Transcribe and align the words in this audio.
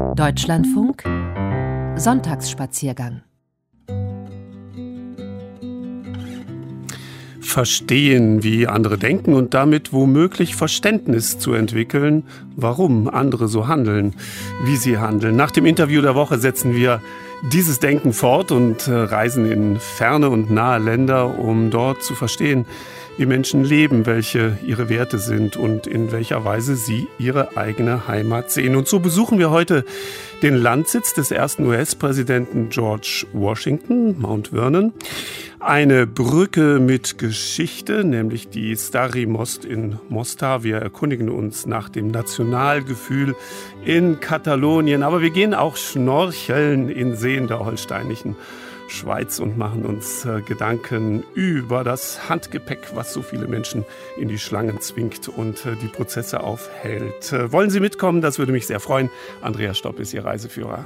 Deutschlandfunk 0.00 1.04
Sonntagsspaziergang 1.96 3.22
Verstehen, 7.40 8.42
wie 8.42 8.66
andere 8.66 8.96
denken 8.96 9.34
und 9.34 9.54
damit 9.54 9.92
womöglich 9.92 10.56
Verständnis 10.56 11.38
zu 11.38 11.52
entwickeln, 11.52 12.24
warum 12.56 13.08
andere 13.08 13.48
so 13.48 13.68
handeln, 13.68 14.14
wie 14.64 14.76
sie 14.76 14.98
handeln. 14.98 15.36
Nach 15.36 15.50
dem 15.50 15.66
Interview 15.66 16.00
der 16.00 16.14
Woche 16.14 16.38
setzen 16.38 16.74
wir 16.74 17.02
dieses 17.52 17.78
Denken 17.78 18.12
fort 18.12 18.52
und 18.52 18.88
äh, 18.88 18.92
reisen 18.92 19.50
in 19.50 19.78
ferne 19.78 20.30
und 20.30 20.50
nahe 20.50 20.78
Länder, 20.78 21.38
um 21.38 21.70
dort 21.70 22.02
zu 22.02 22.14
verstehen, 22.14 22.66
wie 23.16 23.26
Menschen 23.26 23.64
leben, 23.64 24.06
welche 24.06 24.58
ihre 24.64 24.88
Werte 24.88 25.18
sind 25.18 25.56
und 25.56 25.86
in 25.86 26.12
welcher 26.12 26.44
Weise 26.44 26.76
sie 26.76 27.08
ihre 27.18 27.56
eigene 27.56 28.08
Heimat 28.08 28.50
sehen. 28.50 28.76
Und 28.76 28.88
so 28.88 28.98
besuchen 29.00 29.38
wir 29.38 29.50
heute 29.50 29.84
den 30.42 30.56
Landsitz 30.56 31.12
des 31.14 31.30
ersten 31.30 31.66
US-Präsidenten 31.66 32.68
George 32.70 33.26
Washington, 33.32 34.18
Mount 34.18 34.48
Vernon. 34.48 34.92
Eine 35.58 36.06
Brücke 36.06 36.80
mit 36.80 37.18
Geschichte, 37.18 38.02
nämlich 38.02 38.48
die 38.48 38.74
Stari 38.76 39.26
Most 39.26 39.66
in 39.66 39.98
Mostar. 40.08 40.62
Wir 40.62 40.78
erkundigen 40.78 41.28
uns 41.28 41.66
nach 41.66 41.90
dem 41.90 42.08
Nationalgefühl 42.08 43.34
in 43.84 44.20
Katalonien, 44.20 45.02
aber 45.02 45.20
wir 45.20 45.28
gehen 45.28 45.52
auch 45.52 45.76
schnorcheln 45.76 46.88
in 46.88 47.14
Seen 47.14 47.46
der 47.46 47.58
holsteinischen 47.58 48.36
Schweiz 48.90 49.38
und 49.38 49.56
machen 49.56 49.84
uns 49.84 50.24
äh, 50.24 50.42
Gedanken 50.42 51.24
über 51.34 51.84
das 51.84 52.28
Handgepäck, 52.28 52.94
was 52.94 53.12
so 53.12 53.22
viele 53.22 53.46
Menschen 53.46 53.84
in 54.16 54.28
die 54.28 54.38
Schlangen 54.38 54.80
zwingt 54.80 55.28
und 55.28 55.64
äh, 55.66 55.76
die 55.76 55.88
Prozesse 55.88 56.42
aufhält. 56.42 57.32
Äh, 57.32 57.52
wollen 57.52 57.70
Sie 57.70 57.80
mitkommen? 57.80 58.20
Das 58.20 58.38
würde 58.38 58.52
mich 58.52 58.66
sehr 58.66 58.80
freuen. 58.80 59.10
Andreas 59.42 59.78
Stopp 59.78 59.98
ist 60.00 60.14
Ihr 60.14 60.24
Reiseführer. 60.24 60.84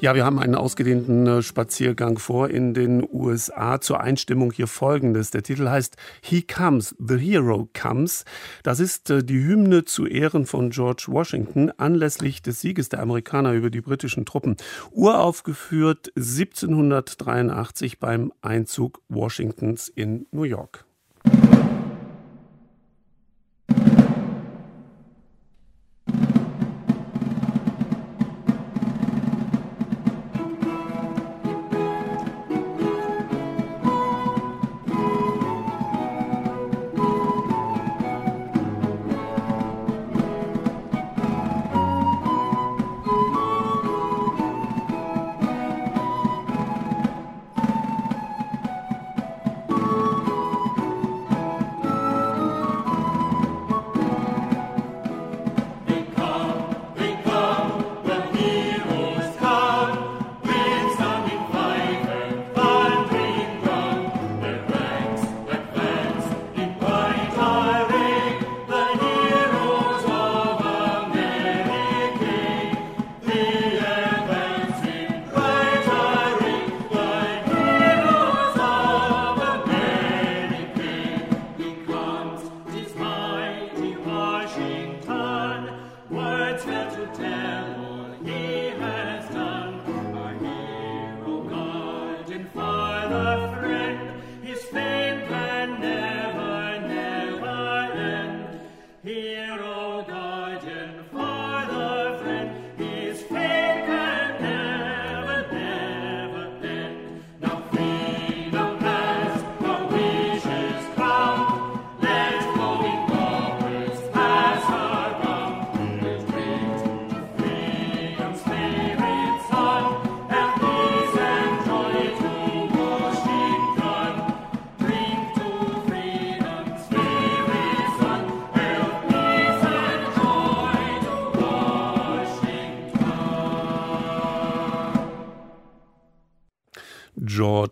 Ja, 0.00 0.14
wir 0.14 0.24
haben 0.24 0.38
einen 0.38 0.56
ausgedehnten 0.56 1.26
äh, 1.26 1.42
Spaziergang 1.42 2.18
vor 2.18 2.50
in 2.50 2.74
den 2.74 3.06
USA. 3.10 3.80
Zur 3.80 4.00
Einstimmung 4.00 4.52
hier 4.52 4.66
folgendes. 4.66 5.30
Der 5.30 5.42
Titel 5.42 5.68
heißt 5.68 5.96
He 6.20 6.42
Comes, 6.42 6.96
The 6.98 7.16
Hero 7.16 7.68
Comes. 7.72 8.24
Das 8.64 8.80
ist 8.80 9.10
äh, 9.10 9.22
die 9.22 9.42
Hymne 9.44 9.84
zu 9.84 10.06
Ehren 10.06 10.46
von 10.46 10.70
George 10.70 11.06
Washington 11.08 11.70
anlässlich 11.76 12.42
des 12.42 12.60
Sieges 12.60 12.88
der 12.88 13.00
Amerikaner 13.00 13.52
über 13.52 13.70
die 13.70 13.80
britischen 13.80 14.26
Truppen. 14.26 14.56
Uraufgeführt 14.90 16.10
1783 16.16 18.00
beim 18.00 18.32
Einzug 18.42 19.00
Washingtons 19.08 19.88
in 19.88 20.26
New 20.32 20.42
York. 20.42 20.84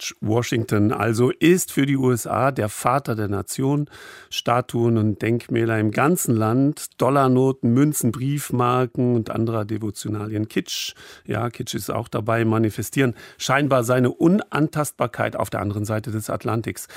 George 0.02 0.14
Washington 0.20 0.90
also 0.90 1.30
ist 1.30 1.70
für 1.70 1.86
die 1.86 1.96
USA 1.96 2.50
der 2.50 2.68
Vater 2.68 3.14
der 3.14 3.28
Nation. 3.28 3.88
Statuen 4.30 4.98
und 4.98 5.22
Denkmäler 5.22 5.78
im 5.78 5.92
ganzen 5.92 6.34
Land, 6.34 7.00
Dollarnoten, 7.00 7.72
Münzen, 7.72 8.10
Briefmarken 8.10 9.14
und 9.14 9.30
anderer 9.30 9.64
Devotionalien. 9.64 10.48
Kitsch, 10.48 10.94
ja, 11.24 11.50
Kitsch 11.50 11.74
ist 11.74 11.90
auch 11.90 12.08
dabei, 12.08 12.44
manifestieren 12.44 13.14
scheinbar 13.38 13.84
seine 13.84 14.10
Unantastbarkeit 14.10 15.36
auf 15.36 15.50
der 15.50 15.60
anderen 15.60 15.84
Seite 15.84 16.10
des 16.10 16.30
Atlantiks. 16.30 16.88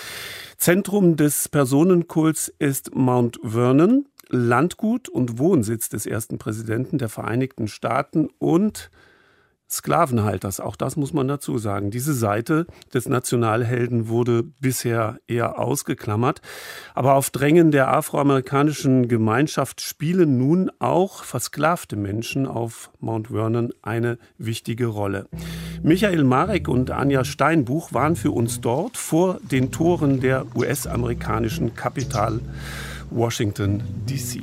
Zentrum 0.58 1.16
des 1.16 1.48
Personenkults 1.48 2.52
ist 2.58 2.96
Mount 2.96 3.40
Vernon, 3.44 4.08
Landgut 4.30 5.10
und 5.10 5.38
Wohnsitz 5.38 5.90
des 5.90 6.08
ersten 6.08 6.40
Präsidenten 6.40 6.98
der 6.98 7.10
Vereinigten 7.10 7.68
Staaten 7.68 8.30
und 8.40 8.90
Sklavenhalters. 9.70 10.60
Auch 10.60 10.76
das 10.76 10.96
muss 10.96 11.14
man 11.14 11.28
dazu 11.28 11.58
sagen. 11.58 11.92
Diese 11.92 12.14
Seite 12.14 12.68
des 12.94 13.08
Nationalhelden 13.08 14.08
wurde 14.08 14.44
bisher 14.44 15.18
eher 15.28 15.60
ausgeklammert. 15.60 16.42
Aber 16.94 17.16
auf 17.16 17.30
Drängen 17.30 17.72
der 17.72 17.94
afroamerikanischen 17.94 19.08
Gemeinschaft 19.08 19.82
spielen 19.82 20.38
nun 20.38 20.72
auch 20.80 21.24
versklavte 21.24 21.96
Menschen 21.96 22.46
auf 22.46 22.92
Mount 23.00 23.30
Vernon 23.30 23.74
eine 23.82 24.18
wichtige 24.38 24.88
Rolle. 24.88 25.28
Michael 25.82 26.24
Marek 26.24 26.68
und 26.68 26.92
Anja 26.92 27.24
Steinbuch 27.24 27.94
waren 27.94 28.16
für 28.16 28.32
uns 28.32 28.62
dort 28.62 28.98
vor 28.98 29.40
den 29.42 29.72
Toren 29.72 30.22
der 30.22 30.46
US-amerikanischen 30.56 31.76
Kapital 31.76 32.40
Washington, 33.12 33.84
D.C. 34.08 34.42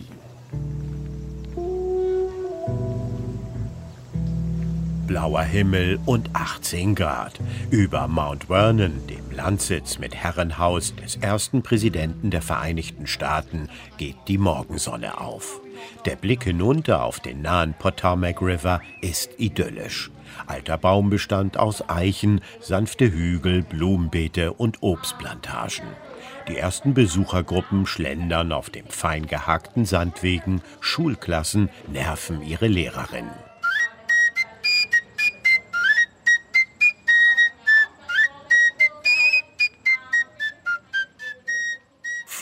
blauer 5.12 5.42
Himmel 5.42 6.00
und 6.06 6.30
18 6.32 6.94
Grad. 6.94 7.38
Über 7.70 8.08
Mount 8.08 8.44
Vernon, 8.44 9.06
dem 9.08 9.30
Landsitz 9.30 9.98
mit 9.98 10.14
Herrenhaus 10.14 10.96
des 10.96 11.16
ersten 11.16 11.62
Präsidenten 11.62 12.30
der 12.30 12.40
Vereinigten 12.40 13.06
Staaten, 13.06 13.68
geht 13.98 14.16
die 14.26 14.38
Morgensonne 14.38 15.20
auf. 15.20 15.60
Der 16.06 16.16
Blick 16.16 16.44
hinunter 16.44 17.04
auf 17.04 17.20
den 17.20 17.42
nahen 17.42 17.74
Potomac 17.74 18.40
River 18.40 18.80
ist 19.02 19.32
idyllisch. 19.36 20.10
Alter 20.46 20.78
Baumbestand 20.78 21.58
aus 21.58 21.86
Eichen, 21.90 22.40
sanfte 22.60 23.12
Hügel, 23.12 23.64
Blumenbeete 23.64 24.54
und 24.54 24.82
Obstplantagen. 24.82 25.88
Die 26.48 26.56
ersten 26.56 26.94
Besuchergruppen 26.94 27.84
schlendern 27.84 28.50
auf 28.50 28.70
dem 28.70 28.86
fein 28.86 29.26
gehackten 29.26 29.84
Sandwegen, 29.84 30.62
Schulklassen 30.80 31.68
nerven 31.92 32.40
ihre 32.42 32.66
Lehrerinnen. 32.66 33.51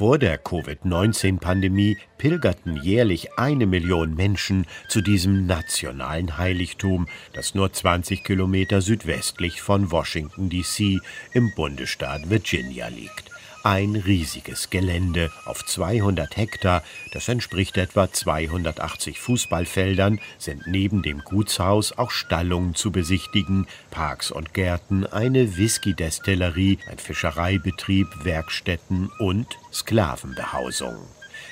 Vor 0.00 0.16
der 0.16 0.38
Covid-19-Pandemie 0.38 1.98
pilgerten 2.16 2.82
jährlich 2.82 3.38
eine 3.38 3.66
Million 3.66 4.14
Menschen 4.14 4.66
zu 4.88 5.02
diesem 5.02 5.44
nationalen 5.44 6.38
Heiligtum, 6.38 7.06
das 7.34 7.54
nur 7.54 7.70
20 7.70 8.24
Kilometer 8.24 8.80
südwestlich 8.80 9.60
von 9.60 9.90
Washington, 9.90 10.48
D.C. 10.48 11.00
im 11.34 11.52
Bundesstaat 11.54 12.30
Virginia 12.30 12.88
liegt. 12.88 13.29
Ein 13.62 13.94
riesiges 13.94 14.70
Gelände 14.70 15.30
auf 15.44 15.66
200 15.66 16.34
Hektar, 16.34 16.82
das 17.12 17.28
entspricht 17.28 17.76
etwa 17.76 18.10
280 18.10 19.20
Fußballfeldern, 19.20 20.18
sind 20.38 20.66
neben 20.66 21.02
dem 21.02 21.18
Gutshaus 21.18 21.92
auch 21.92 22.10
Stallungen 22.10 22.74
zu 22.74 22.90
besichtigen, 22.90 23.66
Parks 23.90 24.30
und 24.30 24.54
Gärten, 24.54 25.04
eine 25.04 25.58
Whisky-Destillerie, 25.58 26.78
ein 26.90 26.98
Fischereibetrieb, 26.98 28.08
Werkstätten 28.24 29.10
und 29.18 29.46
Sklavenbehausung. 29.70 30.96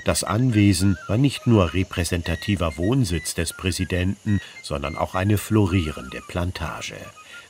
Das 0.07 0.25
Anwesen 0.25 0.97
war 1.09 1.19
nicht 1.19 1.47
nur 1.47 1.75
repräsentativer 1.75 2.79
Wohnsitz 2.79 3.35
des 3.35 3.53
Präsidenten, 3.53 4.41
sondern 4.63 4.97
auch 4.97 5.15
eine 5.15 5.37
florierende 5.37 6.23
Plantage. 6.27 6.97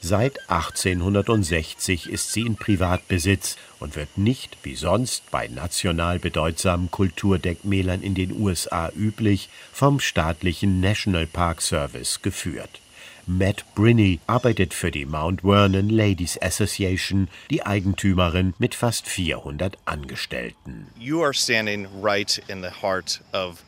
Seit 0.00 0.49
1860 0.49 2.09
ist 2.09 2.33
sie 2.33 2.43
in 2.43 2.56
Privatbesitz 2.56 3.56
und 3.81 3.97
wird 3.97 4.17
nicht, 4.17 4.56
wie 4.62 4.77
sonst 4.77 5.31
bei 5.31 5.49
national 5.49 6.21
bedeutsamen 6.21 6.91
Kulturdenkmälern 6.91 8.03
in 8.03 8.15
den 8.15 8.41
USA 8.41 8.91
üblich, 8.97 9.49
vom 9.73 9.99
staatlichen 9.99 10.81
National 10.81 11.27
Park 11.27 11.62
Service 11.62 12.23
geführt. 12.23 12.81
Matt 13.27 13.65
Brinney 13.75 14.21
arbeitet 14.27 14.73
für 14.73 14.91
die 14.91 15.05
Mount 15.05 15.43
Vernon 15.43 15.91
Ladies 15.91 16.41
Association, 16.41 17.29
die 17.50 17.67
Eigentümerin 17.67 18.55
mit 18.59 18.75
fast 18.75 19.06
400 19.06 19.77
Angestellten. 19.85 20.87
You 20.99 21.23
are 21.23 21.35
standing 21.35 21.87
right 22.00 22.41
in 22.49 22.62
the 22.62 22.71
heart 22.71 23.21
of 23.35 23.62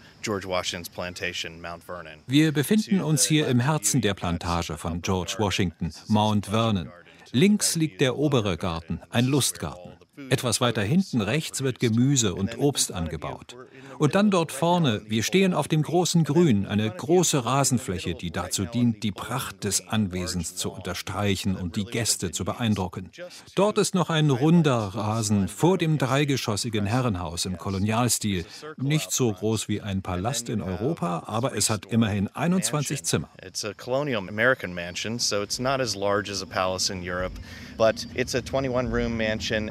wir 2.26 2.52
befinden 2.52 3.00
uns 3.00 3.25
hier 3.25 3.49
im 3.49 3.61
Herzen 3.61 4.00
der 4.00 4.14
Plantage 4.14 4.76
von 4.76 5.02
George 5.02 5.37
Washington, 5.38 5.93
Mount 6.08 6.46
Vernon. 6.46 6.90
Links 7.32 7.76
liegt 7.76 8.00
der 8.00 8.17
obere 8.17 8.56
Garten, 8.56 9.00
ein 9.11 9.25
Lustgarten. 9.25 9.93
Etwas 10.28 10.61
weiter 10.61 10.82
hinten 10.82 11.20
rechts 11.20 11.62
wird 11.62 11.81
Gemüse 11.81 12.34
und 12.34 12.58
Obst 12.58 12.93
angebaut. 12.93 13.56
Und 14.00 14.14
dann 14.14 14.31
dort 14.31 14.50
vorne, 14.50 15.02
wir 15.08 15.23
stehen 15.23 15.52
auf 15.52 15.69
dem 15.69 15.82
großen 15.82 16.25
Grün, 16.25 16.64
eine 16.64 16.91
große 16.91 17.44
Rasenfläche, 17.44 18.14
die 18.14 18.31
dazu 18.31 18.64
dient, 18.64 19.02
die 19.02 19.12
Pracht 19.12 19.64
des 19.64 19.88
Anwesens 19.88 20.56
zu 20.56 20.70
unterstreichen 20.70 21.55
und 21.55 21.76
die 21.76 21.85
Gäste 21.85 22.31
zu 22.31 22.47
beeindrucken. 22.47 23.11
Dort 23.56 23.76
ist 23.76 23.94
noch 23.94 24.08
ein 24.08 24.31
runder 24.31 24.79
Rasen 24.94 25.49
vor 25.49 25.76
dem 25.76 25.99
dreigeschossigen 25.99 26.87
Herrenhaus 26.87 27.44
im 27.44 27.58
Kolonialstil. 27.58 28.47
Nicht 28.79 29.12
so 29.12 29.35
groß 29.35 29.69
wie 29.69 29.82
ein 29.82 30.00
Palast 30.00 30.49
in 30.49 30.62
Europa, 30.62 31.25
aber 31.26 31.55
es 31.55 31.69
hat 31.69 31.85
immerhin 31.85 32.29
21 32.35 33.05
Zimmer. 33.05 33.29
It's 33.46 33.67
a 33.67 33.75
colonial 33.75 34.26
American 34.26 34.73
mansion, 34.73 35.19
so 35.19 35.43
it's 35.43 35.58
not 35.58 35.79
as 35.79 35.94
large 35.94 36.31
as 36.31 36.41
a 36.41 36.46
palace 36.46 36.88
in 36.88 37.03
Europe, 37.03 37.38
but 37.76 38.06
it's 38.14 38.35
a 38.35 38.38
21-room 38.38 39.14
mansion. 39.14 39.70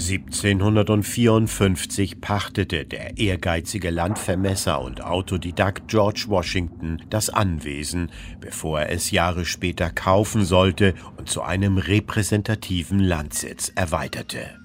1754 0.00 2.22
pachtete 2.22 2.86
der 2.86 3.18
ehrgeizige 3.18 3.90
Landvermesser 3.90 4.80
und 4.80 5.04
Autodidakt 5.04 5.88
George 5.88 6.24
Washington 6.28 7.02
das 7.10 7.28
Anwesen, 7.28 8.10
bevor 8.40 8.80
er 8.80 8.92
es 8.92 9.10
Jahre 9.10 9.44
später 9.44 9.90
kaufen 9.90 10.46
sollte 10.46 10.94
und 11.18 11.28
zu 11.28 11.42
einem 11.42 11.76
repräsentativen 11.76 12.98
Landsitz 12.98 13.70
erweiterte. 13.74 14.58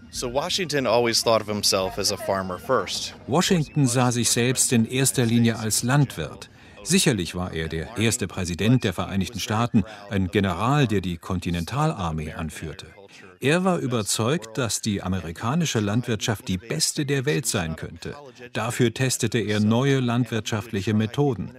Washington 3.28 3.88
sah 3.88 4.14
sich 4.14 4.30
selbst 4.30 4.72
in 4.72 4.86
erster 4.86 5.26
Linie 5.26 5.60
als 5.60 5.84
Landwirt. 5.84 6.50
Sicherlich 6.84 7.36
war 7.36 7.52
er 7.52 7.68
der 7.68 7.98
erste 7.98 8.28
Präsident 8.28 8.86
der 8.86 8.94
Vereinigten 8.94 9.42
Staaten, 9.42 9.84
ein 10.10 10.30
General, 10.30 10.88
der 10.88 11.02
die 11.02 11.18
Kontinentalarmee 11.18 12.32
anführte. 12.32 12.95
Er 13.40 13.64
war 13.64 13.80
überzeugt, 13.80 14.58
dass 14.58 14.82
die 14.82 15.02
amerikanische 15.02 15.80
Landwirtschaft 15.80 16.48
die 16.48 16.58
beste 16.58 17.06
der 17.06 17.26
Welt 17.26 17.46
sein 17.46 17.76
könnte. 17.76 18.16
Dafür 18.54 18.94
testete 18.94 19.40
er 19.40 19.60
neue 19.60 20.00
landwirtschaftliche 20.00 20.94
Methoden. 20.94 21.52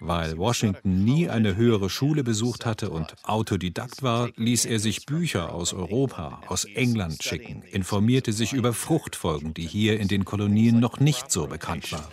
Weil 0.00 0.36
Washington 0.36 1.04
nie 1.04 1.28
eine 1.28 1.56
höhere 1.56 1.88
Schule 1.88 2.24
besucht 2.24 2.66
hatte 2.66 2.90
und 2.90 3.14
Autodidakt 3.22 4.02
war, 4.02 4.30
ließ 4.36 4.64
er 4.66 4.78
sich 4.78 5.06
Bücher 5.06 5.52
aus 5.54 5.72
Europa, 5.72 6.42
aus 6.48 6.64
England 6.64 7.22
schicken, 7.22 7.62
informierte 7.62 8.32
sich 8.32 8.52
über 8.52 8.72
Fruchtfolgen, 8.72 9.54
die 9.54 9.66
hier 9.66 9.98
in 9.98 10.08
den 10.08 10.24
Kolonien 10.24 10.80
noch 10.80 11.00
nicht 11.00 11.30
so 11.30 11.46
bekannt 11.46 11.92
waren. 11.92 12.04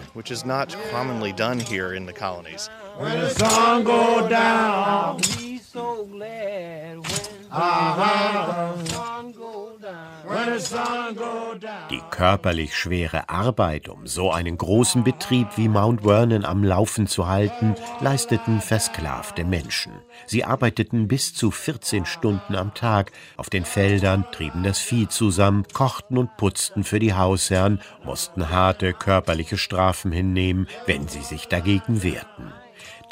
When 2.97 3.19
the 3.21 3.29
sun 3.29 3.83
go 3.83 4.27
down, 4.29 5.19
so 5.73 6.05
glad 6.05 6.99
when 6.99 7.23
die 11.89 12.01
körperlich 12.09 12.75
schwere 12.75 13.29
Arbeit, 13.29 13.89
um 13.89 14.07
so 14.07 14.31
einen 14.31 14.57
großen 14.57 15.03
Betrieb 15.03 15.49
wie 15.55 15.67
Mount 15.67 16.01
Vernon 16.01 16.45
am 16.45 16.63
Laufen 16.63 17.07
zu 17.07 17.27
halten, 17.27 17.75
leisteten 17.99 18.61
versklavte 18.61 19.43
Menschen. 19.45 19.93
Sie 20.25 20.43
arbeiteten 20.43 21.07
bis 21.07 21.33
zu 21.33 21.51
14 21.51 22.05
Stunden 22.05 22.55
am 22.55 22.73
Tag. 22.73 23.11
Auf 23.37 23.49
den 23.49 23.65
Feldern, 23.65 24.25
trieben 24.31 24.63
das 24.63 24.79
Vieh 24.79 25.07
zusammen, 25.07 25.65
kochten 25.73 26.17
und 26.17 26.35
putzten 26.37 26.83
für 26.83 26.99
die 26.99 27.13
Hausherren, 27.13 27.79
mussten 28.03 28.49
harte 28.49 28.93
körperliche 28.93 29.57
Strafen 29.57 30.11
hinnehmen, 30.11 30.67
wenn 30.85 31.07
sie 31.07 31.21
sich 31.21 31.47
dagegen 31.47 32.03
wehrten 32.03 32.53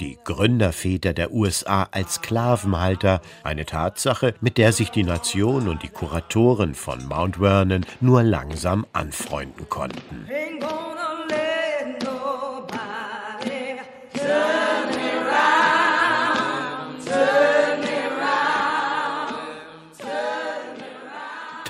die 0.01 0.17
Gründerväter 0.23 1.13
der 1.13 1.31
USA 1.31 1.87
als 1.91 2.15
Sklavenhalter, 2.15 3.21
eine 3.43 3.65
Tatsache, 3.65 4.33
mit 4.41 4.57
der 4.57 4.73
sich 4.73 4.89
die 4.89 5.03
Nation 5.03 5.69
und 5.69 5.83
die 5.83 5.89
Kuratoren 5.89 6.73
von 6.73 7.05
Mount 7.05 7.37
Vernon 7.37 7.85
nur 8.01 8.23
langsam 8.23 8.85
anfreunden 8.93 9.69
konnten. 9.69 10.25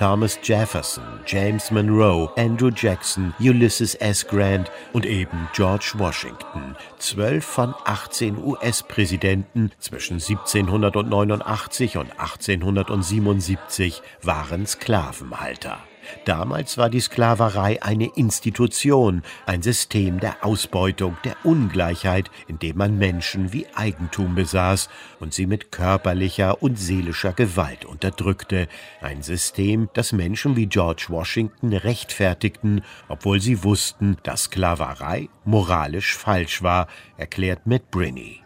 Thomas 0.02 0.36
Jefferson, 0.42 1.04
James 1.26 1.70
Monroe, 1.70 2.28
Andrew 2.36 2.72
Jackson, 2.74 3.32
Ulysses 3.38 3.94
S. 4.00 4.26
Grant 4.26 4.68
und 4.92 5.06
eben 5.06 5.48
George 5.52 5.92
Washington. 5.96 6.74
Zwölf 6.98 7.44
von 7.44 7.72
18 7.84 8.36
US-Präsidenten 8.36 9.70
zwischen 9.78 10.14
1789 10.14 11.98
und 11.98 12.10
1877 12.18 14.02
waren 14.22 14.66
Sklavenhalter. 14.66 15.78
Damals 16.24 16.78
war 16.78 16.90
die 16.90 17.00
Sklaverei 17.00 17.82
eine 17.82 18.10
Institution, 18.14 19.22
ein 19.46 19.62
System 19.62 20.20
der 20.20 20.44
Ausbeutung, 20.44 21.16
der 21.24 21.36
Ungleichheit, 21.44 22.30
in 22.48 22.58
dem 22.58 22.78
man 22.78 22.98
Menschen 22.98 23.52
wie 23.52 23.66
Eigentum 23.74 24.34
besaß 24.34 24.88
und 25.20 25.34
sie 25.34 25.46
mit 25.46 25.72
körperlicher 25.72 26.62
und 26.62 26.78
seelischer 26.78 27.32
Gewalt 27.32 27.84
unterdrückte, 27.84 28.68
ein 29.00 29.22
System, 29.22 29.88
das 29.94 30.12
Menschen 30.12 30.56
wie 30.56 30.66
George 30.66 31.06
Washington 31.08 31.72
rechtfertigten, 31.72 32.82
obwohl 33.08 33.40
sie 33.40 33.64
wussten, 33.64 34.16
dass 34.22 34.44
Sklaverei 34.44 35.28
moralisch 35.44 36.16
falsch 36.16 36.62
war, 36.62 36.88
erklärt 37.16 37.66
Matt 37.66 37.90
Brinney. 37.90 38.40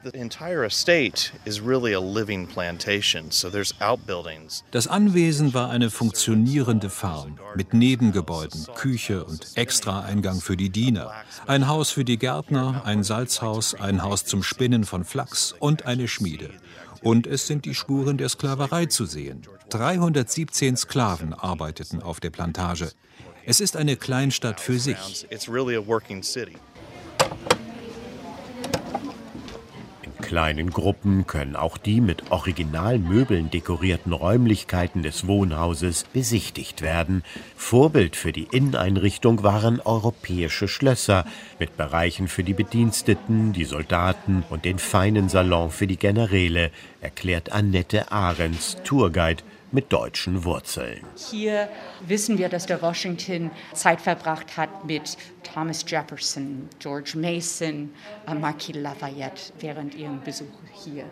Das 4.71 4.87
Anwesen 4.87 5.55
war 5.55 5.71
eine 5.71 5.91
funktionierende 5.91 6.91
Farm 6.91 7.39
mit 7.55 7.75
Nebengebäuden, 7.75 8.67
Küche 8.75 9.25
und 9.25 9.57
Extraeingang 9.57 10.41
für 10.41 10.57
die 10.57 10.71
Diener, 10.71 11.13
ein 11.47 11.69
Haus 11.69 11.91
für 11.91 12.05
die 12.05 12.19
Gärtner, 12.19 12.83
ein 12.85 13.05
Salzhaus, 13.05 13.75
ein 13.75 14.03
Haus 14.03 14.25
zum 14.25 14.43
Spinnen 14.43 14.85
von 14.85 15.05
Flachs 15.05 15.55
und 15.59 15.87
eine 15.87 16.09
Schmiede. 16.09 16.51
Und 17.03 17.27
es 17.27 17.47
sind 17.47 17.65
die 17.65 17.75
Spuren 17.75 18.19
der 18.19 18.29
Sklaverei 18.29 18.87
zu 18.87 19.07
sehen. 19.07 19.43
317 19.69 20.77
Sklaven 20.77 21.35
arbeiteten 21.35 22.03
auf 22.03 22.21
der 22.21 22.31
Plantage. 22.31 22.91
Es 23.45 23.61
ist 23.61 23.77
eine 23.77 23.97
Kleinstadt 23.97 24.61
für 24.61 24.79
sich. 24.79 25.27
Kleinen 30.27 30.71
Gruppen 30.71 31.29
können 31.29 31.55
auch 31.55 31.79
die 31.79 32.01
mit 32.01 32.33
Originalmöbeln 32.33 33.49
dekorierten 33.49 34.13
Räumlichkeiten 34.13 35.05
des 35.05 35.29
Wohnhauses 35.29 36.03
besichtigt 36.13 36.83
werden. 36.83 37.23
Vorbild 37.57 38.17
für 38.17 38.33
die 38.33 38.49
Inneneinrichtung 38.51 39.45
waren 39.45 39.81
europäische 39.81 40.67
Schlösser 40.67 41.27
mit 41.61 41.77
Bereichen 41.77 42.27
für 42.27 42.43
die 42.43 42.55
Bediensteten, 42.55 43.53
die 43.53 43.65
Soldaten 43.65 44.43
und 44.51 44.65
den 44.65 44.81
feinen 44.81 45.29
Salon 45.29 45.71
für 45.71 45.87
die 45.87 45.97
Generäle, 45.97 46.73
erklärt 47.01 47.53
Annette 47.53 48.11
Ahrens, 48.11 48.79
Tourguide 48.83 49.45
mit 49.77 49.93
deutschen 49.93 50.43
Wurzeln. 50.45 51.05
Hier 51.31 51.69
wissen 52.01 52.39
wir, 52.39 52.49
dass 52.49 52.65
der 52.65 52.81
Washington 52.81 53.51
Zeit 53.75 54.01
verbracht 54.01 54.57
hat 54.57 54.87
mit 54.87 55.19
Thomas 55.43 55.85
Jefferson, 55.87 56.71
George 56.79 57.13
Mason, 57.15 57.93
äh, 58.27 58.35
Marquis 58.35 58.75
Lafayette 58.75 59.53
während 59.61 59.95
ihrem 59.95 60.23
Besuch 60.23 60.47
hier. 60.83 61.05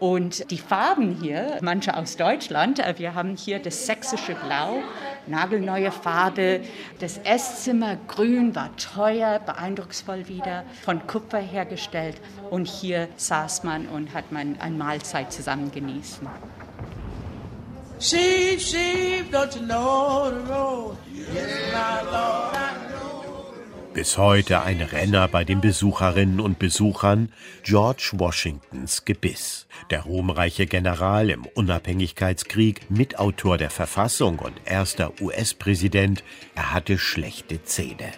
Und 0.00 0.50
die 0.50 0.58
Farben 0.58 1.18
hier, 1.22 1.58
manche 1.62 1.96
aus 1.96 2.18
Deutschland, 2.18 2.78
äh, 2.78 2.94
wir 2.98 3.14
haben 3.14 3.36
hier 3.36 3.58
das 3.58 3.86
sächsische 3.86 4.34
Blau, 4.34 4.82
nagelneue 5.26 5.90
Farbe. 5.90 6.60
Das 6.98 7.16
Esszimmer 7.24 7.96
grün 8.06 8.54
war 8.54 8.76
teuer, 8.76 9.38
beeindrucksvoll 9.38 10.28
wieder, 10.28 10.64
von 10.82 11.06
Kupfer 11.06 11.38
hergestellt. 11.38 12.20
Und 12.50 12.66
hier 12.68 13.08
saß 13.16 13.64
man 13.64 13.88
und 13.88 14.12
hat 14.12 14.30
man 14.30 14.60
eine 14.60 14.76
Mahlzeit 14.76 15.32
zusammen 15.32 15.72
genießen. 15.72 16.28
Sheep, 18.00 18.60
sheep, 18.60 19.30
don't 19.30 19.54
you 19.54 19.62
know 19.62 20.30
the 20.30 20.52
road? 20.52 20.96
Yes, 21.32 21.72
my 21.72 22.02
Lord, 22.10 22.54
I. 22.54 22.74
Bis 23.94 24.18
heute 24.18 24.62
ein 24.62 24.80
Renner 24.80 25.28
bei 25.28 25.44
den 25.44 25.60
Besucherinnen 25.60 26.40
und 26.40 26.58
Besuchern 26.58 27.30
George 27.62 28.10
Washingtons 28.14 29.04
Gebiss. 29.04 29.68
Der 29.90 30.00
ruhmreiche 30.00 30.66
General 30.66 31.30
im 31.30 31.46
Unabhängigkeitskrieg, 31.46 32.90
Mitautor 32.90 33.56
der 33.56 33.70
Verfassung 33.70 34.40
und 34.40 34.60
erster 34.64 35.12
US-Präsident, 35.20 36.24
er 36.56 36.72
hatte 36.72 36.98
schlechte 36.98 37.62
Zähne. 37.62 38.10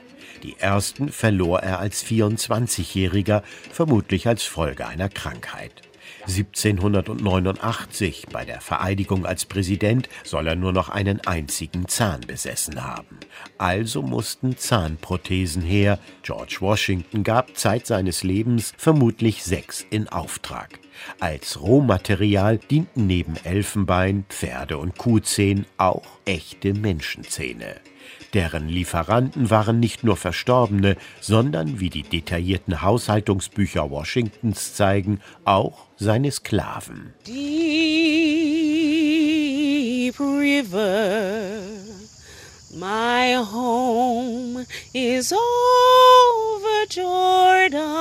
Die 0.42 0.59
ersten 0.59 1.11
verlor 1.11 1.61
er 1.61 1.78
als 1.78 2.02
24-Jähriger, 2.02 3.42
vermutlich 3.71 4.26
als 4.26 4.45
Folge 4.45 4.87
einer 4.87 5.11
Krankheit. 5.11 5.86
1789 6.26 8.26
bei 8.33 8.45
der 8.45 8.61
Vereidigung 8.61 9.26
als 9.26 9.45
Präsident 9.45 10.09
soll 10.25 10.49
er 10.49 10.56
nur 10.56 10.73
noch 10.73 10.88
einen 10.88 11.21
einzigen 11.26 11.88
Zahn 11.88 12.23
besessen 12.26 12.85
haben. 12.85 13.21
Also 13.59 14.02
mussten 14.02 14.56
Zahnprothesen 14.56 15.62
her. 15.62 15.99
George 16.23 16.59
Washington 16.61 17.23
gab 17.23 17.56
Zeit 17.56 17.87
seines 17.87 18.23
Lebens 18.23 18.73
vermutlich 18.76 19.45
sechs 19.45 19.87
in 19.90 20.09
Auftrag. 20.09 20.80
Als 21.21 21.61
Rohmaterial 21.61 22.59
dienten 22.59 23.06
neben 23.06 23.37
Elfenbein, 23.45 24.25
Pferde- 24.28 24.78
und 24.78 24.99
Kuhzähnen 24.99 25.66
auch 25.76 26.06
echte 26.25 26.75
Menschenzähne. 26.75 27.76
Deren 28.37 28.69
Lieferanten 28.69 29.49
waren 29.49 29.81
nicht 29.81 30.05
nur 30.05 30.19
Verstorbene, 30.19 30.99
sondern, 31.23 31.81
wie 31.81 31.88
die 31.88 32.02
detaillierten 32.02 32.83
Haushaltungsbücher 32.83 33.90
Washingtons 33.90 34.75
zeigen, 34.75 35.23
auch 35.47 35.87
seine 35.97 36.31
Sklaven. 36.31 37.14
Deep 37.26 37.40
River, 40.21 41.62
my 42.75 43.37
home 43.38 44.66
is 44.93 45.33
over 45.33 46.85
Jordan. 46.90 47.97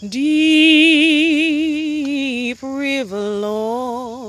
Deep 0.00 1.02
River, 2.62 3.40
Lord. 3.40 4.23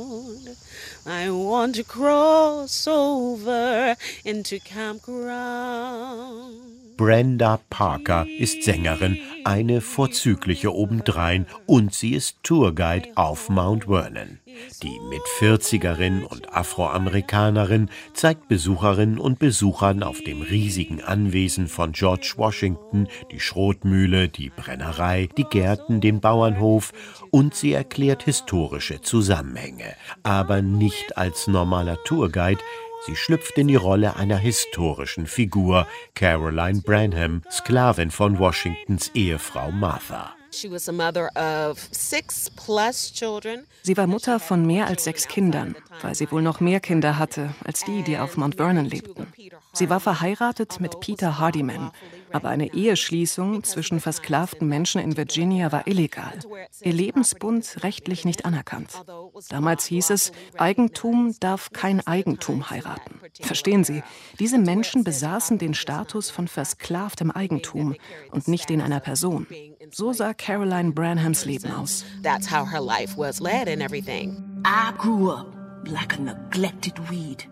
I 1.07 1.29
want 1.29 1.75
to 1.75 1.83
cross 1.83 2.87
over 2.87 3.95
into 4.23 4.59
campground. 4.59 6.97
Brenda 6.97 7.59
Parker 7.69 8.25
ist 8.39 8.63
Sängerin, 8.63 9.19
eine 9.43 9.81
vorzügliche 9.81 10.73
obendrein, 10.73 11.45
und 11.67 11.93
sie 11.93 12.15
ist 12.15 12.37
Tourguide 12.41 13.09
auf 13.15 13.49
Mount 13.49 13.85
Vernon. 13.85 14.39
Die 14.83 14.99
mit 15.09 15.21
40erin 15.39 16.23
und 16.23 16.53
Afroamerikanerin 16.53 17.89
zeigt 18.13 18.47
Besucherinnen 18.47 19.17
und 19.17 19.39
Besuchern 19.39 20.03
auf 20.03 20.21
dem 20.21 20.41
riesigen 20.41 21.01
Anwesen 21.01 21.67
von 21.67 21.91
George 21.91 22.33
Washington 22.37 23.07
die 23.31 23.39
Schrotmühle, 23.39 24.29
die 24.29 24.49
Brennerei, 24.49 25.29
die 25.37 25.43
Gärten, 25.43 26.01
den 26.01 26.19
Bauernhof 26.19 26.93
und 27.31 27.55
sie 27.55 27.73
erklärt 27.73 28.23
historische 28.23 29.01
Zusammenhänge, 29.01 29.95
aber 30.23 30.61
nicht 30.61 31.17
als 31.17 31.47
normaler 31.47 31.97
Tourguide, 32.03 32.61
Sie 33.05 33.15
schlüpft 33.15 33.57
in 33.59 33.67
die 33.67 33.75
Rolle 33.75 34.15
einer 34.15 34.37
historischen 34.37 35.27
Figur, 35.27 35.85
Caroline 36.15 36.81
Branham, 36.81 37.43
Sklavin 37.51 38.09
von 38.09 38.39
Washingtons 38.39 39.11
Ehefrau 39.13 39.69
Martha. 39.71 40.34
Sie 43.83 43.97
war 43.97 44.07
Mutter 44.07 44.39
von 44.39 44.65
mehr 44.65 44.87
als 44.87 45.03
sechs 45.03 45.27
Kindern, 45.27 45.75
weil 46.01 46.15
sie 46.15 46.31
wohl 46.31 46.41
noch 46.41 46.59
mehr 46.59 46.79
Kinder 46.79 47.17
hatte 47.19 47.53
als 47.63 47.83
die, 47.83 48.03
die 48.03 48.17
auf 48.17 48.37
Mount 48.37 48.55
Vernon 48.55 48.85
lebten. 48.85 49.27
Sie 49.73 49.89
war 49.89 49.99
verheiratet 49.99 50.79
mit 50.79 50.99
Peter 50.99 51.39
Hardiman, 51.39 51.91
aber 52.31 52.49
eine 52.49 52.73
Eheschließung 52.73 53.63
zwischen 53.63 53.99
versklavten 53.99 54.67
Menschen 54.67 55.01
in 55.01 55.17
Virginia 55.17 55.71
war 55.71 55.87
illegal. 55.87 56.33
Ihr 56.81 56.93
Lebensbund 56.93 57.83
rechtlich 57.83 58.25
nicht 58.25 58.45
anerkannt. 58.45 58.91
Damals 59.49 59.85
hieß 59.85 60.09
es, 60.09 60.31
Eigentum 60.57 61.35
darf 61.39 61.71
kein 61.71 62.05
Eigentum 62.05 62.69
heiraten. 62.69 63.19
Verstehen 63.41 63.83
Sie, 63.83 64.03
diese 64.39 64.57
Menschen 64.57 65.03
besaßen 65.03 65.57
den 65.57 65.73
Status 65.73 66.29
von 66.29 66.47
versklavtem 66.47 67.31
Eigentum 67.31 67.95
und 68.31 68.47
nicht 68.47 68.69
den 68.69 68.81
einer 68.81 68.99
Person. 68.99 69.47
So 69.91 70.13
sah 70.13 70.33
Caroline 70.33 70.91
Branhams 70.91 71.45
Leben 71.45 71.71
aus. 71.71 72.05
That's 72.23 72.51
how 72.51 72.69
her 72.69 72.81
life 72.81 73.17
was 73.17 73.39
led 73.39 73.67
and 73.67 73.81
everything. 73.81 74.43
I 74.65 74.91
grew 74.97 75.31
up 75.31 75.47
like 75.85 76.17
a 76.17 76.21
neglected 76.21 76.97
weed. 77.09 77.47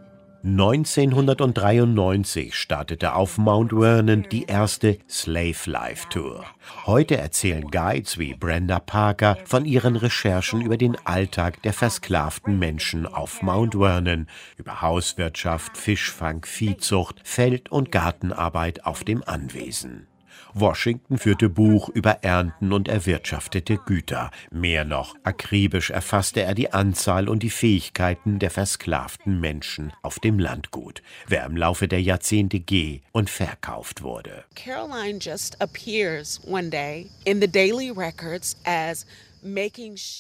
1993 0.45 2.53
startete 2.53 3.15
auf 3.15 3.37
Mount 3.37 3.71
Vernon 3.71 4.25
die 4.29 4.43
erste 4.43 4.97
Slave 5.09 5.55
Life 5.67 6.09
Tour. 6.09 6.43
Heute 6.85 7.15
erzählen 7.15 7.71
Guides 7.71 8.17
wie 8.17 8.33
Brenda 8.33 8.79
Parker 8.79 9.37
von 9.45 9.63
ihren 9.63 9.95
Recherchen 9.95 10.59
über 10.59 10.75
den 10.75 10.97
Alltag 11.05 11.61
der 11.61 11.71
versklavten 11.71 12.59
Menschen 12.59 13.05
auf 13.05 13.41
Mount 13.41 13.75
Vernon, 13.75 14.27
über 14.57 14.81
Hauswirtschaft, 14.81 15.77
Fischfang, 15.77 16.43
Viehzucht, 16.43 17.21
Feld- 17.23 17.71
und 17.71 17.93
Gartenarbeit 17.93 18.85
auf 18.85 19.05
dem 19.05 19.23
Anwesen. 19.25 20.07
Washington 20.55 21.17
führte 21.17 21.49
Buch 21.49 21.89
über 21.89 22.23
Ernten 22.23 22.73
und 22.73 22.87
erwirtschaftete 22.87 23.77
Güter. 23.77 24.29
Mehr 24.51 24.85
noch, 24.85 25.15
akribisch 25.23 25.89
erfasste 25.89 26.41
er 26.41 26.53
die 26.53 26.71
Anzahl 26.71 27.27
und 27.27 27.41
die 27.41 27.49
Fähigkeiten 27.49 28.37
der 28.37 28.51
versklavten 28.51 29.39
Menschen 29.39 29.93
auf 30.03 30.19
dem 30.19 30.37
Landgut, 30.37 31.01
wer 31.27 31.45
im 31.45 31.57
Laufe 31.57 31.87
der 31.87 32.01
Jahrzehnte 32.01 32.59
geh- 32.59 33.01
und 33.11 33.29
verkauft 33.29 34.03
wurde. 34.03 34.43
Caroline 34.55 35.17
just 35.19 35.59
appears 35.59 36.39
one 36.45 36.69
day 36.69 37.09
in 37.25 37.41
the 37.41 37.47
daily 37.47 37.89
records 37.89 38.55
as 38.65 39.07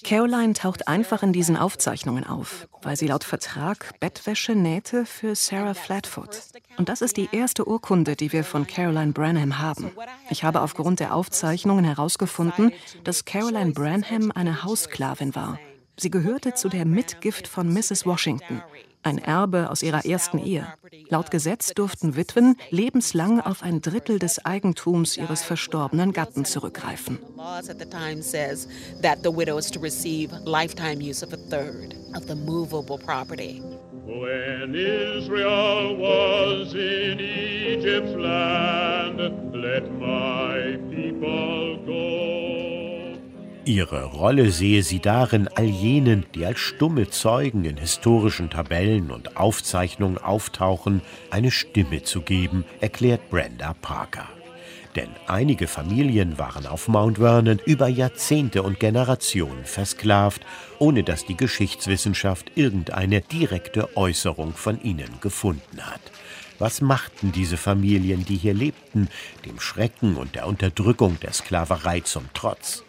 Caroline 0.03 0.53
taucht 0.53 0.87
einfach 0.87 1.23
in 1.23 1.33
diesen 1.33 1.55
Aufzeichnungen 1.55 2.25
auf, 2.25 2.67
weil 2.81 2.97
sie 2.97 3.07
laut 3.07 3.23
Vertrag 3.23 3.97
Bettwäsche 3.99 4.53
nähte 4.53 5.05
für 5.05 5.35
Sarah 5.35 5.73
Flatfoot. 5.73 6.41
Und 6.77 6.89
das 6.89 7.01
ist 7.01 7.17
die 7.17 7.29
erste 7.31 7.67
Urkunde, 7.67 8.15
die 8.15 8.33
wir 8.33 8.43
von 8.43 8.67
Caroline 8.67 9.13
Branham 9.13 9.59
haben. 9.59 9.91
Ich 10.29 10.43
habe 10.43 10.61
aufgrund 10.61 10.99
der 10.99 11.15
Aufzeichnungen 11.15 11.85
herausgefunden, 11.85 12.71
dass 13.03 13.25
Caroline 13.25 13.71
Branham 13.71 14.31
eine 14.31 14.63
Haussklavin 14.63 15.35
war. 15.35 15.59
Sie 15.97 16.09
gehörte 16.09 16.53
zu 16.53 16.69
der 16.69 16.85
Mitgift 16.85 17.47
von 17.47 17.71
Mrs. 17.71 18.05
Washington 18.05 18.61
ein 19.03 19.17
Erbe 19.17 19.69
aus 19.69 19.83
ihrer 19.83 20.05
ersten 20.05 20.39
Ehe. 20.39 20.67
Laut 21.09 21.31
Gesetz 21.31 21.73
durften 21.73 22.15
Witwen 22.15 22.55
lebenslang 22.69 23.39
auf 23.39 23.63
ein 23.63 23.81
Drittel 23.81 24.19
des 24.19 24.45
Eigentums 24.45 25.17
ihres 25.17 25.43
verstorbenen 25.43 26.13
Gatten 26.13 26.45
zurückgreifen. 26.45 27.19
When 34.05 34.75
Israel 34.75 35.97
was 35.97 36.73
in 36.73 37.19
Egypt's 37.21 38.13
land, 38.15 39.55
let 39.55 39.89
my 39.93 40.77
people 40.91 41.77
go. 41.85 42.72
Ihre 43.65 44.03
Rolle 44.03 44.51
sehe 44.51 44.83
sie 44.83 44.99
darin, 44.99 45.47
all 45.55 45.63
jenen, 45.63 46.25
die 46.35 46.45
als 46.45 46.59
stumme 46.59 47.09
Zeugen 47.09 47.63
in 47.63 47.77
historischen 47.77 48.49
Tabellen 48.49 49.09
und 49.09 49.37
Aufzeichnungen 49.37 50.17
auftauchen, 50.17 51.01
eine 51.31 51.49
Stimme 51.49 52.03
zu 52.03 52.21
geben, 52.21 52.65
erklärt 52.81 53.29
Brenda 53.29 53.73
Parker. 53.81 54.27
Denn 54.97 55.07
einige 55.27 55.67
Familien 55.67 56.37
waren 56.37 56.65
auf 56.65 56.89
Mount 56.89 57.19
Vernon 57.19 57.61
über 57.65 57.87
Jahrzehnte 57.87 58.63
und 58.63 58.81
Generationen 58.81 59.63
versklavt, 59.63 60.41
ohne 60.77 61.03
dass 61.03 61.25
die 61.25 61.37
Geschichtswissenschaft 61.37 62.51
irgendeine 62.55 63.21
direkte 63.21 63.95
Äußerung 63.95 64.53
von 64.53 64.81
ihnen 64.83 65.09
gefunden 65.21 65.81
hat. 65.81 66.01
Was 66.59 66.81
machten 66.81 67.31
diese 67.31 67.57
Familien, 67.57 68.25
die 68.25 68.37
hier 68.37 68.53
lebten, 68.53 69.07
dem 69.45 69.59
Schrecken 69.61 70.17
und 70.17 70.35
der 70.35 70.47
Unterdrückung 70.47 71.17
der 71.21 71.31
Sklaverei 71.31 72.01
zum 72.01 72.25
Trotz? 72.33 72.83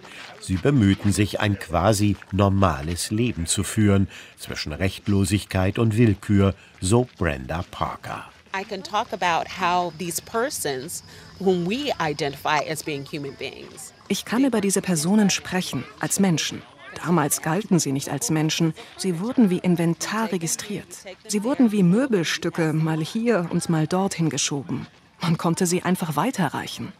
Sie 0.46 0.56
bemühten 0.56 1.10
sich, 1.10 1.40
ein 1.40 1.58
quasi 1.58 2.16
normales 2.30 3.10
Leben 3.10 3.46
zu 3.46 3.64
führen, 3.64 4.08
zwischen 4.36 4.74
Rechtlosigkeit 4.74 5.78
und 5.78 5.96
Willkür, 5.96 6.54
so 6.82 7.08
Brenda 7.16 7.64
Parker. 7.70 8.24
I 8.54 8.62
can 8.62 8.82
talk 8.82 9.12
about 9.14 9.48
how 9.58 9.90
these 9.98 10.20
persons 10.20 11.02
whom 11.40 11.66
we 11.66 11.90
identify 11.98 12.58
as 12.70 12.82
being 12.82 13.06
human 13.06 13.34
beings. 13.36 13.94
Ich 14.08 14.26
kann 14.26 14.44
über 14.44 14.60
diese 14.60 14.82
Personen 14.82 15.30
sprechen, 15.30 15.82
als 15.98 16.20
Menschen. 16.20 16.60
Damals 17.02 17.40
galten 17.40 17.78
sie 17.78 17.92
nicht 17.92 18.10
als 18.10 18.30
Menschen, 18.30 18.74
sie 18.98 19.20
wurden 19.20 19.48
wie 19.48 19.58
Inventar 19.58 20.30
registriert. 20.30 20.86
Sie 21.26 21.42
wurden 21.42 21.72
wie 21.72 21.82
Möbelstücke 21.82 22.74
mal 22.74 23.00
hier 23.00 23.48
und 23.50 23.70
mal 23.70 23.86
dorthin 23.86 24.28
geschoben. 24.28 24.86
Man 25.22 25.38
konnte 25.38 25.66
sie 25.66 25.82
einfach 25.82 26.16
weiterreichen. 26.16 26.92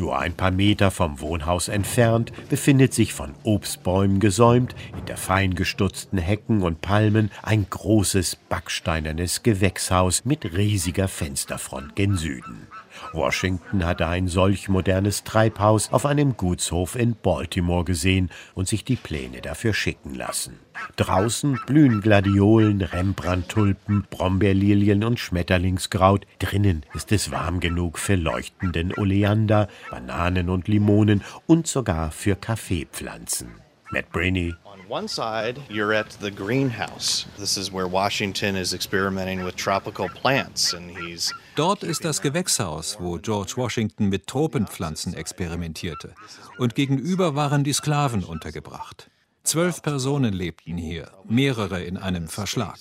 Nur 0.00 0.18
ein 0.18 0.32
paar 0.32 0.50
Meter 0.50 0.90
vom 0.90 1.20
Wohnhaus 1.20 1.68
entfernt 1.68 2.32
befindet 2.48 2.94
sich 2.94 3.12
von 3.12 3.34
Obstbäumen 3.42 4.18
gesäumt, 4.18 4.74
hinter 4.96 5.18
fein 5.18 5.54
gestutzten 5.54 6.16
Hecken 6.16 6.62
und 6.62 6.80
Palmen, 6.80 7.30
ein 7.42 7.66
großes 7.68 8.36
backsteinernes 8.48 9.42
Gewächshaus 9.42 10.24
mit 10.24 10.56
riesiger 10.56 11.06
Fensterfront 11.06 11.96
gen 11.96 12.16
Süden. 12.16 12.66
Washington 13.12 13.84
hatte 13.84 14.06
ein 14.06 14.28
solch 14.28 14.68
modernes 14.68 15.24
Treibhaus 15.24 15.92
auf 15.92 16.06
einem 16.06 16.36
Gutshof 16.36 16.96
in 16.96 17.16
Baltimore 17.16 17.84
gesehen 17.84 18.30
und 18.54 18.68
sich 18.68 18.84
die 18.84 18.96
Pläne 18.96 19.40
dafür 19.40 19.74
schicken 19.74 20.14
lassen. 20.14 20.58
Draußen 20.96 21.58
blühen 21.66 22.00
Gladiolen, 22.00 22.82
Rembrandt-Tulpen, 22.82 24.06
Brombeerlilien 24.10 25.04
und 25.04 25.18
Schmetterlingskraut. 25.18 26.26
Drinnen 26.38 26.86
ist 26.94 27.12
es 27.12 27.30
warm 27.30 27.60
genug 27.60 27.98
für 27.98 28.14
leuchtenden 28.14 28.94
Oleander, 28.96 29.68
Bananen 29.90 30.48
und 30.48 30.68
Limonen 30.68 31.22
und 31.46 31.66
sogar 31.66 32.12
für 32.12 32.36
Kaffeepflanzen. 32.36 33.48
Matt 33.90 34.10
Brainy 34.12 34.54
one 34.90 35.06
side, 35.06 35.62
you're 35.68 35.92
at 35.92 36.10
the 36.20 36.32
greenhouse. 36.32 37.24
This 37.38 37.56
is 37.56 37.70
where 37.70 37.86
Washington 37.86 38.56
is 38.56 38.74
experimenting 38.74 39.44
with 39.44 39.54
tropical 39.54 40.08
plants 40.08 40.72
and 40.72 40.90
he's 40.90 41.32
Dort 41.60 41.82
ist 41.82 42.06
das 42.06 42.22
Gewächshaus, 42.22 42.96
wo 43.00 43.18
George 43.18 43.52
Washington 43.56 44.08
mit 44.08 44.26
Tropenpflanzen 44.26 45.12
experimentierte. 45.12 46.14
Und 46.56 46.74
gegenüber 46.74 47.34
waren 47.34 47.64
die 47.64 47.74
Sklaven 47.74 48.24
untergebracht. 48.24 49.10
Zwölf 49.44 49.82
Personen 49.82 50.32
lebten 50.32 50.78
hier, 50.78 51.12
mehrere 51.28 51.82
in 51.82 51.98
einem 51.98 52.28
Verschlag. 52.28 52.78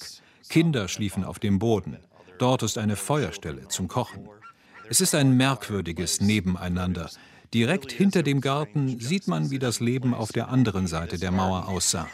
Kinder 0.47 0.87
schliefen 0.87 1.25
auf 1.25 1.39
dem 1.39 1.59
Boden. 1.59 1.97
Dort 2.37 2.63
ist 2.63 2.77
eine 2.77 2.95
Feuerstelle 2.95 3.67
zum 3.67 3.89
Kochen. 3.89 4.29
Es 4.89 5.01
ist 5.01 5.13
ein 5.13 5.35
merkwürdiges 5.35 6.21
Nebeneinander, 6.21 7.09
Direkt 7.53 7.91
hinter 7.91 8.21
dem 8.21 8.41
Garten 8.41 8.99
sieht 8.99 9.27
man, 9.27 9.49
wie 9.49 9.57
das 9.57 9.79
Leben 9.79 10.13
auf 10.13 10.31
der 10.31 10.49
anderen 10.49 10.85
Seite 10.85 11.17
der 11.17 11.31
Mauer 11.31 11.67
aussah. 11.67 12.07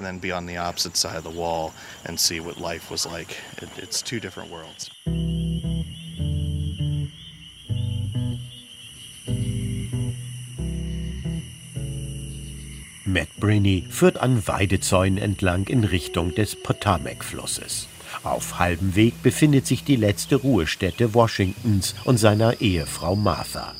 Matt 13.15 13.30
Brinney 13.39 13.86
führt 13.89 14.17
an 14.17 14.45
Weidezäunen 14.45 15.17
entlang 15.17 15.67
in 15.67 15.86
Richtung 15.86 16.36
des 16.36 16.62
Potomac-Flusses. 16.62 17.88
Auf 18.25 18.60
halbem 18.60 18.93
Weg 18.95 19.23
befindet 19.23 19.65
sich 19.65 19.86
die 19.86 19.95
letzte 19.95 20.36
Ruhestätte 20.36 21.13
Washingtons 21.13 21.95
und 22.04 22.17
seiner 22.17 22.60
Ehefrau 22.60 23.15
Martha. 23.15 23.73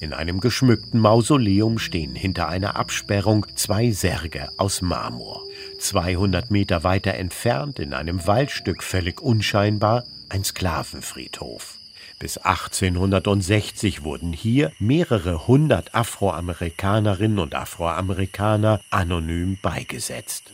In 0.00 0.12
einem 0.12 0.40
geschmückten 0.40 1.00
Mausoleum 1.00 1.78
stehen 1.78 2.14
hinter 2.14 2.48
einer 2.48 2.76
Absperrung 2.76 3.46
zwei 3.54 3.92
Särge 3.92 4.50
aus 4.58 4.82
Marmor. 4.82 5.42
200 5.78 6.50
Meter 6.50 6.84
weiter 6.84 7.14
entfernt, 7.14 7.78
in 7.78 7.94
einem 7.94 8.26
Waldstück 8.26 8.82
völlig 8.82 9.22
unscheinbar, 9.22 10.04
ein 10.28 10.44
Sklavenfriedhof. 10.44 11.78
Bis 12.22 12.38
1860 12.38 14.04
wurden 14.04 14.32
hier 14.32 14.70
mehrere 14.78 15.48
hundert 15.48 15.92
Afroamerikanerinnen 15.92 17.40
und 17.40 17.56
Afroamerikaner 17.56 18.80
anonym 18.90 19.58
beigesetzt. 19.60 20.52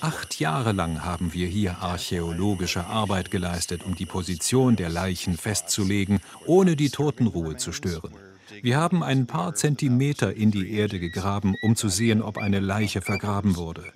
Acht 0.00 0.40
Jahre 0.40 0.72
lang 0.72 1.04
haben 1.04 1.34
wir 1.34 1.46
hier 1.46 1.76
archäologische 1.82 2.86
Arbeit 2.86 3.30
geleistet, 3.30 3.84
um 3.84 3.94
die 3.94 4.06
Position 4.06 4.76
der 4.76 4.88
Leichen 4.88 5.36
festzulegen, 5.36 6.20
ohne 6.46 6.74
die 6.74 6.88
Totenruhe 6.88 7.58
zu 7.58 7.72
stören. 7.72 8.14
Wir 8.62 8.78
haben 8.78 9.02
ein 9.02 9.26
paar 9.26 9.54
Zentimeter 9.54 10.34
in 10.34 10.50
die 10.50 10.72
Erde 10.72 10.98
gegraben, 10.98 11.54
um 11.60 11.76
zu 11.76 11.90
sehen, 11.90 12.22
ob 12.22 12.38
eine 12.38 12.60
Leiche 12.60 13.02
vergraben 13.02 13.56
wurde. 13.56 13.92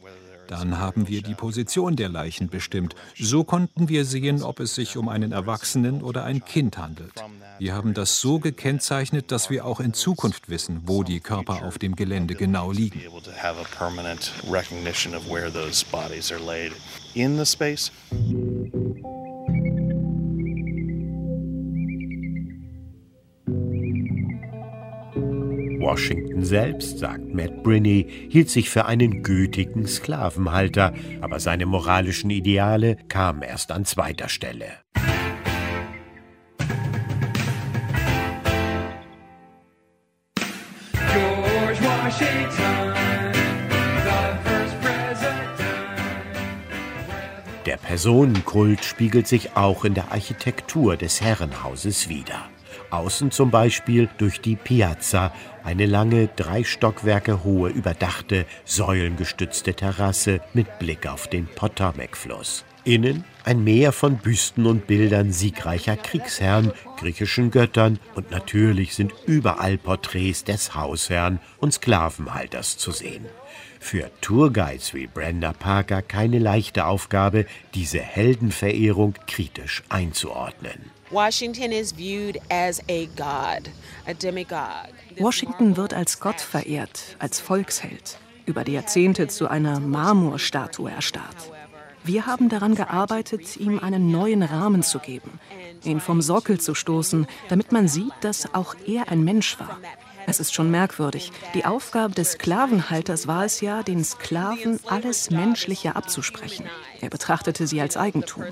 Dann 0.48 0.78
haben 0.78 1.08
wir 1.08 1.22
die 1.22 1.34
Position 1.34 1.96
der 1.96 2.08
Leichen 2.08 2.48
bestimmt. 2.48 2.94
So 3.18 3.44
konnten 3.44 3.88
wir 3.88 4.04
sehen, 4.04 4.42
ob 4.42 4.60
es 4.60 4.74
sich 4.74 4.96
um 4.96 5.08
einen 5.08 5.32
Erwachsenen 5.32 6.02
oder 6.02 6.24
ein 6.24 6.44
Kind 6.44 6.78
handelt. 6.78 7.12
Wir 7.58 7.74
haben 7.74 7.94
das 7.94 8.20
so 8.20 8.38
gekennzeichnet, 8.38 9.32
dass 9.32 9.50
wir 9.50 9.64
auch 9.64 9.80
in 9.80 9.94
Zukunft 9.94 10.48
wissen, 10.48 10.82
wo 10.84 11.02
die 11.02 11.20
Körper 11.20 11.64
auf 11.64 11.78
dem 11.78 11.96
Gelände 11.96 12.34
genau 12.34 12.70
liegen. 12.70 13.00
In 17.14 17.38
the 17.38 17.46
space 17.46 17.90
Washington 25.86 26.44
selbst, 26.44 26.98
sagt 26.98 27.32
Matt 27.32 27.62
Brinney, 27.62 28.26
hielt 28.28 28.50
sich 28.50 28.70
für 28.70 28.86
einen 28.86 29.22
gütigen 29.22 29.86
Sklavenhalter, 29.86 30.92
aber 31.20 31.38
seine 31.38 31.64
moralischen 31.64 32.28
Ideale 32.30 32.96
kamen 33.06 33.42
erst 33.42 33.70
an 33.70 33.84
zweiter 33.84 34.28
Stelle. 34.28 34.66
George 40.92 41.78
Washington. 41.82 42.92
Der 47.64 47.76
Personenkult 47.76 48.84
spiegelt 48.84 49.28
sich 49.28 49.56
auch 49.56 49.84
in 49.84 49.94
der 49.94 50.10
Architektur 50.10 50.96
des 50.96 51.20
Herrenhauses 51.20 52.08
wider. 52.08 52.50
Außen 52.90 53.30
zum 53.30 53.50
Beispiel 53.50 54.08
durch 54.18 54.40
die 54.40 54.56
Piazza, 54.56 55.32
eine 55.64 55.86
lange, 55.86 56.28
drei 56.36 56.64
Stockwerke 56.64 57.44
hohe, 57.44 57.70
überdachte, 57.70 58.46
säulengestützte 58.64 59.74
Terrasse 59.74 60.40
mit 60.54 60.78
Blick 60.78 61.06
auf 61.06 61.28
den 61.28 61.46
Potomac-Fluss. 61.46 62.64
Innen 62.84 63.24
ein 63.44 63.64
Meer 63.64 63.90
von 63.92 64.18
Büsten 64.18 64.64
und 64.66 64.86
Bildern 64.86 65.32
siegreicher 65.32 65.96
Kriegsherren, 65.96 66.72
griechischen 66.96 67.50
Göttern 67.50 67.98
und 68.14 68.30
natürlich 68.30 68.94
sind 68.94 69.12
überall 69.26 69.76
Porträts 69.76 70.44
des 70.44 70.74
Hausherrn 70.74 71.40
und 71.58 71.74
Sklavenhalters 71.74 72.78
zu 72.78 72.92
sehen. 72.92 73.26
Für 73.80 74.10
Tourguides 74.20 74.94
wie 74.94 75.06
Brenda 75.06 75.52
Parker 75.52 76.02
keine 76.02 76.38
leichte 76.38 76.86
Aufgabe, 76.86 77.46
diese 77.74 78.00
Heldenverehrung 78.00 79.14
kritisch 79.26 79.82
einzuordnen. 79.88 80.95
Washington 81.10 81.70
is 81.70 81.92
viewed 81.92 82.40
as 82.50 82.82
a 82.88 83.06
god, 83.16 83.70
a 84.08 84.14
demigod. 84.14 84.92
Washington 85.18 85.76
wird 85.76 85.94
als 85.94 86.18
Gott 86.18 86.40
verehrt, 86.40 87.16
als 87.20 87.38
Volksheld, 87.38 88.18
über 88.44 88.64
die 88.64 88.72
Jahrzehnte 88.72 89.28
zu 89.28 89.48
einer 89.48 89.78
Marmorstatue 89.78 90.90
erstarrt. 90.90 91.52
Wir 92.02 92.26
haben 92.26 92.48
daran 92.48 92.74
gearbeitet, 92.74 93.56
ihm 93.56 93.78
einen 93.78 94.10
neuen 94.10 94.42
Rahmen 94.42 94.82
zu 94.82 94.98
geben, 94.98 95.38
ihn 95.84 96.00
vom 96.00 96.20
Sockel 96.22 96.58
zu 96.58 96.74
stoßen, 96.74 97.26
damit 97.48 97.70
man 97.70 97.86
sieht, 97.86 98.12
dass 98.20 98.52
auch 98.54 98.74
er 98.86 99.08
ein 99.08 99.22
Mensch 99.22 99.58
war, 99.60 99.78
es 100.26 100.40
ist 100.40 100.54
schon 100.54 100.70
merkwürdig. 100.70 101.32
Die 101.54 101.64
Aufgabe 101.64 102.14
des 102.14 102.32
Sklavenhalters 102.32 103.26
war 103.26 103.44
es 103.44 103.60
ja, 103.60 103.82
den 103.82 104.04
Sklaven 104.04 104.80
alles 104.86 105.30
Menschliche 105.30 105.96
abzusprechen. 105.96 106.66
Er 107.00 107.10
betrachtete 107.10 107.66
sie 107.66 107.80
als 107.80 107.96
Eigentum. 107.96 108.44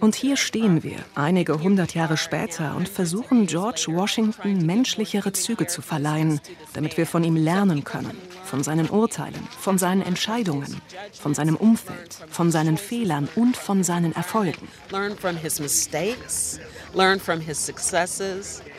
Und 0.00 0.14
hier 0.14 0.36
stehen 0.36 0.82
wir, 0.82 0.98
einige 1.14 1.62
hundert 1.62 1.94
Jahre 1.94 2.16
später, 2.16 2.76
und 2.76 2.88
versuchen 2.88 3.46
George 3.46 3.86
Washington 3.88 4.64
menschlichere 4.64 5.32
Züge 5.32 5.66
zu 5.66 5.82
verleihen, 5.82 6.40
damit 6.74 6.96
wir 6.96 7.06
von 7.06 7.24
ihm 7.24 7.36
lernen 7.36 7.84
können. 7.84 8.16
Von 8.44 8.62
seinen 8.62 8.88
Urteilen, 8.88 9.46
von 9.58 9.76
seinen 9.76 10.00
Entscheidungen, 10.00 10.80
von 11.12 11.34
seinem 11.34 11.56
Umfeld, 11.56 12.16
von 12.30 12.50
seinen 12.50 12.78
Fehlern 12.78 13.28
und 13.34 13.58
von 13.58 13.84
seinen 13.84 14.14
Erfolgen. 14.14 14.68
Learn 14.90 15.16
from 15.18 15.36
his 15.36 15.60
mistakes 15.60 16.58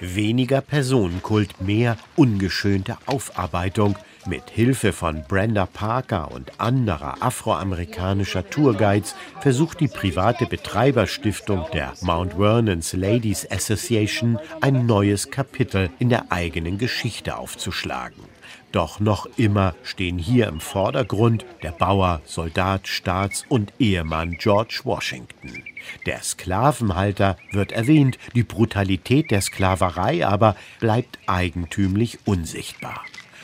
Weniger 0.01 0.59
Personenkult, 0.59 1.61
mehr 1.61 1.95
ungeschönte 2.17 2.97
Aufarbeitung. 3.05 3.95
Mit 4.25 4.49
Hilfe 4.49 4.91
von 4.91 5.23
Brenda 5.25 5.65
Parker 5.65 6.29
und 6.29 6.59
anderer 6.59 7.23
afroamerikanischer 7.23 8.49
Tourguides 8.49 9.15
versucht 9.39 9.79
die 9.79 9.87
private 9.87 10.47
Betreiberstiftung 10.47 11.65
der 11.71 11.93
Mount 12.01 12.33
Vernon's 12.33 12.91
Ladies 12.91 13.49
Association 13.49 14.37
ein 14.59 14.85
neues 14.85 15.31
Kapitel 15.31 15.89
in 15.99 16.09
der 16.09 16.29
eigenen 16.29 16.77
Geschichte 16.77 17.37
aufzuschlagen. 17.37 18.25
Doch 18.73 18.99
noch 18.99 19.27
immer 19.37 19.75
stehen 19.83 20.17
hier 20.17 20.47
im 20.47 20.59
Vordergrund 20.59 21.45
der 21.63 21.71
Bauer, 21.71 22.21
Soldat, 22.25 22.89
Staats- 22.89 23.45
und 23.47 23.71
Ehemann 23.79 24.35
George 24.37 24.81
Washington. 24.83 25.68
Der 26.05 26.21
Sklavenhalter 26.21 27.37
wird 27.51 27.71
erwähnt, 27.71 28.17
die 28.35 28.43
Brutalität 28.43 29.31
der 29.31 29.41
Sklaverei 29.41 30.25
aber 30.25 30.55
bleibt 30.79 31.19
eigentümlich 31.27 32.19
unsichtbar. 32.25 33.01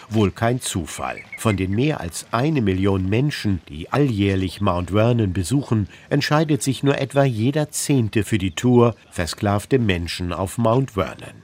Wohl 0.09 0.31
kein 0.31 0.61
Zufall. 0.61 1.21
Von 1.37 1.57
den 1.57 1.71
mehr 1.71 1.99
als 1.99 2.27
eine 2.31 2.61
Million 2.61 3.09
Menschen, 3.09 3.61
die 3.69 3.91
alljährlich 3.91 4.61
Mount 4.61 4.91
Vernon 4.91 5.33
besuchen, 5.33 5.87
entscheidet 6.09 6.61
sich 6.61 6.83
nur 6.83 6.97
etwa 6.99 7.23
jeder 7.23 7.71
Zehnte 7.71 8.23
für 8.23 8.37
die 8.37 8.51
Tour 8.51 8.95
Versklavte 9.09 9.79
Menschen 9.79 10.31
auf 10.31 10.57
Mount 10.57 10.91
Vernon. 10.91 11.43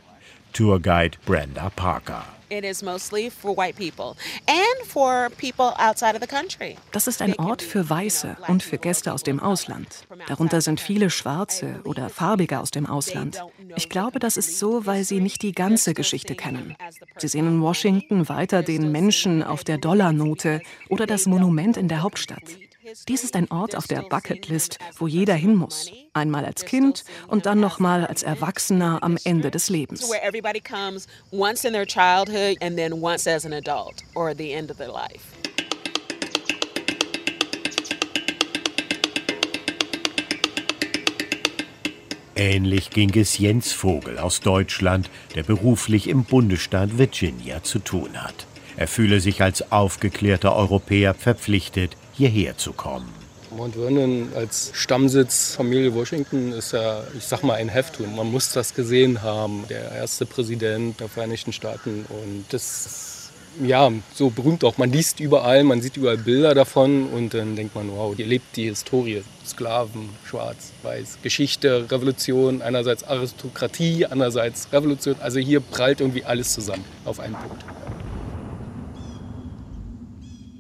Tourguide 0.54 1.18
Brenda 1.26 1.70
Parker. 1.70 2.26
It 2.52 2.66
is 2.66 2.84
mostly 2.84 3.30
for 3.30 3.56
white 3.56 3.78
people 3.78 4.18
and 4.46 4.86
for 4.86 5.30
people 5.38 5.74
outside 5.78 6.16
of 6.16 6.22
the 6.22 6.28
country. 6.28 6.76
Das 6.92 7.08
ist 7.08 7.22
ein 7.22 7.40
Ort 7.40 7.62
für 7.62 7.90
Weiße 7.90 8.36
und 8.50 8.62
für 8.62 8.78
Gäste 8.78 9.14
aus 9.14 9.24
dem 9.24 9.40
Ausland. 9.40 9.88
Darunter 10.28 10.60
sind 10.60 10.82
viele 10.82 11.10
Schwarze 11.10 11.80
oder 11.86 12.10
Farbige 12.10 12.60
aus 12.60 12.70
dem 12.70 12.88
Ausland. 12.88 13.42
Ich 13.78 13.88
glaube, 13.88 14.20
das 14.20 14.36
ist 14.36 14.60
so, 14.60 14.86
weil 14.86 15.06
sie 15.06 15.22
nicht 15.22 15.44
die 15.44 15.54
ganze 15.54 15.94
Geschichte 15.94 16.36
kennen. 16.36 16.76
Sie 17.16 17.30
sehen 17.30 17.48
in 17.48 17.62
Washington 17.62 18.28
weiter 18.28 18.64
den 18.64 18.92
Menschen 18.92 19.44
auf 19.44 19.64
der 19.64 19.78
Dollarnote 19.78 20.62
oder 20.90 21.08
das 21.08 21.28
Monument 21.28 21.78
in 21.78 21.88
der 21.88 22.04
Hauptstadt. 22.04 22.44
Dies 23.08 23.24
ist 23.24 23.36
ein 23.36 23.50
Ort 23.52 23.76
auf 23.76 23.88
der 23.88 24.02
Bucketlist, 24.02 24.78
wo 24.98 25.08
jeder 25.08 25.34
hin 25.34 25.56
muss. 25.56 25.92
Einmal 26.14 26.46
als 26.46 26.66
Kind 26.66 27.04
und 27.28 27.46
dann 27.46 27.60
nochmal 27.60 28.06
als 28.06 28.24
Erwachsener 28.24 29.00
am 29.02 29.18
Ende 29.24 29.52
des 29.52 29.70
Lebens. 29.70 30.10
Ähnlich 42.36 42.90
ging 42.90 43.16
es 43.18 43.38
Jens 43.38 43.72
Vogel 43.72 44.18
aus 44.18 44.40
Deutschland, 44.40 45.10
der 45.36 45.44
beruflich 45.44 46.08
im 46.08 46.24
Bundesstaat 46.24 46.98
Virginia 46.98 47.62
zu 47.62 47.80
tun 47.80 48.22
hat. 48.24 48.48
Er 48.78 48.88
fühle 48.88 49.20
sich 49.20 49.44
als 49.44 49.72
aufgeklärter 49.72 50.56
Europäer 50.56 51.14
verpflichtet, 51.14 51.98
hierher 52.22 52.56
zu 52.56 52.74
kommen. 52.74 53.10
Mount 53.50 53.76
Vernon 53.76 54.30
als 54.36 54.72
Stammsitz 54.74 55.56
Familie 55.56 55.94
Washington 55.94 56.54
ist 56.54 56.72
ja, 56.72 57.04
ich 57.18 57.26
sag 57.26 57.44
mal, 57.44 57.56
ein 57.56 57.68
Heftum. 57.68 58.16
Man 58.16 58.32
muss 58.32 58.54
das 58.54 58.74
gesehen 58.74 59.24
haben. 59.24 59.66
Der 59.70 59.92
erste 59.92 60.26
Präsident 60.26 61.00
der 61.00 61.10
Vereinigten 61.10 61.52
Staaten. 61.52 62.06
Und 62.10 62.46
das 62.52 63.32
ja 63.62 63.92
so 64.14 64.30
berühmt 64.30 64.64
auch. 64.64 64.78
Man 64.78 64.92
liest 64.92 65.20
überall, 65.20 65.64
man 65.64 65.82
sieht 65.82 65.98
überall 65.98 66.18
Bilder 66.18 66.54
davon 66.54 67.08
und 67.08 67.34
dann 67.34 67.56
denkt 67.56 67.76
man, 67.76 67.90
wow, 67.92 68.16
hier 68.16 68.28
lebt 68.28 68.56
die 68.56 68.66
Historie. 68.66 69.24
Sklaven, 69.46 70.10
schwarz, 70.24 70.72
weiß, 70.84 71.18
Geschichte, 71.24 71.88
Revolution, 71.92 72.62
einerseits 72.62 73.04
Aristokratie, 73.04 74.06
andererseits 74.06 74.72
Revolution. 74.72 75.16
Also 75.20 75.40
hier 75.40 75.60
prallt 75.60 76.00
irgendwie 76.00 76.24
alles 76.24 76.54
zusammen 76.54 76.86
auf 77.04 77.20
einen 77.20 77.36
Punkt. 77.36 77.66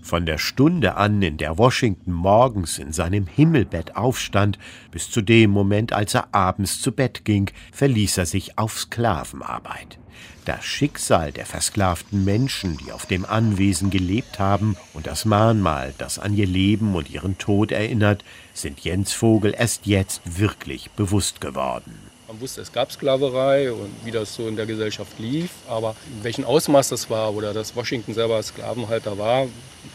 Von 0.01 0.25
der 0.25 0.39
Stunde 0.39 0.95
an, 0.95 1.21
in 1.21 1.37
der 1.37 1.57
Washington 1.57 2.11
morgens 2.11 2.79
in 2.79 2.91
seinem 2.91 3.27
Himmelbett 3.27 3.95
aufstand, 3.95 4.57
bis 4.89 5.09
zu 5.09 5.21
dem 5.21 5.51
Moment, 5.51 5.93
als 5.93 6.15
er 6.15 6.33
abends 6.33 6.81
zu 6.81 6.91
Bett 6.91 7.23
ging, 7.23 7.51
verließ 7.71 8.17
er 8.17 8.25
sich 8.25 8.57
auf 8.57 8.79
Sklavenarbeit. 8.79 9.99
Das 10.45 10.65
Schicksal 10.65 11.31
der 11.31 11.45
versklavten 11.45 12.25
Menschen, 12.25 12.77
die 12.77 12.91
auf 12.91 13.05
dem 13.05 13.25
Anwesen 13.25 13.91
gelebt 13.91 14.39
haben, 14.39 14.75
und 14.93 15.05
das 15.05 15.23
Mahnmal, 15.23 15.93
das 15.99 16.17
an 16.17 16.35
ihr 16.35 16.47
Leben 16.47 16.95
und 16.95 17.11
ihren 17.11 17.37
Tod 17.37 17.71
erinnert, 17.71 18.23
sind 18.53 18.79
Jens 18.79 19.13
Vogel 19.13 19.53
erst 19.55 19.85
jetzt 19.85 20.21
wirklich 20.25 20.89
bewusst 20.91 21.41
geworden. 21.41 22.11
Man 22.31 22.39
wusste, 22.39 22.61
es 22.61 22.71
gab 22.71 22.89
Sklaverei 22.89 23.73
und 23.73 23.93
wie 24.05 24.11
das 24.11 24.33
so 24.33 24.47
in 24.47 24.55
der 24.55 24.65
Gesellschaft 24.65 25.19
lief, 25.19 25.49
aber 25.67 25.97
in 26.15 26.23
welchem 26.23 26.45
Ausmaß 26.45 26.87
das 26.87 27.09
war 27.09 27.35
oder 27.35 27.53
dass 27.53 27.75
Washington 27.75 28.13
selber 28.13 28.41
Sklavenhalter 28.41 29.17
war, 29.17 29.47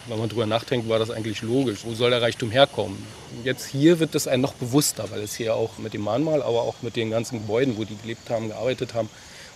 wenn 0.06 0.18
man 0.18 0.28
drüber 0.28 0.44
nachdenkt, 0.44 0.86
war 0.86 0.98
das 0.98 1.10
eigentlich 1.10 1.40
logisch. 1.40 1.78
Wo 1.84 1.94
soll 1.94 2.10
der 2.10 2.20
Reichtum 2.20 2.50
herkommen? 2.50 2.98
Jetzt 3.42 3.64
hier 3.64 4.00
wird 4.00 4.14
es 4.14 4.28
einem 4.28 4.42
noch 4.42 4.52
bewusster, 4.52 5.10
weil 5.10 5.22
es 5.22 5.34
hier 5.34 5.54
auch 5.54 5.78
mit 5.78 5.94
dem 5.94 6.02
Mahnmal, 6.02 6.42
aber 6.42 6.60
auch 6.60 6.74
mit 6.82 6.96
den 6.96 7.10
ganzen 7.10 7.38
Gebäuden, 7.38 7.78
wo 7.78 7.84
die 7.84 7.96
gelebt 7.96 8.28
haben, 8.28 8.48
gearbeitet 8.48 8.92
haben, 8.92 9.08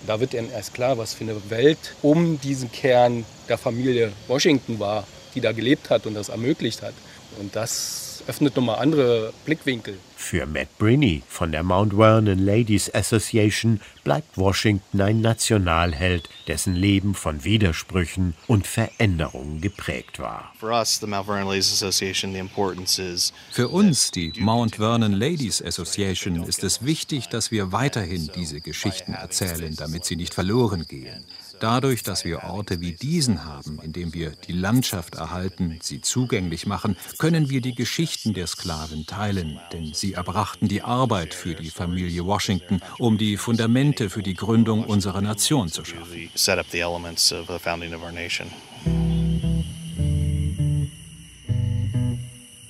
da 0.06 0.18
wird 0.18 0.34
einem 0.34 0.50
erst 0.50 0.72
klar, 0.72 0.96
was 0.96 1.12
für 1.12 1.24
eine 1.24 1.50
Welt 1.50 1.96
um 2.00 2.40
diesen 2.40 2.72
Kern 2.72 3.26
der 3.50 3.58
Familie 3.58 4.10
Washington 4.26 4.80
war, 4.80 5.06
die 5.34 5.42
da 5.42 5.52
gelebt 5.52 5.90
hat 5.90 6.06
und 6.06 6.14
das 6.14 6.30
ermöglicht 6.30 6.80
hat. 6.80 6.94
Und 7.38 7.54
das 7.54 8.22
öffnet 8.26 8.56
nochmal 8.56 8.78
andere 8.78 9.34
Blickwinkel. 9.44 9.98
Für 10.20 10.46
Matt 10.46 10.78
Brinney 10.78 11.22
von 11.28 11.50
der 11.50 11.64
Mount 11.64 11.94
Vernon 11.94 12.38
Ladies 12.38 12.94
Association 12.94 13.80
bleibt 14.04 14.38
Washington 14.38 15.00
ein 15.00 15.20
Nationalheld, 15.22 16.28
dessen 16.46 16.76
Leben 16.76 17.14
von 17.14 17.42
Widersprüchen 17.42 18.36
und 18.46 18.66
Veränderungen 18.66 19.60
geprägt 19.60 20.20
war. 20.20 20.52
Für 23.50 23.68
uns, 23.68 24.10
die 24.12 24.32
Mount 24.38 24.76
Vernon 24.76 25.12
Ladies 25.12 25.62
Association, 25.62 26.44
ist 26.44 26.62
es 26.62 26.84
wichtig, 26.84 27.28
dass 27.28 27.50
wir 27.50 27.72
weiterhin 27.72 28.30
diese 28.36 28.60
Geschichten 28.60 29.14
erzählen, 29.14 29.74
damit 29.74 30.04
sie 30.04 30.16
nicht 30.16 30.34
verloren 30.34 30.86
gehen. 30.86 31.24
Dadurch, 31.60 32.02
dass 32.02 32.24
wir 32.24 32.44
Orte 32.44 32.80
wie 32.80 32.92
diesen 32.92 33.44
haben, 33.44 33.80
in 33.82 33.92
dem 33.92 34.14
wir 34.14 34.30
die 34.30 34.52
Landschaft 34.52 35.16
erhalten, 35.16 35.78
sie 35.82 36.00
zugänglich 36.00 36.66
machen, 36.66 36.96
können 37.18 37.50
wir 37.50 37.60
die 37.60 37.74
Geschichten 37.74 38.32
der 38.32 38.46
Sklaven 38.46 39.04
teilen, 39.06 39.60
denn 39.70 39.92
sie 39.92 40.14
erbrachten 40.14 40.68
die 40.68 40.80
Arbeit 40.80 41.34
für 41.34 41.54
die 41.54 41.68
Familie 41.68 42.24
Washington, 42.24 42.80
um 42.98 43.18
die 43.18 43.36
Fundamente 43.36 44.08
für 44.08 44.22
die 44.22 44.34
Gründung 44.34 44.84
unserer 44.84 45.20
Nation 45.20 45.68
zu 45.68 45.84
schaffen. 45.84 46.30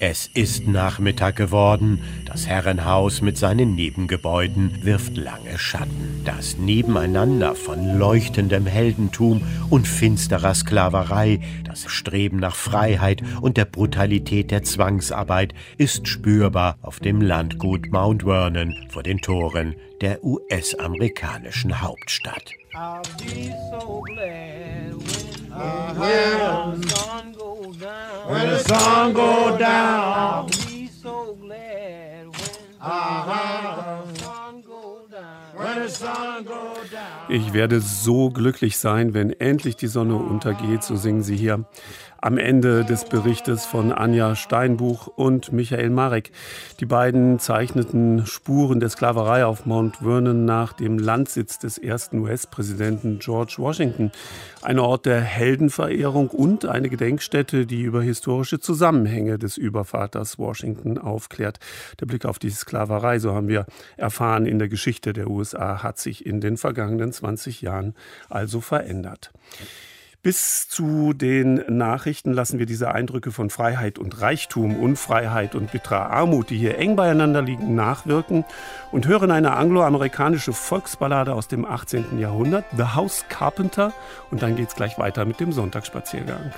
Es 0.02 0.30
ist 0.32 0.66
Nachmittag 0.66 1.36
geworden. 1.36 2.02
Das 2.24 2.46
Herrenhaus 2.46 3.20
mit 3.20 3.36
seinen 3.36 3.74
Nebengebäuden 3.74 4.82
wirft 4.82 5.14
lange 5.14 5.58
Schatten. 5.58 6.22
Das 6.24 6.56
Nebeneinander 6.56 7.54
von 7.54 7.98
leuchtendem 7.98 8.64
Heldentum 8.64 9.42
und 9.68 9.86
finsterer 9.86 10.54
Sklaverei, 10.54 11.40
das 11.64 11.84
Streben 11.90 12.38
nach 12.38 12.56
Freiheit 12.56 13.22
und 13.42 13.58
der 13.58 13.66
Brutalität 13.66 14.50
der 14.50 14.62
Zwangsarbeit 14.62 15.52
ist 15.76 16.08
spürbar 16.08 16.78
auf 16.80 16.98
dem 17.00 17.20
Landgut 17.20 17.92
Mount 17.92 18.22
Vernon 18.22 18.74
vor 18.88 19.02
den 19.02 19.18
Toren 19.18 19.74
der 20.00 20.24
US-amerikanischen 20.24 21.82
Hauptstadt. 21.82 22.54
I'll 22.72 23.02
be 23.18 23.52
so 23.70 24.00
glad 24.06 24.94
when, 25.98 27.49
When 27.80 28.50
the 28.50 28.58
sun 28.58 29.12
go 29.14 29.56
down. 29.56 30.50
So 31.02 31.34
glad 31.34 32.26
when. 32.28 32.60
Ich 37.28 37.52
werde 37.52 37.80
so 37.80 38.30
glücklich 38.30 38.78
sein, 38.78 39.14
wenn 39.14 39.30
endlich 39.30 39.76
die 39.76 39.86
Sonne 39.86 40.16
untergeht, 40.16 40.82
so 40.82 40.96
singen 40.96 41.22
sie 41.22 41.36
hier 41.36 41.64
am 42.20 42.37
Ende 42.37 42.85
des 42.85 43.04
Berichtes 43.04 43.64
von 43.64 43.92
Anja 43.92 44.37
Steinbuch 44.37 45.06
und 45.06 45.52
Michael 45.52 45.90
Marek. 45.90 46.33
Die 46.78 46.87
beiden 46.87 47.38
zeichneten 47.38 48.26
Spuren 48.26 48.80
der 48.80 48.90
Sklaverei 48.90 49.44
auf 49.46 49.64
Mount 49.64 49.96
Vernon 49.98 50.44
nach 50.44 50.74
dem 50.74 50.98
Landsitz 50.98 51.59
des 51.59 51.78
ersten 51.78 52.18
US-Präsidenten 52.18 53.18
George 53.20 53.54
Washington. 53.59 54.12
Ein 54.62 54.78
Ort 54.78 55.06
der 55.06 55.20
Heldenverehrung 55.20 56.28
und 56.28 56.66
eine 56.66 56.90
Gedenkstätte, 56.90 57.64
die 57.64 57.83
über 57.83 58.02
historische 58.02 58.61
Zusammenhänge 58.61 59.38
des 59.38 59.56
Übervaters 59.56 60.38
Washington 60.38 60.98
aufklärt. 60.98 61.59
Der 62.00 62.06
Blick 62.06 62.26
auf 62.26 62.38
die 62.38 62.50
Sklaverei, 62.50 63.18
so 63.18 63.35
haben 63.35 63.48
wir 63.48 63.64
erfahren, 63.96 64.44
in 64.44 64.59
der 64.59 64.68
Geschichte 64.68 65.12
der 65.14 65.30
USA 65.30 65.83
hat 65.83 65.98
sich 65.98 66.26
in 66.26 66.40
den 66.40 66.59
vergangenen 66.59 67.12
20 67.12 67.62
Jahren 67.62 67.94
also 68.28 68.61
verändert. 68.61 69.33
Bis 70.22 70.68
zu 70.68 71.14
den 71.14 71.64
Nachrichten 71.78 72.35
lassen 72.35 72.59
wir 72.59 72.66
diese 72.66 72.92
Eindrücke 72.92 73.33
von 73.33 73.48
Freiheit 73.48 73.98
und 73.98 74.20
Reichtum, 74.20 74.78
Unfreiheit 74.78 75.54
und 75.54 75.72
bitterer 75.72 76.11
Armut, 76.11 76.50
die 76.50 76.59
hier 76.59 76.76
eng 76.76 76.94
beieinander 76.94 77.40
liegen, 77.40 77.74
nachwirken 77.74 78.44
und 78.92 79.06
hören 79.06 79.30
eine 79.30 79.52
angloamerikanische 79.52 80.52
Volksballade 80.52 81.33
aus 81.33 81.48
dem 81.48 81.64
18. 81.64 82.18
Jahrhundert, 82.18 82.66
The 82.76 82.94
House 82.94 83.24
Carpenter, 83.30 83.94
und 84.30 84.42
dann 84.42 84.56
geht's 84.56 84.74
gleich 84.74 84.98
weiter 84.98 85.24
mit 85.24 85.40
dem 85.40 85.52
Sonntagsspaziergang. 85.52 86.52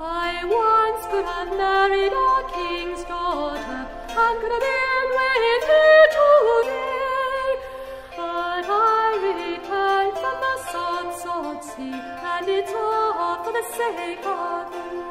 I 0.00 0.42
once 0.44 1.06
could 1.08 1.24
have 1.24 1.56
married 1.56 2.12
a 2.12 2.42
king's 2.52 3.04
daughter 3.04 3.60
and 3.60 4.40
could 4.40 4.50
have 4.50 4.60
been 4.60 5.08
with 5.14 5.68
her 5.68 6.02
today, 6.18 7.60
but 8.16 8.66
I 8.66 9.18
returned 9.22 10.18
from 10.18 10.40
the 10.40 10.47
and 11.60 12.48
it's 12.48 12.72
all 12.72 13.42
for 13.42 13.50
the 13.50 13.64
sake 13.74 14.24
of 14.24 14.72
you. 14.72 15.02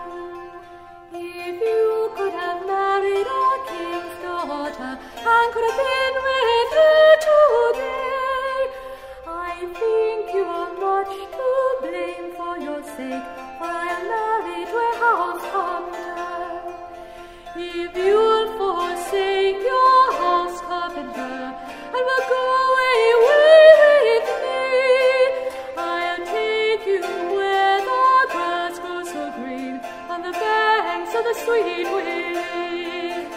If 1.12 1.60
you 1.60 2.12
could 2.16 2.32
have 2.32 2.66
married 2.66 3.28
a 3.28 3.48
king's 3.68 4.16
daughter 4.24 4.96
and 4.96 5.54
could 5.54 5.66
have 5.68 5.80
been 5.84 6.16
with 6.28 6.72
her 6.80 7.08
today, 7.28 8.60
I 9.28 9.60
think 9.76 10.34
you 10.34 10.44
are 10.46 10.72
much 10.80 11.16
to 11.36 11.48
blame 11.82 12.32
for 12.38 12.58
your 12.58 12.82
sake, 12.96 13.28
for 13.60 13.68
I 13.68 13.88
am 13.98 14.08
married 14.08 14.68
to 14.72 14.78
a 14.78 14.94
house 15.04 15.44
carpenter. 15.52 16.64
If 17.58 17.92
you'll 17.98 18.48
forsake 18.56 19.60
your 19.68 20.14
house 20.14 20.62
carpenter 20.62 21.40
and 21.92 22.04
will 22.08 22.26
go 22.32 22.42
away 22.64 23.27
the 31.24 31.34
sweet 31.44 31.88
Willie. 31.96 33.28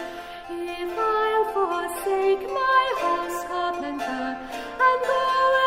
If 0.49 0.99
I'll 0.99 1.45
forsake 1.55 2.45
my 2.49 2.85
house 3.01 3.45
carpenter 3.47 4.39
and 4.87 5.01
go 5.07 5.60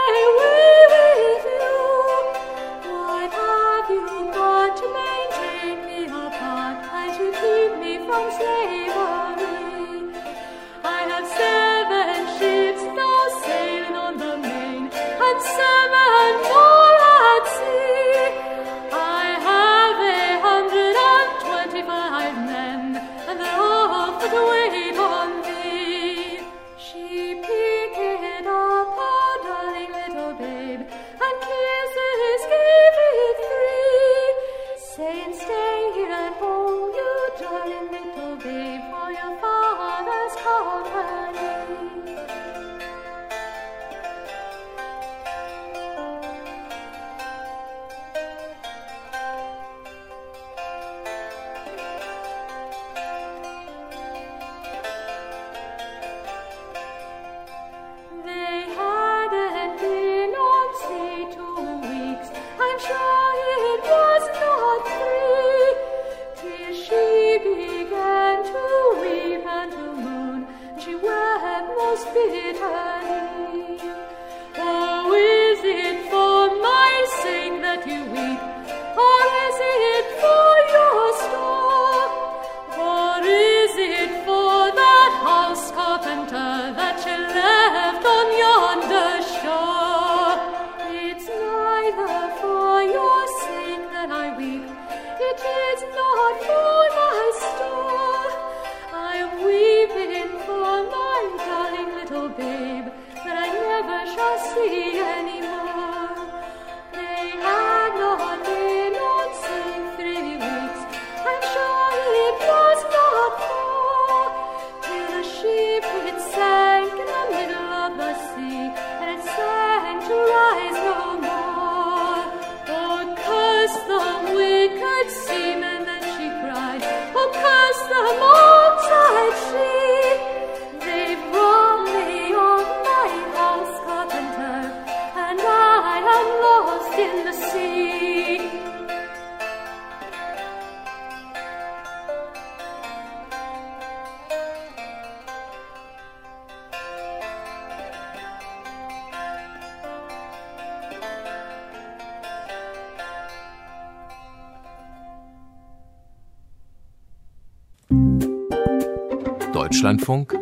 Deutschlandfunk 159.53 160.35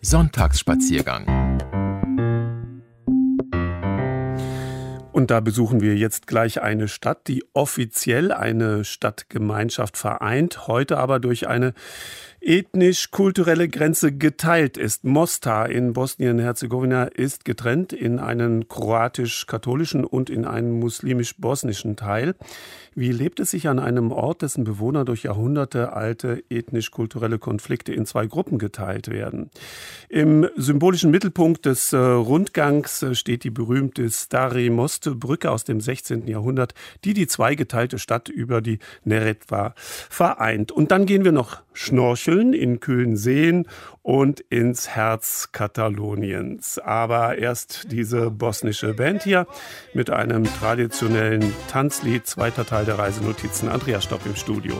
Sonntagsspaziergang. 0.00 1.60
Und 5.12 5.30
da 5.30 5.38
besuchen 5.38 5.80
wir 5.80 5.94
jetzt 5.94 6.26
gleich 6.26 6.60
eine 6.60 6.88
Stadt, 6.88 7.28
die 7.28 7.44
offiziell 7.52 8.32
eine 8.32 8.84
Stadtgemeinschaft 8.84 9.96
vereint, 9.96 10.66
heute 10.66 10.98
aber 10.98 11.20
durch 11.20 11.46
eine 11.46 11.72
ethnisch-kulturelle 12.40 13.68
Grenze 13.68 14.12
geteilt 14.12 14.76
ist. 14.76 15.04
Mostar 15.04 15.68
in 15.68 15.92
Bosnien-Herzegowina 15.92 17.04
ist 17.04 17.44
getrennt 17.44 17.92
in 17.92 18.18
einen 18.18 18.66
kroatisch-katholischen 18.68 20.04
und 20.04 20.30
in 20.30 20.44
einen 20.46 20.78
muslimisch-bosnischen 20.78 21.96
Teil. 21.96 22.34
Wie 22.94 23.12
lebt 23.12 23.40
es 23.40 23.50
sich 23.50 23.68
an 23.68 23.78
einem 23.78 24.10
Ort, 24.10 24.42
dessen 24.42 24.64
Bewohner 24.64 25.04
durch 25.04 25.22
Jahrhunderte 25.22 25.92
alte 25.92 26.42
ethnisch-kulturelle 26.50 27.38
Konflikte 27.38 27.92
in 27.92 28.04
zwei 28.04 28.26
Gruppen 28.26 28.58
geteilt 28.58 29.08
werden? 29.08 29.50
Im 30.08 30.48
symbolischen 30.56 31.10
Mittelpunkt 31.10 31.66
des 31.66 31.92
äh, 31.92 31.98
Rundgangs 31.98 33.02
äh, 33.02 33.14
steht 33.14 33.44
die 33.44 33.50
berühmte 33.50 34.10
Stari 34.10 34.70
Moste 34.70 35.14
Brücke 35.14 35.50
aus 35.50 35.64
dem 35.64 35.80
16. 35.80 36.26
Jahrhundert, 36.26 36.74
die 37.04 37.14
die 37.14 37.26
zweigeteilte 37.26 37.98
Stadt 37.98 38.28
über 38.28 38.60
die 38.60 38.78
Neretva 39.04 39.74
vereint. 39.76 40.72
Und 40.72 40.90
dann 40.90 41.06
gehen 41.06 41.24
wir 41.24 41.32
noch 41.32 41.62
schnorcheln 41.72 42.29
in 42.30 42.80
kühlen 42.80 43.16
Seen 43.16 43.66
und 44.02 44.40
ins 44.40 44.88
Herz 44.88 45.50
Kataloniens. 45.52 46.78
Aber 46.78 47.38
erst 47.38 47.90
diese 47.90 48.30
bosnische 48.30 48.94
Band 48.94 49.24
hier 49.24 49.46
mit 49.94 50.10
einem 50.10 50.44
traditionellen 50.44 51.52
Tanzlied, 51.68 52.26
zweiter 52.26 52.64
Teil 52.64 52.84
der 52.84 52.98
Reisenotizen. 52.98 53.68
Andreas 53.68 54.04
Stopp 54.04 54.24
im 54.26 54.36
Studio. 54.36 54.74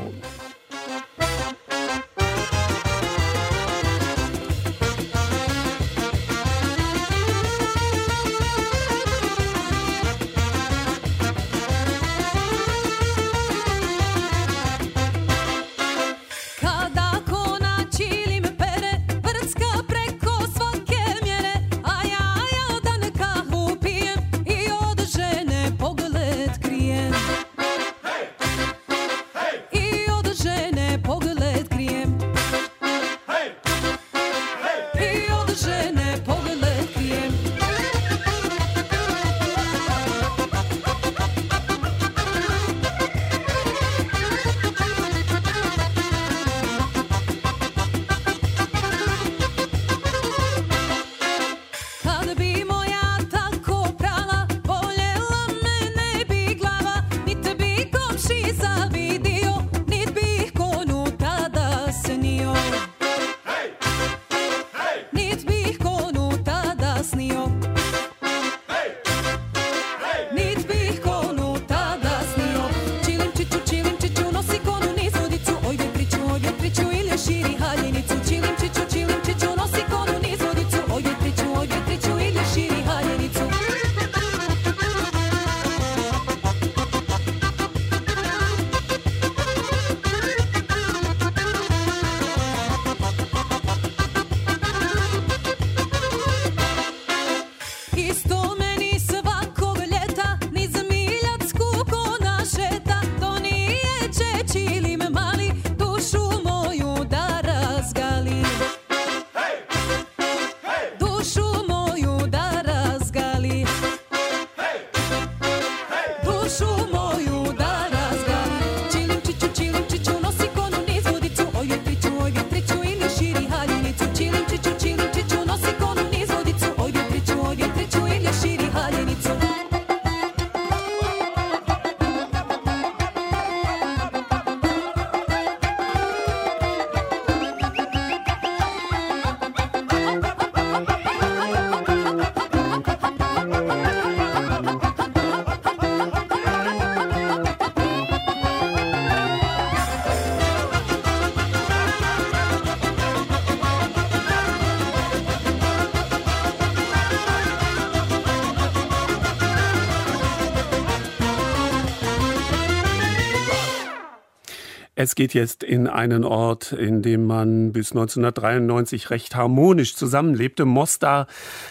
Es 165.02 165.14
geht 165.14 165.32
jetzt 165.32 165.62
in 165.62 165.86
einen 165.86 166.24
Ort, 166.24 166.72
in 166.72 167.00
dem 167.00 167.24
man 167.24 167.72
bis 167.72 167.92
1993 167.92 169.08
recht 169.08 169.34
harmonisch 169.34 169.96
zusammenlebte. 169.96 170.66
Mostar 170.66 171.26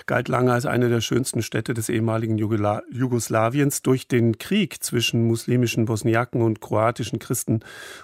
galt 0.10 0.28
lange 0.28 0.52
als 0.52 0.66
eine 0.66 0.90
der 0.90 1.02
schönsten 1.02 1.44
Städte 1.44 1.76
des 1.76 1.88
ehemaligen 1.88 2.40
Jugoslawiens. 2.40 3.84
Durch 3.84 4.08
den 4.08 4.40
Krieg 4.40 4.84
zwischen 4.84 5.28
muslimischen 5.28 5.86
Bosniaken 5.86 6.42
und 6.42 6.62
kroatischen 6.62 7.20
Christen 7.20 7.60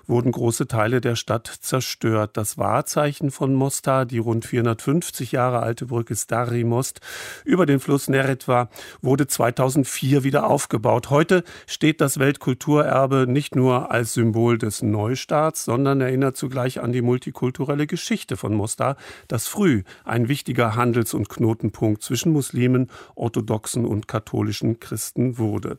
wurden 0.06 0.32
große 0.32 0.68
Teile 0.68 1.02
der 1.02 1.16
Stadt 1.16 1.48
zerstört. 1.48 2.38
Das 2.38 2.60
Wahrzeichen 2.60 3.32
von 3.32 3.56
Mostar, 3.56 4.06
die 4.06 4.20
rund 4.20 4.46
450 4.46 5.32
Jahre 5.32 5.62
alte 5.62 5.88
Brücke 5.88 6.16
Stari 6.16 6.64
Most 6.64 7.02
über 7.44 7.66
den 7.66 7.80
Fluss 7.80 8.08
Neretva, 8.08 8.70
wurde 9.02 9.26
2004 9.26 10.24
wieder 10.24 10.48
aufgebaut. 10.48 11.10
Heute 11.10 11.44
steht 11.66 12.02
das 12.02 12.20
Weltkulturerbe 12.20 13.26
nicht 13.28 13.56
nur 13.56 13.90
als 13.90 14.14
Symbol 14.14 14.60
des 14.60 14.84
Neustarts, 14.84 15.66
sondern 15.66 16.02
erinnert 16.02 16.38
zugleich 16.38 16.82
an 16.82 16.92
die 16.92 17.02
multikulturelle 17.02 17.88
Geschichte 17.88 18.38
von 18.38 18.54
Mostar, 18.54 18.96
das 19.28 19.48
früh 19.48 19.82
ein 20.04 20.28
wichtiger 20.28 20.76
Handels- 20.76 21.16
und 21.16 21.30
Knotenpunkt 21.30 21.95
zwischen 22.00 22.32
Muslimen, 22.32 22.90
orthodoxen 23.16 23.86
und 23.86 24.08
katholischen 24.08 24.80
Christen 24.80 25.38
wurde. 25.38 25.78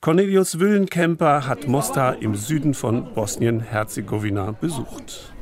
Cornelius 0.00 0.58
Willenkemper 0.58 1.46
hat 1.46 1.68
Mostar 1.68 2.20
im 2.22 2.34
Süden 2.34 2.74
von 2.74 3.12
Bosnien-Herzegowina 3.14 4.52
besucht. 4.52 5.32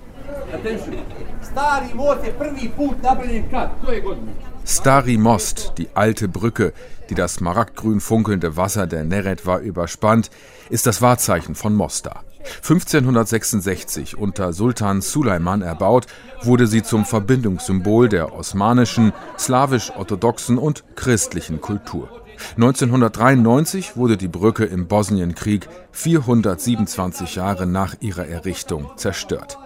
Stari 4.64 5.16
Most, 5.16 5.72
die 5.78 5.88
alte 5.94 6.28
Brücke, 6.28 6.72
die 7.11 7.14
das 7.14 7.34
smaragdgrün 7.34 8.01
funkelnde 8.01 8.57
Wasser 8.57 8.86
der 8.86 9.05
Neretva 9.05 9.59
überspannt, 9.59 10.30
ist 10.70 10.86
das 10.86 11.03
Wahrzeichen 11.03 11.55
von 11.55 11.74
Mostar. 11.74 12.24
1566 12.57 14.16
unter 14.16 14.53
Sultan 14.53 15.01
Suleiman 15.01 15.62
erbaut, 15.62 16.07
wurde 16.43 16.66
sie 16.66 16.82
zum 16.82 17.05
Verbindungssymbol 17.05 18.09
der 18.09 18.32
osmanischen, 18.34 19.12
slawisch-orthodoxen 19.38 20.59
und 20.59 20.84
christlichen 20.95 21.61
Kultur. 21.61 22.09
1993 22.57 23.97
wurde 23.97 24.16
die 24.16 24.28
Brücke 24.28 24.64
im 24.64 24.86
Bosnienkrieg 24.88 25.68
427 25.93 27.36
Jahre 27.36 27.66
nach 27.66 27.97
ihrer 28.01 28.26
Errichtung 28.26 28.90
zerstört. 28.97 29.59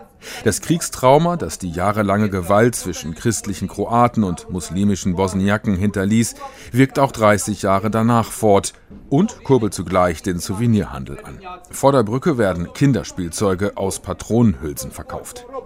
Das 0.44 0.60
Kriegstrauma, 0.60 1.36
das 1.36 1.58
die 1.58 1.70
jahrelange 1.70 2.30
Gewalt 2.30 2.74
zwischen 2.74 3.14
christlichen 3.14 3.68
Kroaten 3.68 4.24
und 4.24 4.50
muslimischen 4.50 5.14
Bosniaken 5.14 5.76
hinterließ, 5.76 6.34
wirkt 6.72 6.98
auch 6.98 7.12
30 7.12 7.62
Jahre 7.62 7.90
danach 7.90 8.30
fort 8.30 8.72
und 9.08 9.44
kurbelt 9.44 9.74
zugleich 9.74 10.22
den 10.22 10.38
Souvenirhandel 10.38 11.18
an. 11.22 11.38
Vor 11.70 11.92
der 11.92 12.02
Brücke 12.02 12.38
werden 12.38 12.72
Kinderspielzeuge 12.72 13.76
aus 13.76 14.00
Patronenhülsen 14.00 14.90
verkauft. 14.90 15.46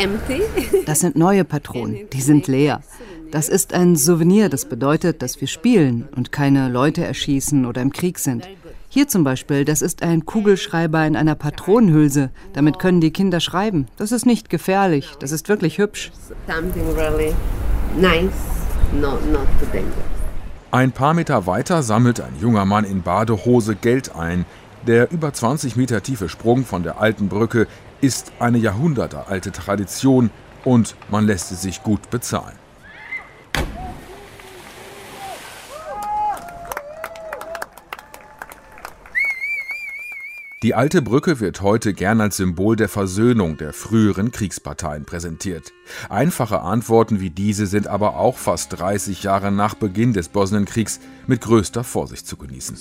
Das 0.86 1.00
sind 1.00 1.16
neue 1.16 1.44
Patronen, 1.44 2.08
die 2.12 2.20
sind 2.20 2.46
leer. 2.46 2.80
Das 3.30 3.48
ist 3.48 3.74
ein 3.74 3.94
Souvenir, 3.94 4.48
das 4.48 4.64
bedeutet, 4.64 5.22
dass 5.22 5.40
wir 5.40 5.46
spielen 5.46 6.08
und 6.16 6.32
keine 6.32 6.68
Leute 6.68 7.04
erschießen 7.04 7.64
oder 7.64 7.80
im 7.80 7.92
Krieg 7.92 8.18
sind. 8.18 8.48
Hier 8.92 9.06
zum 9.06 9.22
Beispiel, 9.22 9.64
das 9.64 9.82
ist 9.82 10.02
ein 10.02 10.26
Kugelschreiber 10.26 11.06
in 11.06 11.14
einer 11.14 11.36
Patronenhülse. 11.36 12.30
Damit 12.54 12.80
können 12.80 13.00
die 13.00 13.12
Kinder 13.12 13.38
schreiben. 13.38 13.86
Das 13.96 14.10
ist 14.10 14.26
nicht 14.26 14.50
gefährlich, 14.50 15.12
das 15.20 15.30
ist 15.30 15.48
wirklich 15.48 15.78
hübsch. 15.78 16.10
Ein 20.72 20.90
paar 20.90 21.14
Meter 21.14 21.46
weiter 21.46 21.84
sammelt 21.84 22.20
ein 22.20 22.34
junger 22.40 22.64
Mann 22.64 22.82
in 22.82 23.02
Badehose 23.02 23.76
Geld 23.76 24.16
ein. 24.16 24.44
Der 24.88 25.12
über 25.12 25.32
20 25.32 25.76
Meter 25.76 26.02
tiefe 26.02 26.28
Sprung 26.28 26.64
von 26.64 26.82
der 26.82 27.00
alten 27.00 27.28
Brücke 27.28 27.68
ist 28.00 28.32
eine 28.40 28.58
jahrhundertealte 28.58 29.52
Tradition 29.52 30.30
und 30.64 30.96
man 31.12 31.26
lässt 31.26 31.52
es 31.52 31.62
sich 31.62 31.84
gut 31.84 32.10
bezahlen. 32.10 32.59
Die 40.62 40.74
alte 40.74 41.00
Brücke 41.00 41.40
wird 41.40 41.62
heute 41.62 41.94
gern 41.94 42.20
als 42.20 42.36
Symbol 42.36 42.76
der 42.76 42.90
Versöhnung 42.90 43.56
der 43.56 43.72
früheren 43.72 44.30
Kriegsparteien 44.30 45.06
präsentiert. 45.06 45.72
Einfache 46.10 46.60
Antworten 46.60 47.18
wie 47.18 47.30
diese 47.30 47.64
sind 47.64 47.86
aber 47.86 48.18
auch 48.18 48.36
fast 48.36 48.78
30 48.78 49.22
Jahre 49.22 49.50
nach 49.52 49.72
Beginn 49.74 50.12
des 50.12 50.28
Bosnienkriegs 50.28 51.00
mit 51.26 51.40
größter 51.40 51.82
Vorsicht 51.82 52.26
zu 52.26 52.36
genießen. 52.36 52.76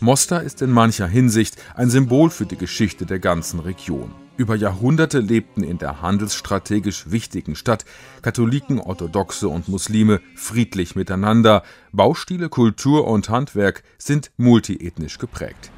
Mostar 0.00 0.44
ist 0.44 0.62
in 0.62 0.70
mancher 0.70 1.08
Hinsicht 1.08 1.56
ein 1.74 1.90
Symbol 1.90 2.30
für 2.30 2.46
die 2.46 2.56
Geschichte 2.56 3.04
der 3.04 3.18
ganzen 3.18 3.58
Region. 3.58 4.12
Über 4.36 4.54
Jahrhunderte 4.54 5.18
lebten 5.18 5.64
in 5.64 5.78
der 5.78 6.00
handelsstrategisch 6.00 7.10
wichtigen 7.10 7.56
Stadt 7.56 7.84
Katholiken, 8.22 8.78
Orthodoxe 8.78 9.48
und 9.48 9.66
Muslime 9.66 10.20
friedlich 10.36 10.94
miteinander. 10.94 11.64
Baustile, 11.90 12.48
Kultur 12.48 13.08
und 13.08 13.28
Handwerk 13.28 13.82
sind 13.98 14.30
multiethnisch 14.36 15.18
geprägt. 15.18 15.72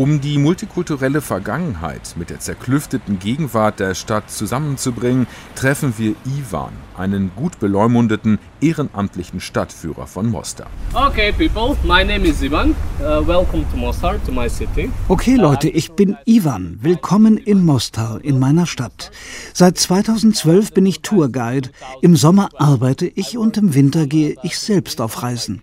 Um 0.00 0.22
die 0.22 0.38
multikulturelle 0.38 1.20
Vergangenheit 1.20 2.14
mit 2.16 2.30
der 2.30 2.40
zerklüfteten 2.40 3.18
Gegenwart 3.18 3.80
der 3.80 3.94
Stadt 3.94 4.30
zusammenzubringen, 4.30 5.26
treffen 5.54 5.92
wir 5.98 6.14
Ivan, 6.24 6.72
einen 6.96 7.32
gut 7.36 7.60
beleumundeten, 7.60 8.38
ehrenamtlichen 8.62 9.40
Stadtführer 9.40 10.06
von 10.06 10.30
Mostar. 10.30 10.68
Okay, 10.94 11.32
people, 11.32 11.76
my 11.84 12.02
name 12.02 12.26
is 12.26 12.42
Ivan. 12.42 12.70
Uh, 12.98 13.20
welcome 13.26 13.66
to 13.70 13.76
Mostar, 13.76 14.18
to 14.24 14.32
my 14.32 14.48
city. 14.48 14.90
Okay, 15.08 15.34
Leute, 15.34 15.68
ich 15.68 15.92
bin 15.92 16.16
Ivan. 16.24 16.78
Willkommen 16.80 17.36
in 17.36 17.62
Mostar, 17.62 18.24
in 18.24 18.38
meiner 18.38 18.64
Stadt. 18.64 19.10
Seit 19.52 19.76
2012 19.76 20.72
bin 20.72 20.86
ich 20.86 21.02
Tourguide. 21.02 21.68
Im 22.00 22.16
Sommer 22.16 22.48
arbeite 22.56 23.06
ich 23.06 23.36
und 23.36 23.58
im 23.58 23.74
Winter 23.74 24.06
gehe 24.06 24.36
ich 24.44 24.58
selbst 24.58 25.02
auf 25.02 25.22
Reisen. 25.22 25.60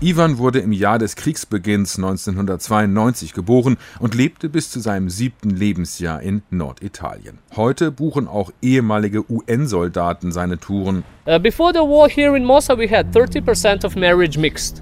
Ivan 0.00 0.38
wurde 0.38 0.60
im 0.60 0.70
Jahr 0.70 1.00
des 1.00 1.16
Kriegsbeginns 1.16 1.96
1992 1.96 3.32
geboren 3.32 3.76
und 3.98 4.14
lebte 4.14 4.48
bis 4.48 4.70
zu 4.70 4.78
seinem 4.78 5.10
siebten 5.10 5.50
Lebensjahr 5.50 6.22
in 6.22 6.42
Norditalien. 6.50 7.38
Heute 7.56 7.90
buchen 7.90 8.28
auch 8.28 8.52
ehemalige 8.62 9.28
UN-Soldaten 9.28 10.30
seine 10.30 10.58
Touren. 10.58 11.02
Uh, 11.26 11.40
before 11.40 11.72
the 11.74 11.80
war 11.80 12.08
here 12.08 12.36
in 12.36 12.44
Mosul 12.44 12.78
we 12.78 12.88
had 12.88 13.12
30% 13.12 13.84
of 13.84 13.96
marriage 13.96 14.38
mixed. 14.38 14.80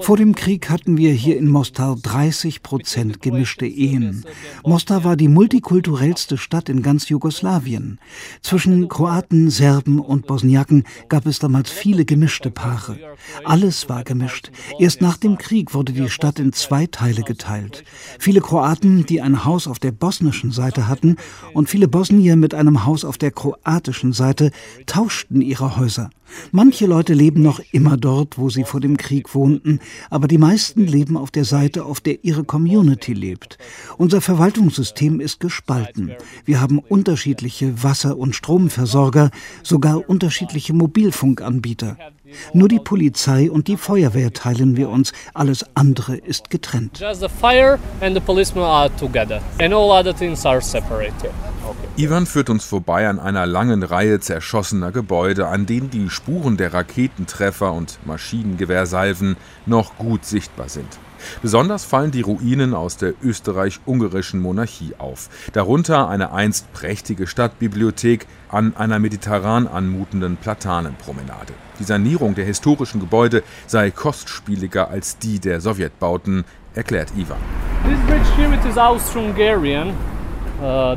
Vor 0.00 0.16
dem 0.16 0.34
Krieg 0.34 0.70
hatten 0.70 0.96
wir 0.96 1.12
hier 1.12 1.36
in 1.36 1.48
Mostar 1.48 1.96
30 1.96 2.62
Prozent 2.62 3.20
gemischte 3.20 3.66
Ehen. 3.66 4.24
Mostar 4.64 5.04
war 5.04 5.14
die 5.14 5.28
multikulturellste 5.28 6.38
Stadt 6.38 6.70
in 6.70 6.82
ganz 6.82 7.10
Jugoslawien. 7.10 7.98
Zwischen 8.40 8.88
Kroaten, 8.88 9.50
Serben 9.50 10.00
und 10.00 10.26
Bosniaken 10.26 10.84
gab 11.10 11.26
es 11.26 11.38
damals 11.38 11.70
viele 11.70 12.06
gemischte 12.06 12.50
Paare. 12.50 12.98
Alles 13.44 13.90
war 13.90 14.04
gemischt. 14.04 14.50
Erst 14.78 15.02
nach 15.02 15.18
dem 15.18 15.36
Krieg 15.36 15.74
wurde 15.74 15.92
die 15.92 16.08
Stadt 16.08 16.38
in 16.38 16.54
zwei 16.54 16.86
Teile 16.86 17.22
geteilt. 17.22 17.84
Viele 18.18 18.40
Kroaten, 18.40 19.04
die 19.04 19.20
ein 19.20 19.44
Haus 19.44 19.66
auf 19.66 19.78
der 19.78 19.92
bosnischen 19.92 20.50
Seite 20.50 20.88
hatten, 20.88 21.16
und 21.52 21.68
viele 21.68 21.88
Bosnier 21.88 22.36
mit 22.36 22.54
einem 22.54 22.86
Haus 22.86 23.04
auf 23.04 23.18
der 23.18 23.32
kroatischen 23.32 24.14
Seite 24.14 24.50
tauschten 24.86 25.42
ihre 25.42 25.76
Häuser. 25.76 26.08
Manche 26.52 26.86
Leute 26.86 27.14
leben 27.14 27.42
noch 27.42 27.60
immer 27.72 27.96
dort, 27.96 28.38
wo 28.38 28.50
sie 28.50 28.64
vor 28.64 28.80
dem 28.80 28.96
Krieg 28.96 29.34
wohnten, 29.34 29.80
aber 30.10 30.28
die 30.28 30.38
meisten 30.38 30.86
leben 30.86 31.16
auf 31.16 31.30
der 31.30 31.44
Seite, 31.44 31.84
auf 31.84 32.00
der 32.00 32.24
ihre 32.24 32.44
Community 32.44 33.12
lebt. 33.12 33.58
Unser 33.96 34.20
Verwaltungssystem 34.20 35.20
ist 35.20 35.40
gespalten. 35.40 36.12
Wir 36.44 36.60
haben 36.60 36.78
unterschiedliche 36.78 37.82
Wasser- 37.82 38.16
und 38.16 38.34
Stromversorger, 38.34 39.30
sogar 39.62 40.08
unterschiedliche 40.08 40.72
Mobilfunkanbieter. 40.72 41.96
Nur 42.52 42.68
die 42.68 42.78
Polizei 42.78 43.50
und 43.50 43.68
die 43.68 43.76
Feuerwehr 43.76 44.32
teilen 44.32 44.76
wir 44.76 44.88
uns, 44.88 45.12
alles 45.34 45.64
andere 45.74 46.16
ist 46.16 46.50
getrennt. 46.50 47.00
Ivan 51.96 52.26
führt 52.26 52.50
uns 52.50 52.64
vorbei 52.64 53.08
an 53.08 53.18
einer 53.18 53.46
langen 53.46 53.82
Reihe 53.82 54.20
zerschossener 54.20 54.92
Gebäude, 54.92 55.48
an 55.48 55.66
denen 55.66 55.90
die 55.90 56.08
Spuren 56.10 56.56
der 56.56 56.72
Raketentreffer 56.72 57.72
und 57.72 57.98
Maschinengewehrsalven 58.06 59.36
noch 59.66 59.96
gut 59.96 60.24
sichtbar 60.24 60.68
sind. 60.68 60.98
Besonders 61.42 61.84
fallen 61.84 62.10
die 62.10 62.22
Ruinen 62.22 62.74
aus 62.74 62.96
der 62.96 63.14
österreich-ungarischen 63.22 64.40
Monarchie 64.40 64.94
auf. 64.98 65.28
Darunter 65.52 66.08
eine 66.08 66.32
einst 66.32 66.72
prächtige 66.72 67.26
Stadtbibliothek 67.26 68.26
an 68.48 68.76
einer 68.76 68.98
mediterran 68.98 69.66
anmutenden 69.66 70.36
Platanenpromenade. 70.36 71.52
Die 71.78 71.84
Sanierung 71.84 72.34
der 72.34 72.44
historischen 72.44 73.00
Gebäude 73.00 73.42
sei 73.66 73.90
kostspieliger 73.90 74.88
als 74.90 75.18
die 75.18 75.38
der 75.38 75.60
Sowjetbauten, 75.60 76.44
erklärt 76.74 77.10
Ivan. 77.16 77.38
This 77.84 77.98
bridge 78.06 78.28
here 78.36 78.54
it 78.54 78.64
is 78.64 78.76
Austro-Hungarian. 78.76 79.92
Uh, 80.60 80.96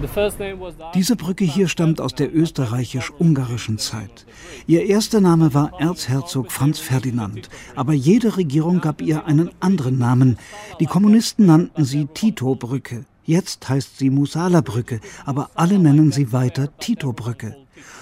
Diese 0.96 1.16
Brücke 1.16 1.46
hier 1.46 1.68
stammt 1.68 2.02
aus 2.02 2.16
der 2.16 2.36
österreichisch-ungarischen 2.36 3.78
Zeit. 3.78 4.26
Ihr 4.66 4.88
erster 4.88 5.22
Name 5.22 5.54
war 5.54 5.80
Erzherzog 5.80 6.52
Franz 6.52 6.80
Ferdinand, 6.80 7.48
aber 7.76 7.94
jede 7.94 8.38
Regierung 8.38 8.82
gab 8.82 9.04
ihr 9.04 9.26
einen 9.28 9.52
anderen 9.60 10.00
Namen. 10.00 10.40
Die 10.80 10.88
Kommunisten 10.88 11.46
nannten 11.46 11.86
sie 11.86 12.08
Tito-Brücke. 12.08 13.06
Jetzt 13.24 13.70
heißt 13.70 14.00
sie 14.00 14.10
Musala-Brücke, 14.10 15.00
aber 15.26 15.52
alle 15.54 15.78
nennen 15.78 16.12
sie 16.12 16.34
weiter 16.34 16.76
Tito-Brücke. 16.80 17.56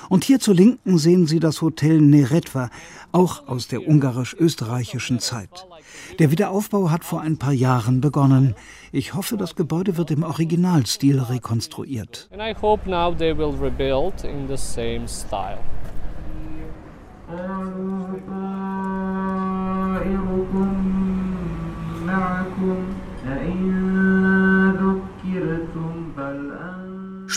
Und 0.07 0.24
hier 0.24 0.39
zur 0.39 0.55
Linken 0.55 0.97
sehen 0.97 1.28
Sie 1.28 1.39
das 1.39 1.62
Hotel 1.62 2.01
Neretva, 2.01 2.70
auch 3.12 3.47
aus 3.47 3.68
der 3.68 3.88
ungarisch-österreichischen 3.88 5.20
Zeit. 5.20 5.68
Der 6.20 6.32
Wiederaufbau 6.32 6.91
hat 6.91 7.04
vor 7.04 7.22
ein 7.22 7.38
paar 7.38 7.54
Jahren 7.54 8.02
begonnen. 8.02 8.56
Ich 8.91 9.14
hoffe, 9.14 9.38
das 9.38 9.56
Gebäude 9.56 9.97
wird 9.97 10.12
im 10.12 10.24
Originalstil 10.24 11.20
rekonstruiert. 11.20 12.30
And 12.32 12.41
I 12.41 12.60
hope 12.60 12.89
now 12.89 13.14
they 13.14 13.38
will 13.38 13.56
rebuild 13.60 14.24
in 14.24 14.47
the 14.47 14.58
same 14.58 15.08
style. 15.08 15.60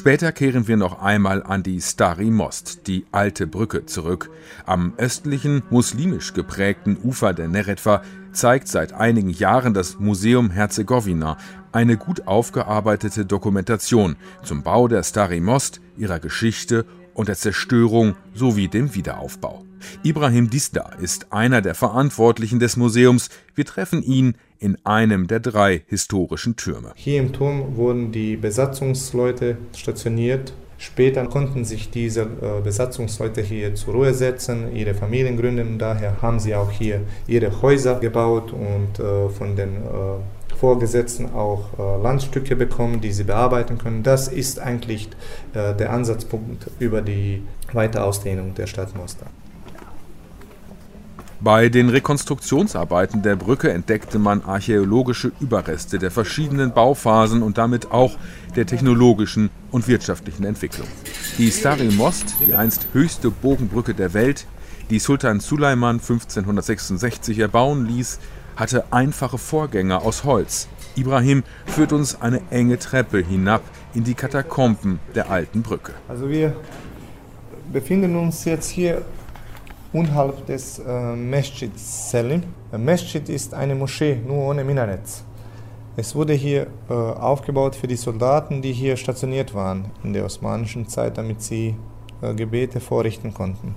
Später 0.03 0.32
kehren 0.32 0.66
wir 0.66 0.76
noch 0.76 1.00
einmal 1.00 1.44
an 1.44 1.62
die 1.62 1.80
Stari 1.80 2.32
Most, 2.32 2.88
die 2.88 3.07
alte 3.12 3.46
Brücke, 3.46 3.86
zurück. 3.86 4.30
Am 4.66 4.94
östlichen, 4.96 5.62
muslimisch 5.70 6.34
geprägten 6.34 6.98
Ufer 7.05 7.32
der 7.32 7.46
Neretva 7.46 8.03
zeigt 8.32 8.66
seit 8.66 8.94
einigen 8.94 9.30
Jahren 9.30 9.74
das 9.74 10.00
Museum 10.00 10.50
Herzegowina 10.50 11.36
eine 11.70 11.96
gut 11.96 12.26
aufgearbeitete 12.26 13.26
Dokumentation 13.26 14.16
zum 14.42 14.64
Bau 14.64 14.88
der 14.88 15.05
Stari 15.05 15.38
Most, 15.38 15.80
ihrer 15.96 16.18
Geschichte 16.18 16.84
und 17.14 17.28
der 17.28 17.36
Zerstörung 17.36 18.16
sowie 18.34 18.66
dem 18.66 18.96
Wiederaufbau. 18.96 19.64
Ibrahim 20.03 20.50
Disda 20.50 20.94
ist 21.00 21.32
einer 21.32 21.61
der 21.61 21.76
Verantwortlichen 21.76 22.59
des 22.59 22.76
Museums. 22.76 23.28
Wir 23.55 23.66
treffen 23.66 24.03
ihn 24.03 24.34
in 24.63 24.79
einem 24.85 25.27
der 25.27 25.41
drei 25.41 25.83
historischen 25.89 26.55
Türme. 26.57 26.93
Hier 26.95 27.21
im 27.21 27.33
Turm 27.33 27.77
wurden 27.77 28.13
die 28.13 28.37
Besatzungsleute 28.37 29.57
stationiert. 29.77 30.53
Später 30.79 31.27
konnten 31.27 31.65
sich 31.65 31.91
diese 31.91 32.23
äh, 32.23 32.61
Besatzungsleute 32.63 33.41
hier 33.41 33.75
zur 33.75 33.95
Ruhe 33.95 34.15
setzen, 34.15 34.75
ihre 34.75 34.95
Familien 34.95 35.37
gründen. 35.37 35.79
Daher 35.79 36.23
haben 36.23 36.39
sie 36.39 36.55
auch 36.55 36.71
hier 36.71 37.01
ihre 37.27 37.61
Häuser 37.61 37.99
gebaut 37.99 38.53
und 38.53 38.99
äh, 38.99 39.29
von 39.29 39.57
den 39.57 39.77
äh, 39.77 40.57
Vorgesetzten 40.57 41.33
auch 41.33 41.77
Landstücke 42.05 42.55
bekommen, 42.55 43.01
die 43.01 43.11
sie 43.11 43.25
bearbeiten 43.25 43.79
können. 43.79 44.05
Das 44.05 44.29
ist 44.29 44.61
eigentlich 44.61 45.09
der 45.55 45.91
Ansatzpunkt 45.91 46.71
über 46.79 47.01
die 47.03 47.43
Weiterausdehnung 47.73 48.55
der 48.55 48.69
Stadt 48.69 48.95
Mostar. 48.95 49.27
Bei 51.45 51.68
den 51.68 51.88
Rekonstruktionsarbeiten 51.88 53.22
der 53.22 53.34
Brücke 53.34 53.72
entdeckte 53.72 54.20
man 54.20 54.45
archäologische 54.45 55.32
Überreste 55.40 55.99
der 55.99 56.12
verschiedenen 56.12 56.72
Bauphasen 56.72 57.43
und 57.43 57.59
damit 57.59 57.90
auch 57.90 58.16
der 58.55 58.64
technologischen 58.64 59.51
und 59.72 59.88
wirtschaftlichen 59.88 60.45
Entwicklung. 60.45 60.86
Die 61.38 61.51
Stari 61.51 61.88
Most, 61.88 62.36
die 62.47 62.55
einst 62.55 62.86
höchste 62.93 63.32
Bogenbrücke 63.32 63.93
der 63.93 64.14
Welt, 64.14 64.47
die 64.88 65.01
Sultan 65.01 65.40
Suleiman 65.40 65.97
1566 65.97 67.40
erbauen 67.40 67.86
ließ, 67.86 68.20
hatte 68.55 68.84
einfache 68.93 69.38
Vorgänger 69.38 70.03
aus 70.03 70.22
Holz. 70.22 70.68
Ibrahim 70.95 71.43
führt 71.66 71.93
uns 71.93 72.20
eine 72.20 72.40
enge 72.51 72.78
Treppe 72.78 73.18
hinab 73.18 73.62
in 73.95 74.05
die 74.05 74.14
Katakomben 74.14 75.01
der 75.16 75.28
alten 75.28 75.62
Brücke. 75.62 75.93
Also 76.07 76.30
wir 76.30 76.55
befinden 77.72 78.14
uns 78.14 78.45
jetzt 78.45 78.70
hier 78.70 79.03
unterhalb 79.93 80.47
des 80.47 80.78
äh, 80.78 81.16
Mesjid 81.16 81.78
Selim. 81.78 82.43
Mesjid 82.76 83.28
ist 83.28 83.55
eine 83.55 83.74
Moschee, 83.74 84.16
nur 84.26 84.49
ohne 84.49 84.64
Minarett. 84.64 85.22
Es 85.97 86.14
wurde 86.14 86.32
hier 86.32 86.68
äh, 86.88 86.93
aufgebaut 86.95 87.76
für 87.76 87.86
die 87.86 87.97
Soldaten, 87.97 88.62
die 88.62 88.72
hier 88.72 88.97
stationiert 88.97 89.55
waren 89.55 89.86
in 90.03 90.14
der 90.14 90.24
osmanischen 90.24 90.88
Zeit, 90.88 91.18
damit 91.18 91.43
sie 91.43 91.76
äh, 92.22 92.34
Gebete 92.34 92.80
vorrichten 92.80 93.34
konnten. 93.34 93.74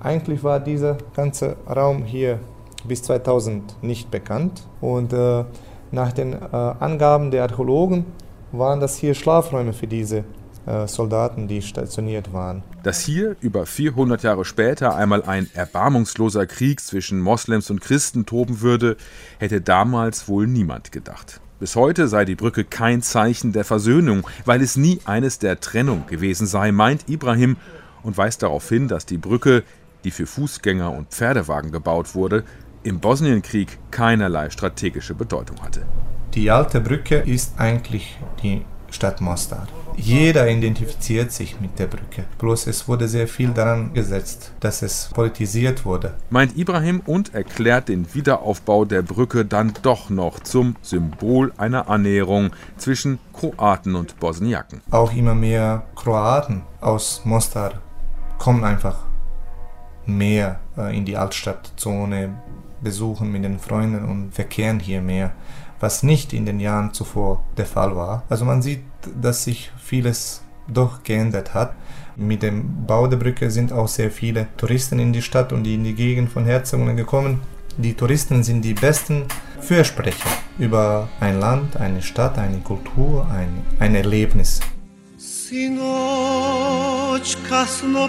Eigentlich 0.00 0.44
war 0.44 0.60
dieser 0.60 0.96
ganze 1.14 1.56
Raum 1.68 2.04
hier 2.04 2.38
bis 2.84 3.02
2000 3.02 3.82
nicht 3.82 4.10
bekannt 4.10 4.66
und 4.80 5.12
äh, 5.12 5.44
nach 5.90 6.12
den 6.12 6.32
äh, 6.32 6.36
Angaben 6.46 7.32
der 7.32 7.42
Archäologen 7.42 8.06
waren 8.52 8.80
das 8.80 8.96
hier 8.96 9.14
Schlafräume 9.14 9.72
für 9.72 9.88
diese 9.88 10.18
äh, 10.18 10.39
Soldaten, 10.86 11.48
die 11.48 11.62
stationiert 11.62 12.32
waren. 12.32 12.62
Dass 12.82 13.00
hier 13.00 13.36
über 13.40 13.66
400 13.66 14.22
Jahre 14.22 14.44
später 14.44 14.94
einmal 14.94 15.22
ein 15.22 15.48
erbarmungsloser 15.54 16.46
Krieg 16.46 16.80
zwischen 16.80 17.20
Moslems 17.20 17.70
und 17.70 17.80
Christen 17.80 18.26
toben 18.26 18.60
würde, 18.60 18.96
hätte 19.38 19.60
damals 19.60 20.28
wohl 20.28 20.46
niemand 20.46 20.92
gedacht. 20.92 21.40
Bis 21.58 21.76
heute 21.76 22.08
sei 22.08 22.24
die 22.24 22.36
Brücke 22.36 22.64
kein 22.64 23.02
Zeichen 23.02 23.52
der 23.52 23.64
Versöhnung, 23.64 24.26
weil 24.46 24.62
es 24.62 24.76
nie 24.76 25.00
eines 25.04 25.38
der 25.38 25.60
Trennung 25.60 26.06
gewesen 26.06 26.46
sei, 26.46 26.72
meint 26.72 27.08
Ibrahim 27.10 27.56
und 28.02 28.16
weist 28.16 28.42
darauf 28.42 28.66
hin, 28.68 28.88
dass 28.88 29.04
die 29.04 29.18
Brücke, 29.18 29.62
die 30.04 30.10
für 30.10 30.26
Fußgänger 30.26 30.90
und 30.90 31.08
Pferdewagen 31.08 31.70
gebaut 31.70 32.14
wurde, 32.14 32.44
im 32.82 33.00
Bosnienkrieg 33.00 33.78
keinerlei 33.90 34.48
strategische 34.48 35.14
Bedeutung 35.14 35.60
hatte. 35.60 35.82
Die 36.34 36.50
alte 36.50 36.80
Brücke 36.80 37.16
ist 37.16 37.58
eigentlich 37.58 38.18
die 38.42 38.64
Stadt 38.90 39.20
Mostar. 39.20 39.66
Jeder 39.96 40.48
identifiziert 40.48 41.32
sich 41.32 41.60
mit 41.60 41.78
der 41.78 41.86
Brücke. 41.86 42.24
Bloß 42.38 42.66
es 42.66 42.88
wurde 42.88 43.08
sehr 43.08 43.28
viel 43.28 43.50
daran 43.50 43.92
gesetzt, 43.92 44.52
dass 44.60 44.82
es 44.82 45.10
politisiert 45.12 45.84
wurde. 45.84 46.14
Meint 46.30 46.56
Ibrahim 46.56 47.00
und 47.06 47.34
erklärt 47.34 47.88
den 47.88 48.12
Wiederaufbau 48.14 48.84
der 48.84 49.02
Brücke 49.02 49.44
dann 49.44 49.72
doch 49.82 50.10
noch 50.10 50.40
zum 50.40 50.76
Symbol 50.82 51.52
einer 51.56 51.88
Annäherung 51.88 52.50
zwischen 52.76 53.18
Kroaten 53.32 53.94
und 53.94 54.18
Bosniaken. 54.20 54.80
Auch 54.90 55.12
immer 55.14 55.34
mehr 55.34 55.84
Kroaten 55.94 56.62
aus 56.80 57.22
Mostar 57.24 57.74
kommen 58.38 58.64
einfach 58.64 58.96
mehr 60.06 60.60
äh, 60.76 60.96
in 60.96 61.04
die 61.04 61.16
Altstadtzone, 61.16 62.34
besuchen 62.82 63.30
mit 63.30 63.44
den 63.44 63.58
Freunden 63.58 64.04
und 64.04 64.34
verkehren 64.34 64.80
hier 64.80 65.02
mehr 65.02 65.32
was 65.80 66.02
nicht 66.02 66.32
in 66.32 66.46
den 66.46 66.60
Jahren 66.60 66.92
zuvor 66.92 67.42
der 67.56 67.66
Fall 67.66 67.96
war. 67.96 68.22
Also 68.28 68.44
man 68.44 68.62
sieht, 68.62 68.82
dass 69.20 69.44
sich 69.44 69.72
vieles 69.82 70.42
doch 70.68 71.02
geändert 71.02 71.54
hat. 71.54 71.72
Mit 72.16 72.42
dem 72.42 72.86
Bau 72.86 73.06
der 73.06 73.16
Brücke 73.16 73.50
sind 73.50 73.72
auch 73.72 73.88
sehr 73.88 74.10
viele 74.10 74.46
Touristen 74.56 74.98
in 74.98 75.12
die 75.12 75.22
Stadt 75.22 75.52
und 75.52 75.66
in 75.66 75.84
die 75.84 75.94
Gegend 75.94 76.30
von 76.30 76.44
Herzogungen 76.44 76.96
gekommen. 76.96 77.40
Die 77.76 77.94
Touristen 77.94 78.42
sind 78.42 78.62
die 78.62 78.74
besten 78.74 79.24
Fürsprecher 79.60 80.28
über 80.58 81.08
ein 81.20 81.40
Land, 81.40 81.76
eine 81.76 82.02
Stadt, 82.02 82.36
eine 82.36 82.58
Kultur, 82.58 83.26
ein, 83.30 83.62
ein 83.78 83.94
Erlebnis. 83.94 84.60
Sinoć 85.16 86.48
kasno 87.48 88.08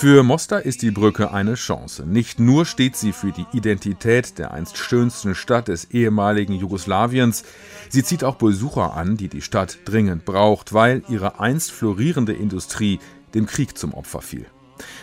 Für 0.00 0.22
Mostar 0.22 0.62
ist 0.62 0.80
die 0.80 0.92
Brücke 0.92 1.30
eine 1.30 1.56
Chance. 1.56 2.06
Nicht 2.06 2.40
nur 2.40 2.64
steht 2.64 2.96
sie 2.96 3.12
für 3.12 3.32
die 3.32 3.44
Identität 3.52 4.38
der 4.38 4.50
einst 4.50 4.78
schönsten 4.78 5.34
Stadt 5.34 5.68
des 5.68 5.90
ehemaligen 5.90 6.54
Jugoslawiens, 6.54 7.44
sie 7.90 8.02
zieht 8.02 8.24
auch 8.24 8.36
Besucher 8.36 8.94
an, 8.94 9.18
die 9.18 9.28
die 9.28 9.42
Stadt 9.42 9.76
dringend 9.84 10.24
braucht, 10.24 10.72
weil 10.72 11.02
ihre 11.10 11.38
einst 11.38 11.70
florierende 11.70 12.32
Industrie 12.32 12.98
dem 13.34 13.44
Krieg 13.44 13.76
zum 13.76 13.92
Opfer 13.92 14.22
fiel. 14.22 14.46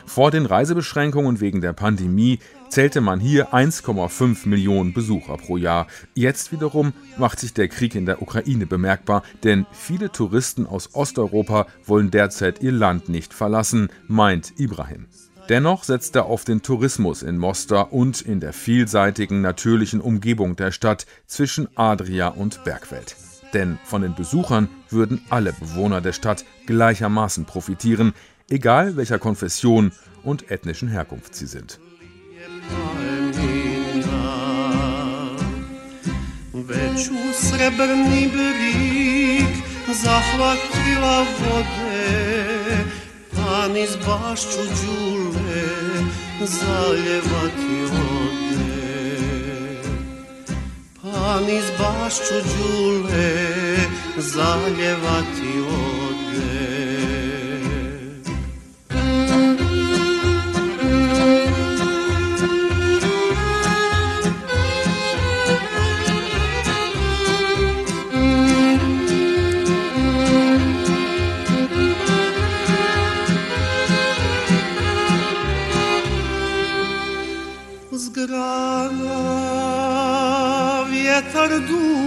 Vor 0.08 0.32
den 0.32 0.48
Reisebeschränkungen 0.48 1.42
wegen 1.42 1.62
der 1.62 1.74
Pandemie 1.74 2.40
zählte 2.70 3.02
man 3.02 3.20
hier 3.20 3.54
1,5 3.54 4.48
Millionen 4.48 4.94
Besucher 4.94 5.38
pro 5.38 5.58
Jahr. 5.58 5.88
Jetzt 6.14 6.52
wiederum 6.52 6.94
macht 7.18 7.40
sich 7.40 7.54
der 7.54 7.68
Krieg 7.68 7.96
in 7.96 8.06
der 8.06 8.22
Ukraine 8.22 8.66
bemerkbar, 8.66 9.24
denn 9.44 9.66
viele 9.72 10.12
Touristen 10.12 10.66
aus 10.66 10.94
Osteuropa 10.94 11.68
wollen 11.86 12.12
derzeit 12.12 12.62
ihr 12.62 12.72
Land 12.72 13.10
nicht 13.10 13.34
verlassen, 13.34 13.90
meint 14.08 14.60
Ibrahim. 14.60 15.08
Dennoch 15.50 15.86
setzt 15.86 16.16
er 16.18 16.26
auf 16.26 16.44
den 16.44 16.62
Tourismus 16.62 17.24
in 17.24 17.38
Mostar 17.38 17.94
und 17.94 18.22
in 18.22 18.42
der 18.42 18.52
vielseitigen 18.52 19.40
natürlichen 19.40 20.02
Umgebung 20.02 20.58
der 20.58 20.72
Stadt 20.72 21.06
zwischen 21.26 21.70
Adria 21.78 22.28
und 22.28 22.66
Bergwelt. 22.66 23.16
Denn 23.54 23.80
von 23.86 24.02
den 24.02 24.14
Besuchern 24.14 24.68
würden 24.90 25.22
alle 25.30 25.54
Bewohner 25.54 26.02
der 26.02 26.12
Stadt 26.12 26.44
gleichermaßen 26.66 27.46
profitieren, 27.46 28.14
egal 28.50 28.98
welcher 28.98 29.20
Konfession 29.20 29.94
und 30.24 30.52
ethnischen 30.52 30.90
Herkunft 30.90 31.34
sie 31.34 31.48
sind. 31.48 31.80
Već 36.54 37.08
u 37.08 37.34
srebrni 37.34 38.32
brik 38.34 39.56
zahvatila 39.94 41.26
vode, 41.40 42.78
pa 43.36 43.68
niz 43.68 43.96
bašću 43.96 44.64
đule 44.64 45.68
zaljevati 46.40 47.84
ode. 47.84 48.58
Pa 51.02 51.40
niz 51.40 51.66
bašću 51.80 52.34
đule 52.34 53.34
zaljevati 54.18 55.60
ode. 55.60 56.07
Vjetar 80.90 81.52
duhnu 81.70 81.98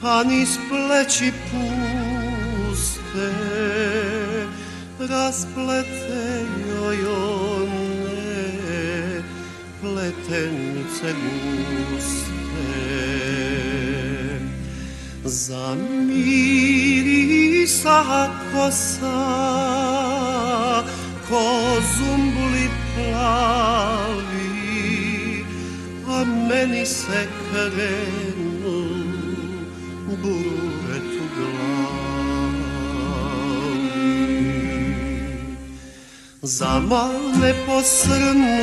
pa 0.00 0.22
niz 0.22 0.58
pleći 0.68 1.32
puste 1.50 3.30
rasplete 4.98 6.46
joj 6.68 6.98
one 7.06 8.42
pletenice 9.80 11.10
guste 11.22 12.32
zamirisa 15.24 16.68
kosa 18.52 20.11
ko 21.32 21.80
zumbli 21.80 22.68
plavi, 22.92 24.52
a 26.08 26.24
meni 26.48 26.84
se 26.86 27.20
krenu 27.48 28.84
buret 30.22 31.12
u 31.22 31.26
glavi. 31.36 32.62
Ne 37.40 37.52
posrnu 37.66 38.58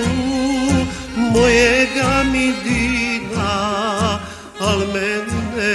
mojega 1.34 2.14
mi 2.32 2.48
dina 2.64 3.56
al 4.60 4.80
mene 4.94 5.74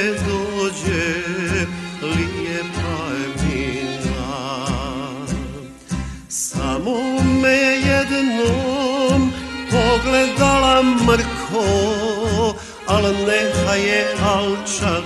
je 13.74 14.06
alčak, 14.24 15.04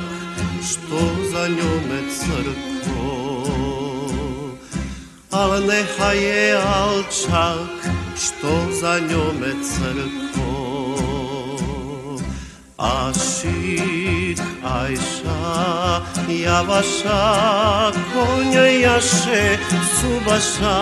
što 0.70 1.00
za 1.32 1.48
njome 1.48 2.00
crko. 2.18 2.88
Al 5.30 5.66
neha 5.66 6.12
je 6.12 6.56
alčak, 6.56 7.92
što 8.16 8.72
za 8.80 8.98
njome 8.98 9.52
crko. 9.62 10.38
Ašik, 12.78 14.38
ajša, 14.64 16.00
javaša, 16.28 17.92
konja 18.14 18.66
jaše, 18.66 19.58
subaša. 20.00 20.78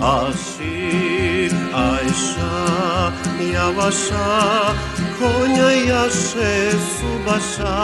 Ašik, 0.00 1.52
ajša, 1.74 3.12
javaša, 3.54 4.74
Konya 5.18 5.70
yaşı 5.72 6.72
Subaşa 6.96 7.78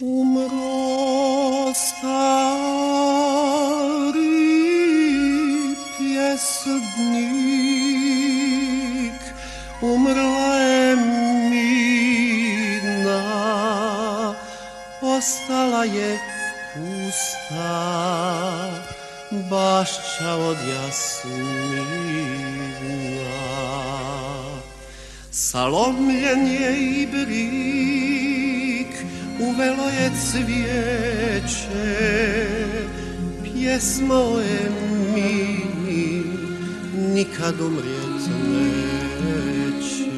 Umro 0.00 1.72
stari 1.74 2.88
pjesnik. 5.98 7.18
Umrla 9.82 10.58
je 10.60 10.94
mirna 11.50 13.24
Ostala 15.02 15.84
je 15.84 16.18
pusta. 16.74 17.72
Bašća 19.50 20.34
od 20.34 20.56
jasmina 20.72 22.07
Salomljen 25.40 26.46
je 26.46 26.70
i 26.80 27.06
brik 27.06 28.92
Uvelo 29.40 29.88
je 29.88 30.10
cvijeće 30.30 31.68
Pjesmo 33.42 34.38
je 34.38 34.70
mi 35.14 35.62
Nikad 37.14 37.60
umrijet 37.60 38.28
neće. 38.48 40.10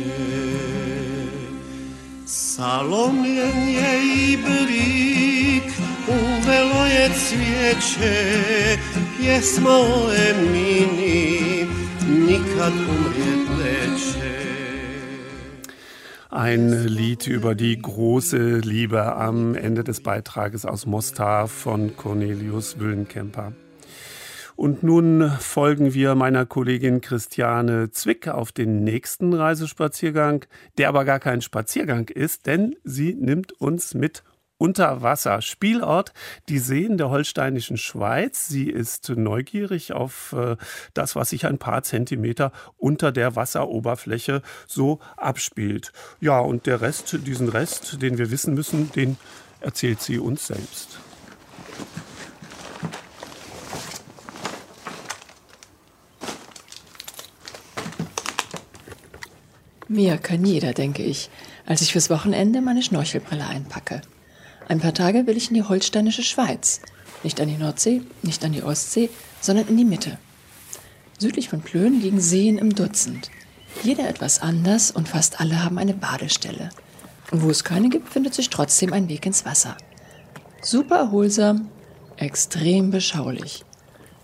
Salomljen 2.26 3.68
je 3.68 4.02
i 4.16 4.36
brik 4.36 5.72
Uvelo 6.08 6.86
je 6.86 7.10
cvijeće 7.28 8.38
Pjesmo 9.18 9.78
je 10.12 10.34
mini 10.52 11.66
Nikad 12.08 12.72
umrijet 12.72 13.48
neće 13.58 14.39
Ein 16.32 16.86
Lied 16.86 17.26
über 17.26 17.56
die 17.56 17.76
große 17.76 18.58
Liebe 18.58 19.16
am 19.16 19.56
Ende 19.56 19.82
des 19.82 20.00
Beitrages 20.00 20.64
aus 20.64 20.86
Mostar 20.86 21.48
von 21.48 21.96
Cornelius 21.96 22.78
Wüllenkemper. 22.78 23.52
Und 24.54 24.84
nun 24.84 25.28
folgen 25.40 25.92
wir 25.92 26.14
meiner 26.14 26.46
Kollegin 26.46 27.00
Christiane 27.00 27.90
Zwick 27.90 28.28
auf 28.28 28.52
den 28.52 28.84
nächsten 28.84 29.34
Reisespaziergang, 29.34 30.44
der 30.78 30.88
aber 30.88 31.04
gar 31.04 31.18
kein 31.18 31.42
Spaziergang 31.42 32.06
ist, 32.08 32.46
denn 32.46 32.76
sie 32.84 33.14
nimmt 33.14 33.52
uns 33.60 33.94
mit 33.94 34.22
Unterwasser. 34.60 35.40
Spielort 35.40 36.12
die 36.50 36.58
Seen 36.58 36.98
der 36.98 37.08
holsteinischen 37.08 37.78
Schweiz. 37.78 38.46
Sie 38.46 38.68
ist 38.68 39.08
neugierig 39.08 39.94
auf 39.94 40.34
äh, 40.34 40.56
das, 40.92 41.16
was 41.16 41.30
sich 41.30 41.46
ein 41.46 41.56
paar 41.56 41.82
Zentimeter 41.82 42.52
unter 42.76 43.10
der 43.10 43.36
Wasseroberfläche 43.36 44.42
so 44.66 45.00
abspielt. 45.16 45.92
Ja, 46.20 46.40
und 46.40 46.66
der 46.66 46.82
Rest, 46.82 47.26
diesen 47.26 47.48
Rest, 47.48 48.02
den 48.02 48.18
wir 48.18 48.30
wissen 48.30 48.52
müssen, 48.52 48.92
den 48.92 49.16
erzählt 49.60 50.02
sie 50.02 50.18
uns 50.18 50.48
selbst. 50.48 51.00
Mehr 59.88 60.18
kann 60.18 60.44
jeder, 60.44 60.74
denke 60.74 61.02
ich, 61.02 61.30
als 61.64 61.80
ich 61.80 61.92
fürs 61.92 62.10
Wochenende 62.10 62.60
meine 62.60 62.82
Schnorchelbrille 62.82 63.46
einpacke. 63.46 64.02
Ein 64.70 64.78
paar 64.78 64.94
Tage 64.94 65.26
will 65.26 65.36
ich 65.36 65.48
in 65.48 65.54
die 65.54 65.64
holsteinische 65.64 66.22
Schweiz. 66.22 66.80
Nicht 67.24 67.40
an 67.40 67.48
die 67.48 67.56
Nordsee, 67.56 68.02
nicht 68.22 68.44
an 68.44 68.52
die 68.52 68.62
Ostsee, 68.62 69.10
sondern 69.40 69.66
in 69.66 69.76
die 69.76 69.84
Mitte. 69.84 70.16
Südlich 71.18 71.48
von 71.48 71.60
Plön 71.60 72.00
liegen 72.00 72.20
Seen 72.20 72.56
im 72.56 72.72
Dutzend. 72.72 73.32
Jeder 73.82 74.08
etwas 74.08 74.40
anders 74.40 74.92
und 74.92 75.08
fast 75.08 75.40
alle 75.40 75.64
haben 75.64 75.76
eine 75.76 75.94
Badestelle. 75.94 76.70
Und 77.32 77.42
wo 77.42 77.50
es 77.50 77.64
keine 77.64 77.88
gibt, 77.88 78.10
findet 78.10 78.32
sich 78.32 78.48
trotzdem 78.48 78.92
ein 78.92 79.08
Weg 79.08 79.26
ins 79.26 79.44
Wasser. 79.44 79.76
Super 80.62 80.98
erholsam, 80.98 81.68
extrem 82.16 82.92
beschaulich. 82.92 83.64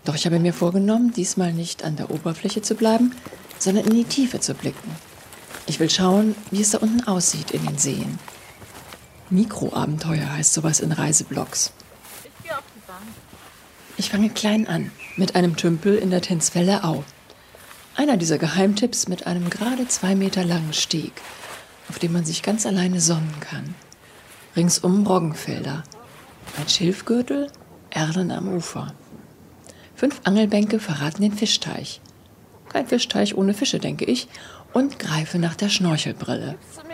Doch 0.05 0.15
ich 0.15 0.25
habe 0.25 0.39
mir 0.39 0.53
vorgenommen, 0.53 1.11
diesmal 1.11 1.51
nicht 1.51 1.83
an 1.83 1.97
der 1.97 2.09
Oberfläche 2.09 2.61
zu 2.61 2.75
bleiben, 2.75 3.11
sondern 3.59 3.83
in 3.83 3.95
die 3.95 4.05
Tiefe 4.05 4.39
zu 4.39 4.53
blicken. 4.53 4.95
Ich 5.65 5.81
will 5.81 5.89
schauen, 5.89 6.35
wie 6.51 6.61
es 6.61 6.71
da 6.71 6.77
unten 6.77 7.03
aussieht 7.05 7.51
in 7.51 7.65
den 7.65 7.77
Seen. 7.77 8.17
Mikroabenteuer 9.29 10.31
heißt 10.33 10.53
sowas 10.53 10.79
in 10.79 10.91
Reiseblogs. 10.91 11.73
Ich 12.23 12.43
gehe 12.43 12.57
auf 12.57 12.63
die 12.75 12.87
Bank. 12.87 13.01
Ich 13.97 14.09
fange 14.09 14.29
klein 14.29 14.67
an, 14.67 14.91
mit 15.17 15.35
einem 15.35 15.57
Tümpel 15.57 15.97
in 15.97 16.11
der 16.11 16.21
Tensfeller 16.21 16.85
Au. 16.85 17.03
Einer 17.95 18.15
dieser 18.15 18.37
Geheimtipps 18.37 19.07
mit 19.07 19.27
einem 19.27 19.49
gerade 19.49 19.87
zwei 19.87 20.15
Meter 20.15 20.45
langen 20.45 20.73
Steg, 20.73 21.13
auf 21.89 21.99
dem 21.99 22.13
man 22.13 22.23
sich 22.23 22.41
ganz 22.41 22.65
alleine 22.65 23.01
sonnen 23.01 23.33
kann. 23.41 23.75
Ringsum 24.55 25.05
Roggenfelder. 25.05 25.83
Ein 26.57 26.69
Schilfgürtel, 26.69 27.51
Erlen 27.89 28.31
am 28.31 28.47
Ufer. 28.47 28.93
Fünf 29.95 30.21
Angelbänke 30.23 30.79
verraten 30.79 31.23
den 31.23 31.33
Fischteich. 31.33 32.01
Kein 32.69 32.87
Fischteich 32.87 33.35
ohne 33.35 33.53
Fische, 33.53 33.79
denke 33.79 34.05
ich, 34.05 34.27
und 34.73 34.99
greife 34.99 35.39
nach 35.39 35.55
der 35.55 35.69
Schnorchelbrille. 35.69 36.55
Gibst 36.59 36.86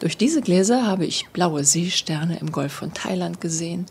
Durch 0.00 0.16
diese 0.16 0.40
Gläser 0.40 0.86
habe 0.86 1.04
ich 1.04 1.28
blaue 1.28 1.64
Seesterne 1.64 2.38
im 2.38 2.52
Golf 2.52 2.72
von 2.72 2.92
Thailand 2.92 3.40
gesehen, 3.40 3.86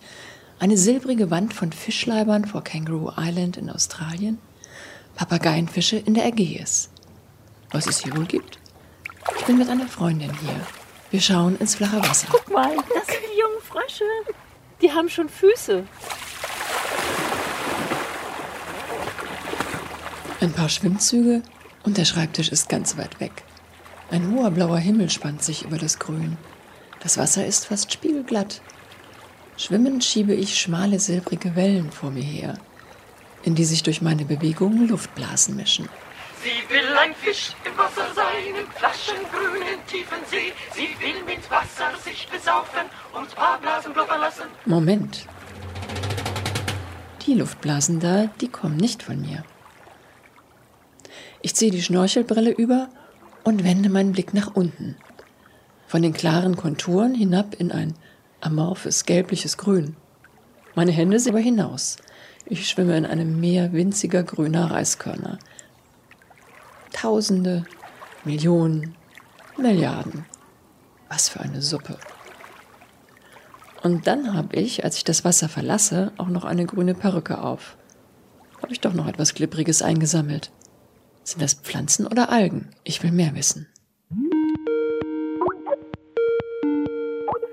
eine 0.60 0.78
silbrige 0.78 1.32
Wand 1.32 1.54
von 1.54 1.72
Fischleibern 1.72 2.46
vor 2.46 2.64
Kangaroo 2.64 3.12
Island 3.18 3.58
in 3.58 3.70
Australien, 3.70 4.40
Papageienfische 5.16 5.98
in 5.98 6.14
der 6.14 6.26
Ägäis. 6.26 6.90
Was 7.72 7.88
es 7.88 8.04
hier 8.04 8.16
wohl 8.16 8.26
gibt? 8.26 8.60
Ich 9.40 9.46
bin 9.46 9.58
mit 9.58 9.70
einer 9.70 9.88
Freundin 9.88 10.32
hier. 10.40 10.60
Wir 11.10 11.22
schauen 11.22 11.58
ins 11.58 11.76
flache 11.76 12.02
Wasser. 12.02 12.28
Guck 12.32 12.50
mal, 12.52 12.76
das 12.76 13.08
sind 13.08 13.20
die 13.34 13.40
jungen 13.40 13.62
Frösche. 13.62 14.06
Die 14.82 14.92
haben 14.92 15.10
schon 15.10 15.30
Füße. 15.30 15.84
Ein 20.42 20.54
paar 20.54 20.70
Schwimmzüge 20.70 21.44
und 21.84 21.98
der 21.98 22.06
Schreibtisch 22.06 22.50
ist 22.50 22.70
ganz 22.70 22.98
weit 22.98 23.20
weg. 23.20 23.44
Ein 24.12 24.30
hoher 24.34 24.52
blauer 24.52 24.78
Himmel 24.78 25.10
spannt 25.10 25.42
sich 25.42 25.64
über 25.64 25.78
das 25.78 25.98
Grün. 25.98 26.38
Das 27.00 27.18
Wasser 27.18 27.46
ist 27.46 27.68
fast 27.68 27.94
spiegelglatt. 27.94 28.62
Schwimmend 29.56 30.04
schiebe 30.04 30.34
ich 30.34 30.60
schmale 30.60 31.00
silbrige 31.00 31.56
Wellen 31.56 31.92
vor 31.94 32.12
mir 32.12 32.24
her, 32.24 32.56
in 33.44 33.56
die 33.56 33.64
sich 33.64 33.84
durch 33.84 34.02
meine 34.02 34.26
Bewegungen 34.26 34.90
Luftblasen 34.90 35.56
mischen. 35.56 35.88
Sie 36.44 36.74
will 36.74 36.98
ein 36.98 37.16
Fisch 37.16 37.54
im 37.64 37.78
Wasser 37.78 38.14
sein, 38.14 38.54
im 38.60 38.68
flaschengrünen 38.72 39.80
tiefen 39.88 40.20
See. 40.30 40.52
Sie 40.76 40.90
will 41.00 41.24
mit 41.26 41.50
Wasser 41.50 41.98
sich 42.04 42.28
besaufen 42.28 42.90
und 43.14 43.34
paar 43.34 43.60
Blasen 43.60 43.94
blubbern 43.94 44.20
lassen. 44.20 44.44
Moment. 44.66 45.26
Die 47.26 47.36
Luftblasen 47.36 48.02
da, 48.02 48.30
die 48.42 48.50
kommen 48.50 48.76
nicht 48.76 49.04
von 49.04 49.22
mir. 49.22 49.46
Ich 51.42 51.56
ziehe 51.56 51.72
die 51.72 51.82
Schnorchelbrille 51.82 52.52
über 52.52 52.90
und 53.44 53.64
wende 53.64 53.90
meinen 53.90 54.12
Blick 54.12 54.34
nach 54.34 54.56
unten. 54.56 54.96
Von 55.88 56.02
den 56.02 56.14
klaren 56.14 56.56
Konturen 56.56 57.14
hinab 57.16 57.56
in 57.56 57.72
ein 57.72 57.96
amorphes 58.40 59.06
gelbliches 59.06 59.58
Grün. 59.58 59.96
Meine 60.76 60.92
Hände 60.92 61.20
sehen 61.20 61.34
aber 61.34 61.44
hinaus. 61.44 61.98
Ich 62.46 62.68
schwimme 62.68 62.98
in 62.98 63.06
einem 63.06 63.40
Meer 63.40 63.74
winziger 63.74 64.24
grüner 64.24 64.72
Reiskörner. 64.72 65.38
Tausende, 66.94 67.66
Millionen, 68.24 68.96
Milliarden. 69.58 70.26
Was 71.10 71.30
für 71.30 71.42
eine 71.42 71.62
Suppe. 71.62 71.98
Und 73.84 74.08
dann 74.08 74.34
habe 74.34 74.56
ich, 74.56 74.84
als 74.84 74.98
ich 74.98 75.04
das 75.04 75.26
Wasser 75.26 75.50
verlasse, 75.50 76.12
auch 76.18 76.28
noch 76.28 76.46
eine 76.46 76.66
grüne 76.66 76.94
Perücke 76.94 77.42
auf. 77.42 77.78
Habe 78.62 78.72
ich 78.72 78.80
doch 78.80 78.94
noch 78.94 79.08
etwas 79.08 79.34
Glibbriges 79.34 79.82
eingesammelt. 79.82 80.52
Sind 81.32 81.42
das 81.42 81.54
Pflanzen 81.54 82.08
oder 82.08 82.30
Algen? 82.30 82.72
Ich 82.84 83.02
will 83.04 83.14
mehr 83.14 83.34
wissen. 83.36 83.66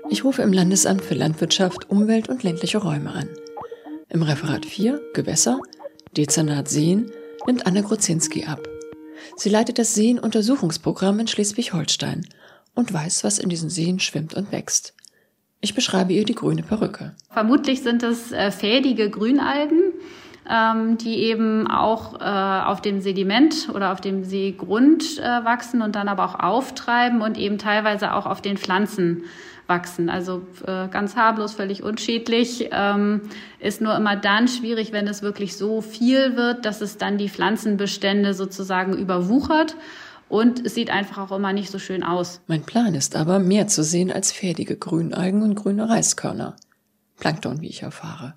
Ich 0.09 0.25
rufe 0.25 0.41
im 0.41 0.51
Landesamt 0.51 1.01
für 1.01 1.13
Landwirtschaft, 1.13 1.89
Umwelt 1.89 2.27
und 2.27 2.43
ländliche 2.43 2.79
Räume 2.79 3.13
an. 3.13 3.29
Im 4.09 4.21
Referat 4.21 4.65
4, 4.65 4.99
Gewässer, 5.13 5.61
Dezernat 6.11 6.67
Seen, 6.67 7.09
nimmt 7.47 7.65
Anne 7.67 7.81
Grozinski 7.81 8.43
ab. 8.43 8.67
Sie 9.37 9.47
leitet 9.47 9.79
das 9.79 9.95
Seenuntersuchungsprogramm 9.95 11.21
in 11.21 11.27
Schleswig-Holstein 11.27 12.27
und 12.75 12.91
weiß, 12.91 13.23
was 13.23 13.39
in 13.39 13.47
diesen 13.47 13.69
Seen 13.69 14.01
schwimmt 14.01 14.33
und 14.33 14.51
wächst. 14.51 14.93
Ich 15.61 15.73
beschreibe 15.73 16.11
ihr 16.11 16.25
die 16.25 16.35
grüne 16.35 16.63
Perücke. 16.63 17.15
Vermutlich 17.31 17.81
sind 17.81 18.03
es 18.03 18.33
äh, 18.33 18.51
fädige 18.51 19.09
Grünalgen, 19.09 19.93
ähm, 20.49 20.97
die 20.97 21.17
eben 21.19 21.69
auch 21.69 22.19
äh, 22.19 22.23
auf 22.23 22.81
dem 22.81 23.01
Sediment 23.01 23.69
oder 23.73 23.91
auf 23.91 24.01
dem 24.01 24.23
Seegrund 24.23 25.19
äh, 25.19 25.45
wachsen 25.45 25.81
und 25.81 25.95
dann 25.95 26.07
aber 26.07 26.25
auch 26.25 26.39
auftreiben 26.39 27.21
und 27.21 27.37
eben 27.37 27.57
teilweise 27.57 28.13
auch 28.13 28.25
auf 28.25 28.41
den 28.41 28.57
Pflanzen 28.57 29.25
wachsen. 29.67 30.09
Also 30.09 30.41
äh, 30.65 30.87
ganz 30.87 31.15
harmlos, 31.15 31.53
völlig 31.53 31.83
unschädlich. 31.83 32.69
Ähm, 32.71 33.21
ist 33.59 33.79
nur 33.79 33.95
immer 33.95 34.15
dann 34.15 34.47
schwierig, 34.47 34.91
wenn 34.91 35.07
es 35.07 35.21
wirklich 35.21 35.55
so 35.55 35.81
viel 35.81 36.35
wird, 36.35 36.65
dass 36.65 36.81
es 36.81 36.97
dann 36.97 37.19
die 37.19 37.29
Pflanzenbestände 37.29 38.33
sozusagen 38.33 38.97
überwuchert. 38.97 39.75
Und 40.27 40.65
es 40.65 40.75
sieht 40.75 40.89
einfach 40.89 41.17
auch 41.19 41.35
immer 41.35 41.53
nicht 41.53 41.71
so 41.71 41.79
schön 41.79 42.03
aus. 42.03 42.41
Mein 42.47 42.63
Plan 42.63 42.93
ist 42.95 43.15
aber, 43.15 43.39
mehr 43.39 43.67
zu 43.67 43.83
sehen 43.83 44.11
als 44.11 44.31
fertige 44.31 44.75
Grünalgen 44.75 45.43
und 45.43 45.55
grüne 45.55 45.89
Reiskörner. 45.89 46.55
Plankton, 47.19 47.61
wie 47.61 47.67
ich 47.67 47.83
erfahre. 47.83 48.33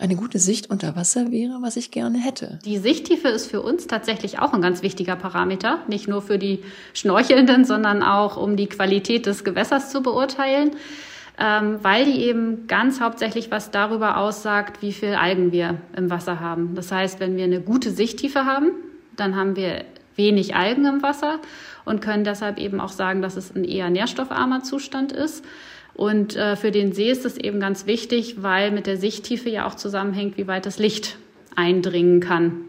Eine 0.00 0.14
gute 0.14 0.38
Sicht 0.38 0.70
unter 0.70 0.94
Wasser 0.94 1.32
wäre, 1.32 1.58
was 1.60 1.76
ich 1.76 1.90
gerne 1.90 2.18
hätte. 2.18 2.60
Die 2.64 2.78
Sichttiefe 2.78 3.26
ist 3.26 3.50
für 3.50 3.60
uns 3.60 3.88
tatsächlich 3.88 4.38
auch 4.38 4.52
ein 4.52 4.62
ganz 4.62 4.82
wichtiger 4.82 5.16
Parameter. 5.16 5.80
Nicht 5.88 6.06
nur 6.06 6.22
für 6.22 6.38
die 6.38 6.62
Schnorchelnden, 6.94 7.64
sondern 7.64 8.04
auch 8.04 8.36
um 8.36 8.56
die 8.56 8.68
Qualität 8.68 9.26
des 9.26 9.42
Gewässers 9.42 9.90
zu 9.90 10.00
beurteilen, 10.00 10.70
ähm, 11.36 11.80
weil 11.82 12.04
die 12.04 12.22
eben 12.22 12.68
ganz 12.68 13.00
hauptsächlich 13.00 13.50
was 13.50 13.72
darüber 13.72 14.18
aussagt, 14.18 14.82
wie 14.82 14.92
viel 14.92 15.14
Algen 15.14 15.50
wir 15.50 15.78
im 15.96 16.10
Wasser 16.10 16.38
haben. 16.38 16.76
Das 16.76 16.92
heißt, 16.92 17.18
wenn 17.18 17.36
wir 17.36 17.44
eine 17.44 17.60
gute 17.60 17.90
Sichttiefe 17.90 18.44
haben, 18.44 18.70
dann 19.16 19.34
haben 19.34 19.56
wir 19.56 19.84
wenig 20.14 20.54
Algen 20.54 20.86
im 20.86 21.02
Wasser 21.02 21.40
und 21.84 22.00
können 22.00 22.22
deshalb 22.22 22.58
eben 22.58 22.80
auch 22.80 22.92
sagen, 22.92 23.20
dass 23.20 23.36
es 23.36 23.54
ein 23.54 23.64
eher 23.64 23.90
nährstoffarmer 23.90 24.62
Zustand 24.62 25.10
ist. 25.10 25.44
Und 25.98 26.36
äh, 26.36 26.54
für 26.54 26.70
den 26.70 26.92
See 26.92 27.10
ist 27.10 27.24
es 27.24 27.36
eben 27.36 27.58
ganz 27.58 27.86
wichtig, 27.86 28.36
weil 28.40 28.70
mit 28.70 28.86
der 28.86 28.96
Sichttiefe 28.96 29.50
ja 29.50 29.66
auch 29.66 29.74
zusammenhängt, 29.74 30.38
wie 30.38 30.46
weit 30.46 30.64
das 30.64 30.78
Licht 30.78 31.18
eindringen 31.56 32.20
kann. 32.20 32.60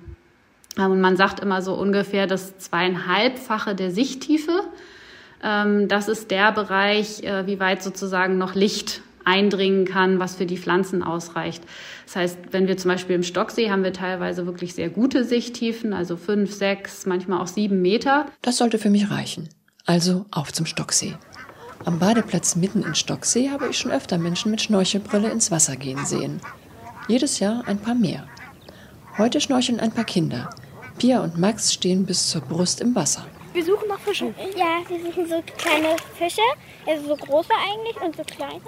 Ähm, 0.80 0.94
und 0.94 1.00
man 1.00 1.16
sagt 1.16 1.40
immer 1.40 1.62
so 1.62 1.76
ungefähr 1.76 2.26
das 2.26 2.58
zweieinhalbfache 2.58 3.76
der 3.76 3.92
Sichttiefe. 3.92 4.64
Ähm, 5.44 5.88
das 5.88 6.08
ist 6.08 6.32
der 6.32 6.52
Bereich, 6.52 7.22
äh, 7.22 7.46
wie 7.46 7.60
weit 7.60 7.84
sozusagen 7.84 8.40
noch 8.40 8.56
Licht 8.56 9.04
eindringen 9.26 9.86
kann, 9.86 10.18
was 10.18 10.38
für 10.38 10.48
die 10.48 10.58
Pflanzen 10.58 11.04
ausreicht. 11.04 11.64
Das 12.08 12.16
heißt, 12.16 12.40
wenn 12.50 12.68
wir 12.68 12.78
zum 12.78 12.90
Beispiel 12.90 13.16
im 13.16 13.22
Stocksee 13.22 13.70
haben 13.70 13.84
wir 13.84 13.94
teilweise 13.94 14.48
wirklich 14.48 14.74
sehr 14.74 14.90
gute 14.90 15.24
Sichttiefen, 15.24 15.94
also 15.94 16.18
fünf, 16.18 16.52
sechs, 16.52 17.06
manchmal 17.06 17.42
auch 17.42 17.48
sieben 17.48 17.84
Meter. 17.84 18.26
Das 18.42 18.58
sollte 18.58 18.80
für 18.80 18.90
mich 18.90 19.12
reichen. 19.12 19.50
Also 19.86 20.26
auf 20.32 20.52
zum 20.52 20.66
Stocksee. 20.66 21.16
Am 21.86 21.98
Badeplatz 21.98 22.56
mitten 22.56 22.84
in 22.84 22.94
Stocksee 22.94 23.50
habe 23.50 23.70
ich 23.70 23.78
schon 23.78 23.92
öfter 23.92 24.18
Menschen 24.18 24.52
mit 24.52 24.62
Schnorchelbrille 24.62 25.30
ins 25.30 25.50
Wasser 25.50 25.78
gehen 25.78 26.06
sehen. 26.06 26.42
Jedes 27.08 27.40
Jahr 27.40 27.64
ein 27.68 27.80
paar 27.80 27.96
mehr. 27.96 28.28
Heute 29.18 29.40
schnorcheln 29.40 29.80
ein 29.80 29.92
paar 29.92 30.04
Kinder. 30.04 30.50
Pia 30.98 31.22
und 31.22 31.38
Max 31.38 31.74
stehen 31.74 32.06
bis 32.06 32.30
zur 32.30 32.42
Brust 32.42 32.82
im 32.82 32.94
Wasser. 32.96 33.26
Wir 33.54 33.64
suchen 33.64 33.88
nach 33.88 34.00
Fischen. 34.00 34.36
Ja, 34.56 34.82
wir 34.88 35.00
suchen 35.00 35.26
so 35.28 35.42
kleine 35.58 35.96
Fische, 36.18 36.42
also 36.86 37.08
so 37.08 37.16
große 37.16 37.50
eigentlich 37.54 38.02
und 38.02 38.16
so 38.16 38.24
kleine. 38.24 38.62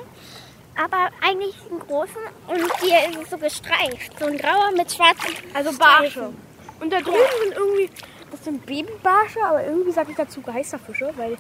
Aber 0.76 1.10
eigentlich 1.22 1.56
einen 1.70 1.80
großen 1.82 2.22
und 2.48 2.82
hier 2.82 3.10
ist 3.10 3.24
es 3.24 3.30
so 3.30 3.38
gestreift. 3.38 4.18
So 4.18 4.26
ein 4.26 4.38
grauer 4.38 4.72
mit 4.76 4.92
schwarzen. 4.92 5.36
Also 5.54 5.78
Barsche. 5.78 6.32
Und 6.80 6.92
da 6.92 7.00
drüben 7.02 7.18
sind 7.44 7.56
irgendwie, 7.56 7.90
das 8.32 8.44
sind 8.46 8.66
Babybarsche, 8.66 9.40
aber 9.46 9.66
irgendwie 9.66 9.92
sage 9.92 10.12
ich 10.12 10.18
dazu 10.18 10.42
Geisterfische, 10.42 11.12
weil 11.18 11.38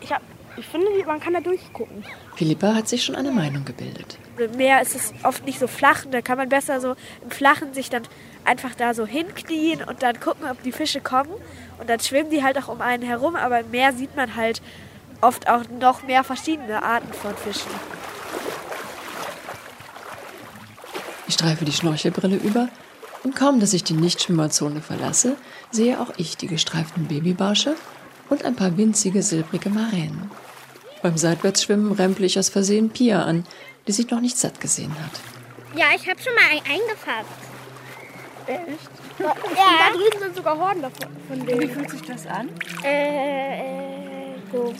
ich 0.00 0.10
habe 0.12 0.24
ich 0.56 0.66
finde, 0.66 0.86
man 1.06 1.20
kann 1.20 1.34
da 1.34 1.40
durchgucken. 1.40 2.04
Philippa 2.36 2.74
hat 2.74 2.88
sich 2.88 3.04
schon 3.04 3.16
eine 3.16 3.32
Meinung 3.32 3.64
gebildet. 3.64 4.18
Im 4.38 4.56
Meer 4.56 4.82
ist 4.82 4.94
es 4.94 5.12
oft 5.22 5.44
nicht 5.44 5.58
so 5.58 5.66
flach 5.66 6.04
und 6.04 6.12
da 6.12 6.22
kann 6.22 6.38
man 6.38 6.48
besser 6.48 6.80
so 6.80 6.94
im 7.22 7.30
Flachen 7.30 7.74
sich 7.74 7.90
dann 7.90 8.02
einfach 8.44 8.74
da 8.74 8.94
so 8.94 9.06
hinknien 9.06 9.82
und 9.82 10.02
dann 10.02 10.18
gucken, 10.20 10.46
ob 10.50 10.62
die 10.62 10.72
Fische 10.72 11.00
kommen. 11.00 11.30
Und 11.78 11.88
dann 11.88 12.00
schwimmen 12.00 12.30
die 12.30 12.42
halt 12.42 12.58
auch 12.58 12.68
um 12.68 12.80
einen 12.80 13.02
herum, 13.02 13.36
aber 13.36 13.60
im 13.60 13.70
Meer 13.70 13.92
sieht 13.92 14.16
man 14.16 14.36
halt 14.36 14.62
oft 15.20 15.48
auch 15.48 15.62
noch 15.80 16.02
mehr 16.02 16.24
verschiedene 16.24 16.82
Arten 16.82 17.12
von 17.12 17.34
Fischen. 17.36 17.70
Ich 21.26 21.34
streife 21.34 21.64
die 21.64 21.72
Schnorchelbrille 21.72 22.36
über 22.36 22.68
und 23.24 23.34
kaum, 23.34 23.58
dass 23.58 23.72
ich 23.72 23.82
die 23.82 23.94
Nichtschwimmerzone 23.94 24.82
verlasse, 24.82 25.36
sehe 25.70 26.00
auch 26.00 26.12
ich 26.16 26.36
die 26.36 26.46
gestreiften 26.46 27.06
Babybarsche 27.06 27.74
und 28.28 28.44
ein 28.44 28.56
paar 28.56 28.76
winzige 28.76 29.22
silbrige 29.22 29.70
Maränen. 29.70 30.30
Beim 31.04 31.18
Seitwärtsschwimmen 31.18 31.92
remple 31.92 32.24
ich 32.24 32.38
aus 32.38 32.48
Versehen 32.48 32.88
Pia 32.88 33.24
an, 33.24 33.44
die 33.86 33.92
sich 33.92 34.08
noch 34.10 34.22
nicht 34.22 34.38
satt 34.38 34.58
gesehen 34.58 34.90
hat. 35.04 35.20
Ja, 35.78 35.88
ich 35.94 36.08
habe 36.08 36.18
schon 36.18 36.32
mal 36.32 36.44
einen 36.50 36.60
eingefasst. 36.60 37.28
Echt? 38.46 39.18
Ja. 39.18 39.34
Da 39.34 39.92
drüben 39.92 40.18
sind 40.18 40.34
sogar 40.34 40.58
Horden 40.58 40.80
davon. 40.80 41.08
Von 41.28 41.44
denen. 41.44 41.60
Wie 41.60 41.68
fühlt 41.68 41.90
sich 41.90 42.00
das 42.00 42.26
an? 42.26 42.48
Äh, 42.82 43.58
äh, 43.58 44.34
so, 44.50 44.72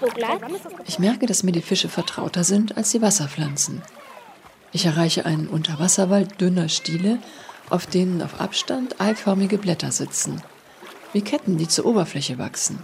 so 0.00 0.06
glatt. 0.06 0.42
Ich 0.86 1.00
merke, 1.00 1.26
dass 1.26 1.42
mir 1.42 1.50
die 1.50 1.60
Fische 1.60 1.88
vertrauter 1.88 2.44
sind 2.44 2.76
als 2.76 2.92
die 2.92 3.02
Wasserpflanzen. 3.02 3.82
Ich 4.70 4.86
erreiche 4.86 5.26
einen 5.26 5.48
Unterwasserwald 5.48 6.40
dünner 6.40 6.68
Stiele, 6.68 7.18
auf 7.68 7.86
denen 7.86 8.22
auf 8.22 8.40
Abstand 8.40 9.00
eiförmige 9.00 9.58
Blätter 9.58 9.90
sitzen. 9.90 10.40
Wie 11.12 11.22
Ketten, 11.22 11.58
die 11.58 11.66
zur 11.66 11.86
Oberfläche 11.86 12.38
wachsen. 12.38 12.78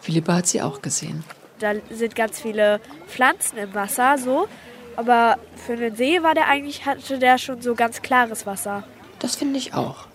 Philippa 0.00 0.34
hat 0.34 0.48
sie 0.48 0.60
auch 0.60 0.82
gesehen. 0.82 1.22
Da 1.58 1.72
sind 1.90 2.14
ganz 2.14 2.40
viele 2.40 2.80
Pflanzen 3.06 3.58
im 3.58 3.74
Wasser, 3.74 4.18
so. 4.18 4.48
Aber 4.96 5.38
für 5.54 5.76
den 5.76 5.94
See 5.96 6.22
war 6.22 6.34
der 6.34 6.48
eigentlich, 6.48 6.86
hatte 6.86 7.18
der 7.18 7.38
schon 7.38 7.60
so 7.60 7.74
ganz 7.74 8.02
klares 8.02 8.46
Wasser. 8.46 8.84
Das 9.18 9.36
finde 9.36 9.58
ich 9.58 9.74
auch. 9.74 10.06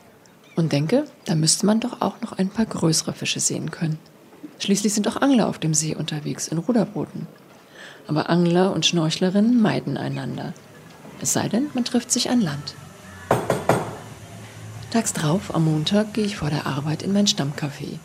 Und 0.56 0.72
denke, 0.72 1.06
da 1.26 1.36
müsste 1.36 1.66
man 1.66 1.80
doch 1.80 2.02
auch 2.02 2.20
noch 2.22 2.34
ein 2.34 2.50
paar 2.50 2.66
größere 2.66 3.14
Fische 3.14 3.40
sehen 3.40 3.72
können. 3.72 4.00
Schließlich 4.60 4.94
sind 4.94 5.08
auch 5.08 5.22
Angler 5.22 5.48
auf 5.48 5.60
dem 5.60 5.74
See 5.74 5.96
unterwegs 5.96 6.48
in 6.48 6.58
Ruderbooten. 6.58 7.28
Aber 8.08 8.30
Angler 8.30 8.74
und 8.74 8.86
Schnorchlerinnen 8.86 9.62
meiden 9.62 9.98
einander. 9.98 10.54
Es 11.22 11.34
sei 11.34 11.48
denn, 11.48 11.70
man 11.74 11.86
trifft 11.86 12.12
sich 12.12 12.30
an 12.30 12.42
Land. 12.42 12.76
Tags 14.92 15.14
drauf, 15.14 15.56
am 15.56 15.66
Montag, 15.66 16.14
gehe 16.14 16.26
ich 16.26 16.36
vor 16.36 16.50
der 16.50 16.66
Arbeit 16.66 17.02
in 17.02 17.14
mein 17.14 17.28
Stammcafé. 17.28 18.00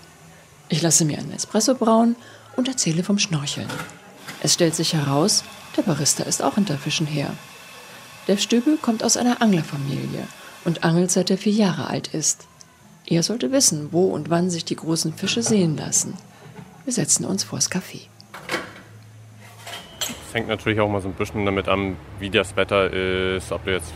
Ich 0.68 0.82
lasse 0.82 1.04
mir 1.04 1.18
einen 1.18 1.32
Espresso 1.32 1.74
brauen 1.74 2.16
und 2.56 2.68
erzähle 2.68 3.04
vom 3.04 3.18
Schnorcheln. 3.18 3.68
Es 4.42 4.54
stellt 4.54 4.74
sich 4.74 4.94
heraus, 4.94 5.44
der 5.76 5.82
Barista 5.82 6.24
ist 6.24 6.42
auch 6.42 6.54
hinter 6.56 6.78
Fischen 6.78 7.06
her. 7.06 7.30
Der 8.28 8.36
Stöbel 8.36 8.76
kommt 8.76 9.04
aus 9.04 9.16
einer 9.16 9.40
Anglerfamilie 9.40 10.26
und 10.64 10.82
angelt 10.82 11.10
seit 11.10 11.30
er 11.30 11.38
vier 11.38 11.52
Jahre 11.52 11.88
alt 11.88 12.08
ist. 12.08 12.46
Er 13.06 13.22
sollte 13.22 13.52
wissen, 13.52 13.92
wo 13.92 14.06
und 14.06 14.30
wann 14.30 14.50
sich 14.50 14.64
die 14.64 14.74
großen 14.74 15.14
Fische 15.14 15.42
sehen 15.42 15.76
lassen. 15.76 16.14
Wir 16.84 16.92
setzen 16.92 17.24
uns 17.24 17.44
vors 17.44 17.70
Café. 17.70 18.08
Es 20.28 20.34
hängt 20.34 20.48
natürlich 20.48 20.80
auch 20.80 20.88
mal 20.88 21.00
so 21.00 21.08
ein 21.08 21.14
bisschen 21.14 21.44
damit 21.44 21.68
an, 21.68 21.96
wie 22.18 22.30
das 22.30 22.56
Wetter 22.56 22.92
ist. 22.92 23.52
Ob 23.52 23.64
du 23.64 23.72
jetzt 23.72 23.92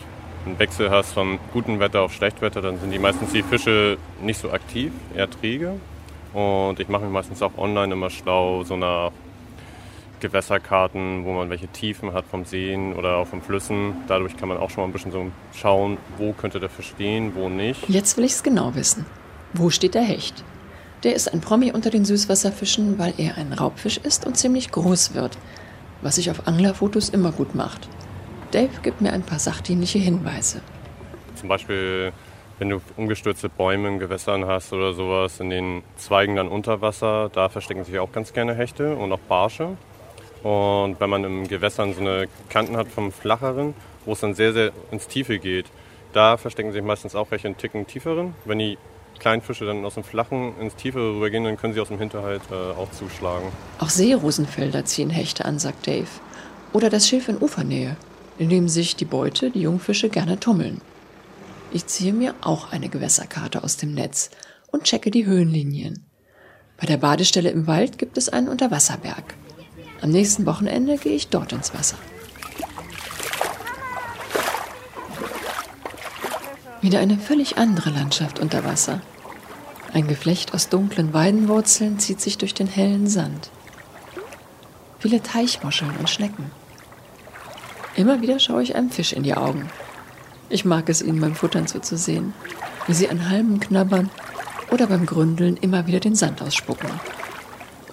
einen 0.46 0.58
Wechsel 0.58 0.90
hast 0.90 1.12
von 1.12 1.38
gutem 1.52 1.80
Wetter 1.80 2.02
auf 2.02 2.12
Schlechtwetter, 2.12 2.62
dann 2.62 2.78
sind 2.80 2.92
die 2.92 2.98
meistens 2.98 3.32
die 3.32 3.42
Fische 3.42 3.98
nicht 4.22 4.40
so 4.40 4.50
aktiv, 4.50 4.92
eher 5.14 5.28
träge. 5.28 5.74
Und 6.32 6.78
ich 6.78 6.88
mache 6.88 7.02
mich 7.02 7.12
meistens 7.12 7.42
auch 7.42 7.56
online 7.58 7.92
immer 7.92 8.10
schlau, 8.10 8.62
so 8.62 8.76
nach 8.76 9.10
Gewässerkarten, 10.20 11.24
wo 11.24 11.32
man 11.32 11.50
welche 11.50 11.68
Tiefen 11.68 12.12
hat 12.12 12.26
vom 12.26 12.44
Seen 12.44 12.94
oder 12.94 13.16
auch 13.16 13.26
vom 13.26 13.42
Flüssen. 13.42 13.94
Dadurch 14.06 14.36
kann 14.36 14.48
man 14.48 14.58
auch 14.58 14.70
schon 14.70 14.82
mal 14.82 14.88
ein 14.88 14.92
bisschen 14.92 15.12
so 15.12 15.26
schauen, 15.54 15.96
wo 16.18 16.32
könnte 16.32 16.60
der 16.60 16.68
Fisch 16.68 16.90
stehen, 16.90 17.34
wo 17.34 17.48
nicht. 17.48 17.88
Jetzt 17.88 18.16
will 18.16 18.24
ich 18.24 18.32
es 18.32 18.42
genau 18.42 18.74
wissen. 18.74 19.06
Wo 19.54 19.70
steht 19.70 19.94
der 19.94 20.02
Hecht? 20.02 20.44
Der 21.02 21.14
ist 21.16 21.32
ein 21.32 21.40
Promi 21.40 21.72
unter 21.72 21.90
den 21.90 22.04
Süßwasserfischen, 22.04 22.98
weil 22.98 23.14
er 23.16 23.36
ein 23.38 23.52
Raubfisch 23.54 23.96
ist 23.96 24.26
und 24.26 24.36
ziemlich 24.36 24.70
groß 24.70 25.14
wird, 25.14 25.38
was 26.02 26.16
sich 26.16 26.30
auf 26.30 26.46
Anglerfotos 26.46 27.08
immer 27.08 27.32
gut 27.32 27.54
macht. 27.54 27.88
Dave 28.50 28.80
gibt 28.82 29.00
mir 29.00 29.12
ein 29.12 29.22
paar 29.22 29.38
sachdienliche 29.38 29.98
Hinweise. 29.98 30.60
Zum 31.36 31.48
Beispiel 31.48 32.12
wenn 32.60 32.68
du 32.68 32.80
umgestürzte 32.98 33.48
Bäume 33.48 33.88
in 33.88 33.98
Gewässern 33.98 34.44
hast 34.44 34.72
oder 34.74 34.92
sowas, 34.92 35.40
in 35.40 35.48
den 35.48 35.82
Zweigen 35.96 36.36
dann 36.36 36.46
unter 36.46 36.82
Wasser, 36.82 37.30
da 37.32 37.48
verstecken 37.48 37.84
sich 37.84 37.98
auch 37.98 38.12
ganz 38.12 38.34
gerne 38.34 38.54
Hechte 38.54 38.94
und 38.94 39.10
auch 39.12 39.18
Barsche. 39.18 39.78
Und 40.42 41.00
wenn 41.00 41.10
man 41.10 41.24
im 41.24 41.48
Gewässern 41.48 41.94
so 41.94 42.02
eine 42.02 42.28
Kanten 42.50 42.76
hat 42.76 42.88
vom 42.88 43.12
flacheren, 43.12 43.74
wo 44.04 44.12
es 44.12 44.20
dann 44.20 44.34
sehr, 44.34 44.52
sehr 44.52 44.72
ins 44.90 45.08
Tiefe 45.08 45.38
geht, 45.38 45.66
da 46.12 46.36
verstecken 46.36 46.72
sich 46.72 46.82
meistens 46.82 47.14
auch 47.14 47.30
welche 47.30 47.48
in 47.48 47.56
Ticken 47.56 47.86
tieferen. 47.86 48.34
Wenn 48.44 48.58
die 48.58 48.76
kleinen 49.18 49.40
Fische 49.40 49.64
dann 49.64 49.84
aus 49.86 49.94
dem 49.94 50.04
Flachen 50.04 50.58
ins 50.60 50.76
Tiefere 50.76 51.14
rübergehen, 51.14 51.44
dann 51.44 51.56
können 51.56 51.72
sie 51.72 51.80
aus 51.80 51.88
dem 51.88 51.98
Hinterhalt 51.98 52.42
äh, 52.50 52.78
auch 52.78 52.90
zuschlagen. 52.90 53.48
Auch 53.78 53.88
Seerosenfelder 53.88 54.84
ziehen 54.84 55.08
Hechte 55.08 55.46
an, 55.46 55.58
sagt 55.58 55.86
Dave. 55.86 56.08
Oder 56.74 56.90
das 56.90 57.08
Schilf 57.08 57.28
in 57.28 57.38
Ufernähe, 57.38 57.96
in 58.38 58.50
dem 58.50 58.68
sich 58.68 58.96
die 58.96 59.06
Beute, 59.06 59.50
die 59.50 59.62
Jungfische, 59.62 60.10
gerne 60.10 60.38
tummeln. 60.38 60.82
Ich 61.72 61.86
ziehe 61.86 62.12
mir 62.12 62.34
auch 62.40 62.72
eine 62.72 62.88
Gewässerkarte 62.88 63.62
aus 63.62 63.76
dem 63.76 63.94
Netz 63.94 64.30
und 64.68 64.84
checke 64.84 65.10
die 65.10 65.26
Höhenlinien. 65.26 66.04
Bei 66.76 66.86
der 66.86 66.96
Badestelle 66.96 67.50
im 67.50 67.66
Wald 67.66 67.98
gibt 67.98 68.18
es 68.18 68.28
einen 68.28 68.48
Unterwasserberg. 68.48 69.34
Am 70.00 70.10
nächsten 70.10 70.46
Wochenende 70.46 70.96
gehe 70.96 71.14
ich 71.14 71.28
dort 71.28 71.52
ins 71.52 71.74
Wasser. 71.74 71.98
Wieder 76.80 76.98
eine 77.00 77.18
völlig 77.18 77.58
andere 77.58 77.90
Landschaft 77.90 78.38
unter 78.38 78.64
Wasser. 78.64 79.02
Ein 79.92 80.08
Geflecht 80.08 80.54
aus 80.54 80.70
dunklen 80.70 81.12
Weidenwurzeln 81.12 81.98
zieht 81.98 82.20
sich 82.20 82.38
durch 82.38 82.54
den 82.54 82.68
hellen 82.68 83.06
Sand. 83.06 83.50
Viele 84.98 85.22
Teichmuscheln 85.22 85.94
und 85.98 86.08
Schnecken. 86.08 86.50
Immer 87.96 88.22
wieder 88.22 88.38
schaue 88.38 88.62
ich 88.62 88.74
einem 88.74 88.90
Fisch 88.90 89.12
in 89.12 89.22
die 89.22 89.34
Augen. 89.34 89.68
Ich 90.50 90.64
mag 90.64 90.88
es 90.88 91.00
ihnen 91.00 91.20
beim 91.20 91.36
Futtern 91.36 91.68
zuzusehen, 91.68 92.34
wie 92.88 92.92
sie 92.92 93.08
an 93.08 93.30
Halmen 93.30 93.60
knabbern 93.60 94.10
oder 94.70 94.88
beim 94.88 95.06
Gründeln 95.06 95.56
immer 95.56 95.86
wieder 95.86 96.00
den 96.00 96.16
Sand 96.16 96.42
ausspucken. 96.42 96.90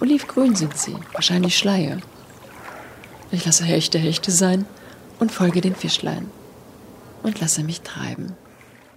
Olivgrün 0.00 0.56
sind 0.56 0.76
sie, 0.76 0.96
wahrscheinlich 1.12 1.56
Schleie. 1.56 1.98
Ich 3.30 3.46
lasse 3.46 3.64
Hechte 3.64 3.98
Hechte 3.98 4.32
sein 4.32 4.66
und 5.20 5.30
folge 5.30 5.60
den 5.60 5.76
Fischlein 5.76 6.28
und 7.22 7.40
lasse 7.40 7.62
mich 7.62 7.82
treiben. 7.82 8.34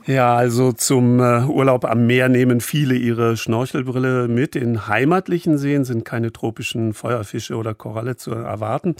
Ja, 0.07 0.35
also 0.35 0.71
zum 0.71 1.19
äh, 1.19 1.43
Urlaub 1.43 1.85
am 1.85 2.07
Meer 2.07 2.27
nehmen 2.27 2.59
viele 2.59 2.95
ihre 2.95 3.37
Schnorchelbrille 3.37 4.27
mit. 4.27 4.55
In 4.55 4.87
heimatlichen 4.87 5.59
Seen 5.59 5.85
sind 5.85 6.05
keine 6.05 6.33
tropischen 6.33 6.93
Feuerfische 6.93 7.55
oder 7.55 7.75
Koralle 7.75 8.15
zu 8.15 8.31
erwarten. 8.31 8.95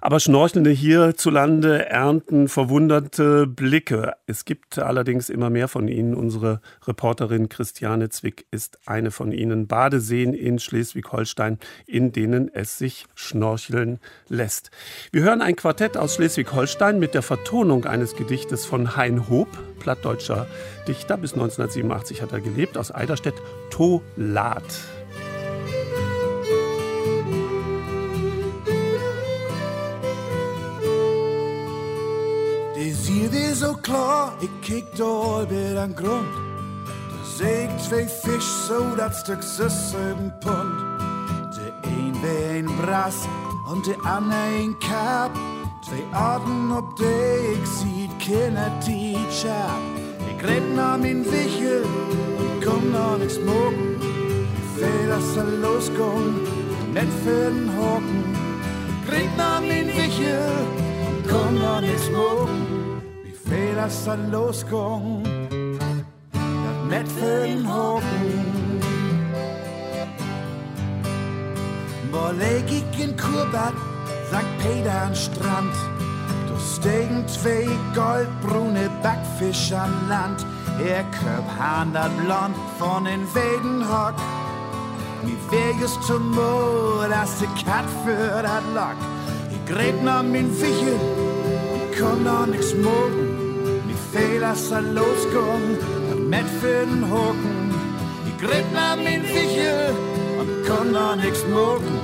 Aber 0.00 0.18
Schnorchelnde 0.18 0.70
hierzulande 0.70 1.86
ernten 1.86 2.48
verwunderte 2.48 3.46
Blicke. 3.46 4.14
Es 4.26 4.44
gibt 4.44 4.78
allerdings 4.80 5.30
immer 5.30 5.50
mehr 5.50 5.68
von 5.68 5.86
ihnen. 5.86 6.14
Unsere 6.14 6.60
Reporterin 6.84 7.48
Christiane 7.48 8.08
Zwick 8.08 8.46
ist 8.50 8.78
eine 8.86 9.12
von 9.12 9.30
ihnen. 9.30 9.68
Badeseen 9.68 10.34
in 10.34 10.58
Schleswig-Holstein, 10.58 11.58
in 11.86 12.10
denen 12.10 12.52
es 12.52 12.76
sich 12.76 13.06
schnorcheln 13.14 14.00
lässt. 14.28 14.72
Wir 15.12 15.22
hören 15.22 15.42
ein 15.42 15.54
Quartett 15.54 15.96
aus 15.96 16.16
Schleswig-Holstein 16.16 16.98
mit 16.98 17.14
der 17.14 17.22
Vertonung 17.22 17.84
eines 17.84 18.16
Gedichtes 18.16 18.66
von 18.66 18.96
Hein 18.96 19.30
Hoop, 19.30 19.48
plattdeutscher 20.24 20.46
Dichter. 20.86 21.16
Bis 21.16 21.32
1987 21.32 22.20
hat 22.20 22.32
er 22.32 22.40
gelebt, 22.40 22.76
aus 22.76 22.90
Eiderstedt, 22.90 23.40
Tolat. 23.70 24.62
Die 32.74 32.94
ziet 32.94 33.32
is 33.32 33.58
zo 33.58 33.74
klaar, 33.80 34.32
ik 34.40 34.50
kijk 34.60 34.96
door 34.96 35.46
bij 35.46 35.74
den 35.74 35.96
grond. 35.96 36.34
Da 36.84 37.24
zie 37.36 37.62
ik 37.62 37.78
twee 37.78 38.08
vis, 38.08 38.66
zo 38.66 38.94
dat 38.94 39.14
stuk 39.14 39.42
zeven 39.42 40.34
pond. 40.38 40.78
De 41.54 41.72
een 41.82 42.20
bij 42.20 42.58
een 42.58 42.76
bras 42.76 43.16
en 43.70 43.82
de 43.82 43.96
ander 44.02 44.54
een 44.58 44.78
kap. 44.78 45.30
Twee 45.80 46.04
arten 46.12 46.76
op 46.76 46.96
de 46.96 47.56
ik 47.58 47.66
zie 47.66 48.08
keine 48.18 48.70
teacher. 48.78 50.03
Ik 50.44 50.50
red 50.50 50.74
naar 50.74 50.98
mijn 50.98 51.22
wichel 51.22 51.82
en 52.38 52.64
kom 52.64 52.90
nog 52.90 53.18
niks 53.18 53.38
morgen. 53.38 53.96
Veel 54.76 55.12
als 55.12 55.36
er 55.36 55.46
loskom, 55.46 56.34
net 56.92 57.08
voor 57.22 57.32
den 57.32 57.68
Hocken. 57.76 58.24
Ik 59.02 59.08
red 59.08 59.36
naar 59.36 59.62
mijn 59.62 59.86
wichel 59.86 60.52
en 61.06 61.30
kom 61.30 61.54
nog 61.54 61.80
niks 61.80 62.10
morgen. 62.10 62.66
Wie 63.22 63.34
veel 63.44 63.78
als 63.82 64.06
er 64.06 64.18
loskom, 64.30 65.22
dat 66.30 66.88
net 66.88 67.08
voor 67.08 67.46
den 67.46 67.64
Hocken. 67.64 68.52
Wo 72.10 72.32
leg 72.36 72.62
ik 72.62 72.96
in 72.96 73.14
Kurbad, 73.14 73.72
St. 74.30 74.56
Peter 74.56 75.02
an 75.06 75.16
Strand. 75.16 75.93
Stegen 76.84 77.26
zwei 77.28 77.66
goldbrune 77.94 78.90
Backfische 79.02 79.80
an 79.80 80.06
Land. 80.06 80.44
Er 80.86 81.02
köp 81.04 81.46
handert 81.58 82.14
blond 82.18 82.54
von 82.78 83.06
den 83.06 83.22
Wedenhock. 83.34 84.16
Wie 85.22 85.38
weges 85.50 85.98
zum 86.06 86.32
Moor, 86.32 87.08
dass 87.08 87.38
die 87.38 87.46
Kat 87.64 87.86
für 88.04 88.42
dat 88.42 88.64
Lock. 88.74 88.98
Ich 89.50 89.64
gräb 89.72 90.02
noch 90.02 90.22
min 90.22 90.50
Wichel, 90.60 91.00
komm 91.98 92.22
noch 92.22 92.44
nix 92.44 92.74
morgen. 92.74 93.80
Wie 93.86 94.18
viel 94.18 94.40
dass 94.40 94.70
er 94.70 94.82
loskommt, 94.82 95.80
dat 96.10 96.20
met 96.28 96.48
für 96.60 96.84
den 96.84 97.10
Hocken. 97.10 97.72
Ich 98.28 98.46
gräb 98.46 98.66
noch 98.74 98.96
min 98.96 99.22
Wichel 99.22 99.94
und 100.38 100.50
komm 100.68 100.92
noch 100.92 101.16
nix 101.16 101.46
morgen. 101.50 101.98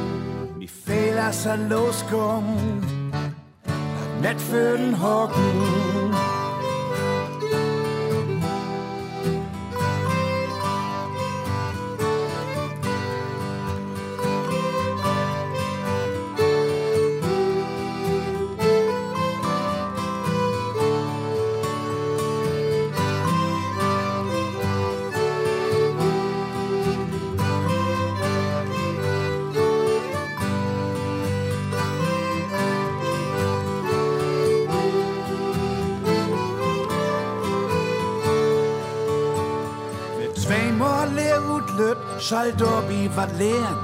Wie 0.58 0.68
viel 0.68 1.16
dass 1.16 1.44
er 1.44 1.58
loskommt, 1.58 2.99
dat 4.22 4.32
net 4.32 4.42
für 4.42 5.99
schall 42.30 42.52
Dorbi 42.52 43.10
wat 43.16 43.32
leeren. 43.38 43.78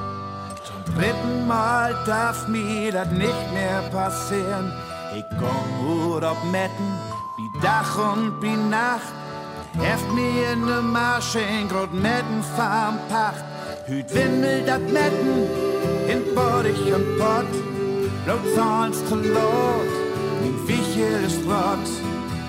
Zum 0.67 0.95
dritten 0.95 1.47
Mal 1.49 1.97
darf 2.07 2.47
mir 2.47 2.93
das 2.93 3.11
nicht 3.11 3.47
mehr 3.53 3.81
passieren. 3.91 4.73
Ich 5.19 5.25
komm 5.41 5.67
gut 5.81 6.23
ob 6.23 6.39
Metten, 6.53 6.91
wie 7.37 7.51
Dach 7.61 7.95
und 8.13 8.41
wie 8.43 8.57
Nacht. 8.79 9.15
Heft 9.81 10.09
mir 10.13 10.53
in 10.53 10.65
de 10.65 10.81
Marsche 10.81 11.41
in 11.41 11.69
grot 11.69 11.93
Metten 11.93 12.41
farm 12.57 12.99
Pacht. 13.09 13.45
Hüt 13.87 14.15
Windel 14.15 14.65
dat 14.65 14.85
Metten, 14.97 15.37
in 16.13 16.23
Bodig 16.35 16.81
und 16.97 17.09
Pott. 17.19 17.53
Laut 18.27 18.47
Zahns 18.55 18.99
zu 19.09 19.17
Lot, 19.17 19.93
min 20.43 20.57
Wichel 20.69 21.25
ist 21.27 21.43
rot. 21.51 21.87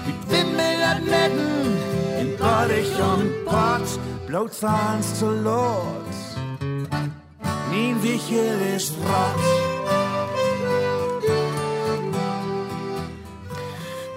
Hüt 0.06 0.22
Windel 0.32 0.74
dat 0.86 1.02
Metten, 1.14 1.52
in 2.22 2.30
Bodig 2.38 2.92
und 3.12 3.46
Pott. 3.46 4.07
Bloot 4.28 4.54
Zahns 4.54 5.20
zu 5.20 5.30
Lot, 5.32 6.04
min 7.72 8.04
Wichel 8.04 8.76
ist 8.76 8.92
rot. 8.92 9.67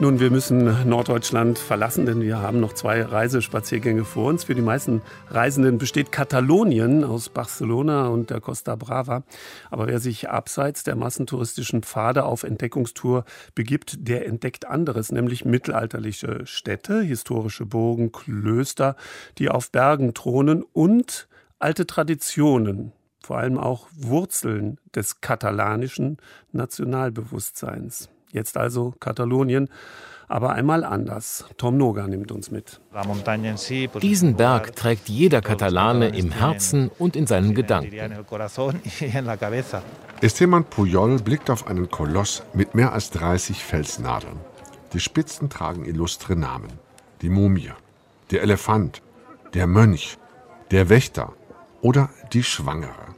Nun, 0.01 0.18
wir 0.18 0.30
müssen 0.30 0.88
Norddeutschland 0.88 1.59
verlassen, 1.59 2.07
denn 2.07 2.22
wir 2.22 2.38
haben 2.38 2.59
noch 2.59 2.72
zwei 2.72 3.03
Reisespaziergänge 3.03 4.07
vor 4.07 4.30
uns. 4.30 4.44
Für 4.44 4.55
die 4.55 4.62
meisten 4.62 5.03
Reisenden 5.28 5.76
besteht 5.76 6.11
Katalonien 6.11 7.05
aus 7.05 7.28
Barcelona 7.28 8.07
und 8.07 8.30
der 8.30 8.40
Costa 8.40 8.76
Brava. 8.76 9.24
Aber 9.70 9.88
wer 9.88 10.01
sich 10.01 10.30
abseits 10.30 10.84
der 10.84 10.96
massentouristischen 10.96 11.82
Pfade 11.82 12.24
auf 12.24 12.44
Entdeckungstour 12.44 13.26
begibt, 13.55 14.09
der 14.09 14.26
entdeckt 14.26 14.66
anderes, 14.66 15.12
nämlich 15.12 15.44
mittelalterliche 15.44 16.46
Städte, 16.46 17.03
historische 17.03 17.66
Burgen, 17.66 18.11
Klöster, 18.11 18.96
die 19.36 19.51
auf 19.51 19.70
Bergen 19.70 20.14
thronen 20.14 20.62
und 20.62 21.28
alte 21.59 21.86
Traditionen, 21.86 22.92
vor 23.22 23.36
allem 23.36 23.59
auch 23.59 23.86
Wurzeln 23.94 24.78
des 24.94 25.20
katalanischen 25.20 26.16
Nationalbewusstseins. 26.53 28.09
Jetzt 28.32 28.56
also 28.56 28.94
Katalonien, 29.00 29.68
aber 30.28 30.52
einmal 30.52 30.84
anders. 30.84 31.44
Tom 31.56 31.76
Noga 31.76 32.06
nimmt 32.06 32.30
uns 32.30 32.52
mit. 32.52 32.80
Diesen 34.00 34.36
Berg 34.36 34.76
trägt 34.76 35.08
jeder 35.08 35.40
Katalane 35.40 36.08
im 36.08 36.30
Herzen 36.30 36.88
und 36.98 37.16
in 37.16 37.26
seinen 37.26 37.54
Gedanken. 37.54 37.92
Esteban 40.20 40.64
Puyol 40.64 41.18
blickt 41.18 41.50
auf 41.50 41.66
einen 41.66 41.90
Koloss 41.90 42.44
mit 42.54 42.76
mehr 42.76 42.92
als 42.92 43.10
30 43.10 43.64
Felsnadeln. 43.64 44.38
Die 44.92 45.00
Spitzen 45.00 45.50
tragen 45.50 45.84
illustre 45.84 46.36
Namen. 46.36 46.72
Die 47.22 47.28
Mumie, 47.28 47.72
der 48.30 48.42
Elefant, 48.42 49.02
der 49.54 49.66
Mönch, 49.66 50.16
der 50.70 50.88
Wächter 50.88 51.32
oder 51.80 52.08
die 52.32 52.44
Schwangere. 52.44 53.14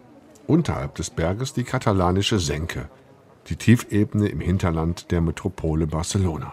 Unterhalb 0.46 0.94
des 0.94 1.10
Berges 1.10 1.52
die 1.52 1.64
katalanische 1.64 2.38
Senke, 2.38 2.88
die 3.48 3.56
Tiefebene 3.56 4.28
im 4.28 4.40
Hinterland 4.40 5.10
der 5.10 5.20
Metropole 5.20 5.86
Barcelona. 5.86 6.52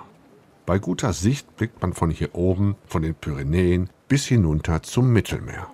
Bei 0.66 0.78
guter 0.78 1.14
Sicht 1.14 1.56
blickt 1.58 1.82
man 1.82 1.94
von 1.94 2.12
hier 2.12 2.36
oben, 2.36 2.76
von 2.86 3.02
den 3.02 3.16
Pyrenäen 3.16 3.90
bis 4.08 4.26
hinunter 4.28 4.84
zum 4.84 5.12
Mittelmeer. 5.12 5.68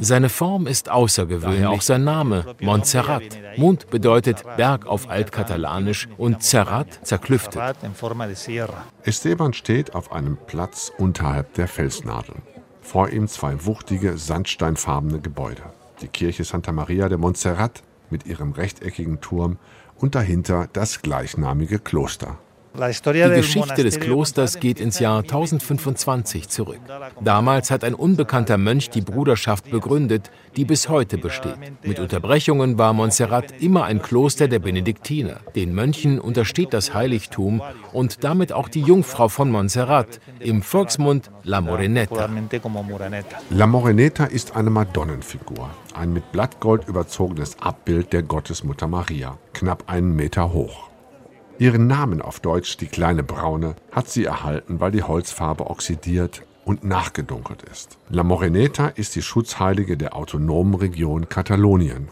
Seine 0.00 0.28
Form 0.28 0.66
ist 0.66 0.90
außergewöhnlich, 0.90 1.66
auch 1.66 1.80
sein 1.80 2.04
Name, 2.04 2.44
Montserrat. 2.60 3.22
Mont 3.56 3.88
bedeutet 3.90 4.44
Berg 4.56 4.86
auf 4.86 5.08
Altkatalanisch 5.08 6.08
und 6.18 6.42
Serrat 6.42 7.00
zerklüftet. 7.02 7.62
Esteban 9.02 9.52
steht 9.52 9.94
auf 9.94 10.12
einem 10.12 10.36
Platz 10.46 10.92
unterhalb 10.98 11.54
der 11.54 11.68
Felsnadeln. 11.68 12.42
Vor 12.80 13.10
ihm 13.10 13.28
zwei 13.28 13.64
wuchtige, 13.64 14.18
sandsteinfarbene 14.18 15.20
Gebäude. 15.20 15.62
Die 16.00 16.08
Kirche 16.08 16.44
Santa 16.44 16.72
Maria 16.72 17.08
de 17.08 17.18
Montserrat 17.18 17.82
mit 18.10 18.26
ihrem 18.26 18.52
rechteckigen 18.52 19.20
Turm 19.20 19.58
und 19.96 20.14
dahinter 20.14 20.68
das 20.72 21.02
gleichnamige 21.02 21.78
Kloster. 21.78 22.38
Die 22.78 23.34
Geschichte 23.34 23.82
des 23.82 23.98
Klosters 23.98 24.60
geht 24.60 24.78
ins 24.78 25.00
Jahr 25.00 25.18
1025 25.22 26.48
zurück. 26.48 26.78
Damals 27.20 27.72
hat 27.72 27.82
ein 27.82 27.94
unbekannter 27.94 28.56
Mönch 28.56 28.90
die 28.90 29.00
Bruderschaft 29.00 29.68
begründet, 29.70 30.30
die 30.56 30.64
bis 30.64 30.88
heute 30.88 31.18
besteht. 31.18 31.56
Mit 31.82 31.98
Unterbrechungen 31.98 32.78
war 32.78 32.92
Montserrat 32.92 33.60
immer 33.60 33.84
ein 33.84 34.00
Kloster 34.00 34.46
der 34.46 34.60
Benediktiner. 34.60 35.40
Den 35.56 35.74
Mönchen 35.74 36.20
untersteht 36.20 36.72
das 36.72 36.94
Heiligtum 36.94 37.62
und 37.92 38.22
damit 38.22 38.52
auch 38.52 38.68
die 38.68 38.82
Jungfrau 38.82 39.28
von 39.28 39.50
Montserrat, 39.50 40.20
im 40.38 40.62
Volksmund 40.62 41.30
La 41.42 41.60
Moreneta. 41.60 42.30
La 43.50 43.66
Moreneta 43.66 44.24
ist 44.24 44.54
eine 44.54 44.70
Madonnenfigur, 44.70 45.70
ein 45.94 46.12
mit 46.12 46.30
Blattgold 46.30 46.86
überzogenes 46.86 47.58
Abbild 47.58 48.12
der 48.12 48.22
Gottesmutter 48.22 48.86
Maria, 48.86 49.36
knapp 49.52 49.84
einen 49.88 50.14
Meter 50.14 50.52
hoch. 50.52 50.87
Ihren 51.58 51.88
Namen 51.88 52.22
auf 52.22 52.38
Deutsch, 52.38 52.76
die 52.76 52.86
kleine 52.86 53.24
Braune, 53.24 53.74
hat 53.90 54.08
sie 54.08 54.24
erhalten, 54.24 54.78
weil 54.78 54.92
die 54.92 55.02
Holzfarbe 55.02 55.68
oxidiert 55.68 56.42
und 56.64 56.84
nachgedunkelt 56.84 57.64
ist. 57.64 57.98
La 58.10 58.22
Moreneta 58.22 58.88
ist 58.88 59.16
die 59.16 59.22
Schutzheilige 59.22 59.96
der 59.96 60.14
autonomen 60.14 60.74
Region 60.74 61.28
Katalonien. 61.28 62.08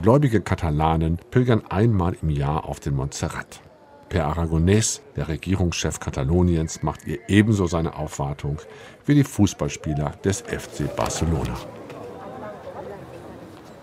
Gläubige 0.00 0.42
Katalanen 0.42 1.18
pilgern 1.30 1.62
einmal 1.70 2.16
im 2.20 2.28
Jahr 2.28 2.66
auf 2.66 2.80
den 2.80 2.94
Montserrat. 2.94 3.62
Per 4.10 4.26
Aragonés, 4.26 5.00
der 5.16 5.28
Regierungschef 5.28 5.98
Kataloniens, 5.98 6.82
macht 6.82 7.06
ihr 7.06 7.18
ebenso 7.28 7.66
seine 7.66 7.96
Aufwartung 7.96 8.58
wie 9.06 9.14
die 9.14 9.24
Fußballspieler 9.24 10.12
des 10.22 10.42
FC 10.42 10.94
Barcelona. 10.94 11.56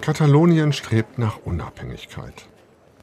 Katalonien 0.01 0.71
strebt 0.71 1.17
nach 1.17 1.39
Unabhängigkeit. 1.45 2.48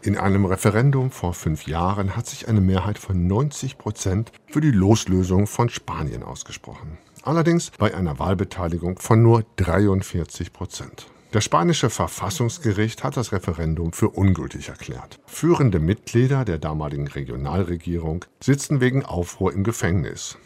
In 0.07 0.17
einem 0.17 0.45
Referendum 0.45 1.11
vor 1.11 1.35
fünf 1.35 1.67
Jahren 1.67 2.15
hat 2.15 2.29
sich 2.29 2.47
eine 2.47 2.61
Mehrheit 2.61 2.97
von 2.97 3.27
90 3.27 3.77
Prozent 3.77 4.31
für 4.47 4.61
die 4.61 4.71
Loslösung 4.71 5.49
von 5.49 5.69
Spanien 5.69 6.23
ausgesprochen. 6.23 6.97
Allerdings 7.25 7.73
bei 7.77 7.93
einer 7.93 8.21
Wahlbeteiligung 8.21 9.01
von 9.01 9.21
nur 9.21 9.45
43 9.57 10.53
Prozent. 10.53 11.09
Das 11.33 11.43
spanische 11.43 11.91
Verfassungsgericht 11.91 13.03
hat 13.03 13.17
das 13.17 13.33
Referendum 13.33 13.93
für 13.93 14.11
ungültig 14.11 14.69
erklärt. 14.69 15.19
Führende 15.27 15.81
Mitglieder 15.81 16.45
der 16.45 16.59
damaligen 16.59 17.09
Regionalregierung 17.09 18.25
sitzen 18.39 18.81
wegen 18.81 19.05
Aufruhr 19.05 19.53
im 19.53 19.65
Gefängnis 19.65 20.39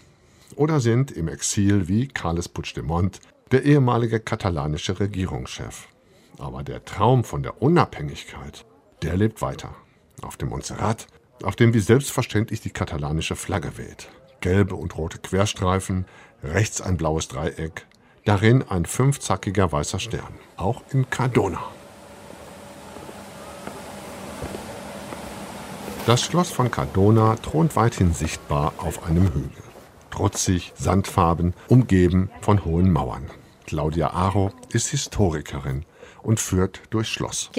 oder 0.56 0.80
sind 0.80 1.10
im 1.10 1.28
Exil 1.28 1.86
wie 1.86 2.08
Carles 2.08 2.48
Puigdemont, 2.48 3.20
der 3.52 3.64
ehemalige 3.64 4.20
katalanische 4.20 4.98
Regierungschef. 4.98 5.86
Aber 6.38 6.62
der 6.62 6.86
Traum 6.86 7.24
von 7.24 7.42
der 7.42 7.60
Unabhängigkeit 7.60 8.64
der 9.02 9.16
lebt 9.16 9.42
weiter. 9.42 9.74
Auf 10.22 10.36
dem 10.36 10.50
Montserrat, 10.50 11.06
auf 11.42 11.56
dem 11.56 11.72
wie 11.74 11.80
selbstverständlich 11.80 12.60
die 12.60 12.70
katalanische 12.70 13.36
Flagge 13.36 13.78
weht. 13.78 14.08
Gelbe 14.40 14.74
und 14.74 14.96
rote 14.96 15.18
Querstreifen, 15.18 16.04
rechts 16.42 16.80
ein 16.80 16.96
blaues 16.96 17.28
Dreieck, 17.28 17.86
darin 18.24 18.62
ein 18.62 18.84
fünfzackiger 18.84 19.72
weißer 19.72 19.98
Stern. 19.98 20.34
Auch 20.56 20.82
in 20.92 21.08
Cardona. 21.08 21.62
Das 26.06 26.22
Schloss 26.22 26.50
von 26.50 26.70
Cardona 26.70 27.36
thront 27.36 27.76
weithin 27.76 28.14
sichtbar 28.14 28.72
auf 28.78 29.04
einem 29.04 29.32
Hügel. 29.32 29.62
Trutzig, 30.10 30.72
sandfarben, 30.76 31.54
umgeben 31.68 32.30
von 32.40 32.64
hohen 32.64 32.90
Mauern. 32.90 33.30
Claudia 33.66 34.10
Aro 34.12 34.50
ist 34.70 34.88
Historikerin 34.88 35.84
und 36.22 36.40
führt 36.40 36.80
durchs 36.90 37.10
Schloss. 37.10 37.50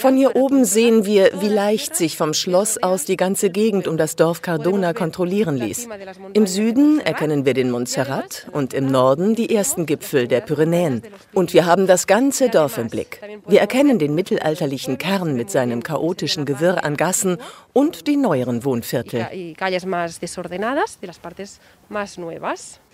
Von 0.00 0.16
hier 0.16 0.36
oben 0.36 0.64
sehen 0.64 1.06
wir, 1.06 1.30
wie 1.40 1.48
leicht 1.48 1.96
sich 1.96 2.16
vom 2.16 2.34
Schloss 2.34 2.82
aus 2.82 3.04
die 3.04 3.16
ganze 3.16 3.50
Gegend 3.50 3.88
um 3.88 3.96
das 3.96 4.16
Dorf 4.16 4.42
Cardona 4.42 4.92
kontrollieren 4.92 5.56
ließ. 5.56 5.88
Im 6.34 6.46
Süden 6.46 7.00
erkennen 7.00 7.44
wir 7.44 7.54
den 7.54 7.70
Montserrat 7.70 8.46
und 8.52 8.74
im 8.74 8.86
Norden 8.86 9.34
die 9.34 9.54
ersten 9.54 9.86
Gipfel 9.86 10.28
der 10.28 10.40
Pyrenäen. 10.40 11.02
Und 11.32 11.52
wir 11.54 11.66
haben 11.66 11.86
das 11.86 12.06
ganze 12.06 12.48
Dorf 12.48 12.78
im 12.78 12.88
Blick. 12.88 13.20
Wir 13.46 13.60
erkennen 13.60 13.98
den 13.98 14.14
mittelalterlichen 14.14 14.98
Kern 14.98 15.34
mit 15.34 15.50
seinem 15.50 15.82
chaotischen 15.82 16.44
Gewirr 16.44 16.84
an 16.84 16.96
Gassen 16.96 17.38
und 17.72 18.06
die 18.06 18.16
neueren 18.16 18.64
Wohnviertel. 18.64 19.26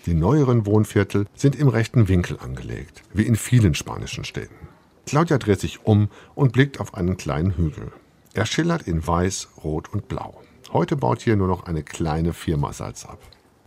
Die 0.07 0.13
neueren 0.13 0.65
Wohnviertel 0.65 1.25
sind 1.35 1.57
im 1.57 1.67
rechten 1.67 2.07
Winkel 2.07 2.39
angelegt, 2.39 3.03
wie 3.13 3.23
in 3.23 3.35
vielen 3.35 3.73
spanischen 3.73 4.23
Städten. 4.23 4.69
Claudia 5.05 5.37
dreht 5.37 5.59
sich 5.59 5.85
um 5.85 6.07
und 6.33 6.53
blickt 6.53 6.79
auf 6.79 6.93
einen 6.93 7.17
kleinen 7.17 7.57
Hügel. 7.57 7.91
Er 8.33 8.45
schillert 8.45 8.83
in 8.83 9.05
Weiß, 9.05 9.49
Rot 9.65 9.91
und 9.91 10.07
Blau. 10.07 10.41
Heute 10.71 10.95
baut 10.95 11.19
hier 11.19 11.35
nur 11.35 11.49
noch 11.49 11.65
eine 11.65 11.83
kleine 11.83 12.31
Firma 12.31 12.71
Salz 12.71 13.05
ab. 13.05 13.19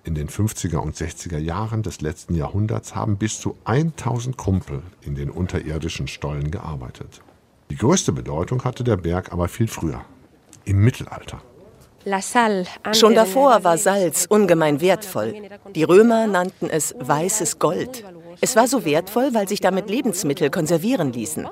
In 0.03 0.15
den 0.15 0.29
50er 0.29 0.79
und 0.79 0.97
60er 0.97 1.37
Jahren 1.37 1.83
des 1.83 2.01
letzten 2.01 2.35
Jahrhunderts 2.35 2.95
haben 2.95 3.19
bis 3.19 3.39
zu 3.39 3.59
1000 3.65 4.39
Kumpel 4.39 4.83
in 5.03 5.17
den 5.17 5.29
unterirdischen 5.29 6.09
Stollen 6.09 6.51
gearbeitet. 6.51 7.21
Die 7.69 7.77
größte 7.77 8.13
Bedeutung 8.13 8.65
hatte 8.65 8.83
der 8.83 8.97
Berg 8.97 9.31
aber 9.31 9.49
viel 9.49 9.69
früher, 9.69 10.07
im 10.65 10.83
Mittelalter. 10.83 11.43
Schon 12.93 13.15
davor 13.15 13.63
war 13.65 13.79
Salz 13.79 14.27
ungemein 14.29 14.81
wertvoll. 14.81 15.35
Die 15.75 15.85
Römer 15.85 16.27
nannten 16.27 16.71
es 16.71 16.95
weißes 16.99 17.59
Gold. 17.59 18.05
Es 18.41 18.57
war 18.57 18.67
so 18.67 18.85
wertvoll, 18.85 19.35
weil 19.35 19.49
sich 19.49 19.61
damit 19.61 19.91
Lebensmittel 19.91 20.51
konservieren 20.51 21.13
ließen. 21.13 21.49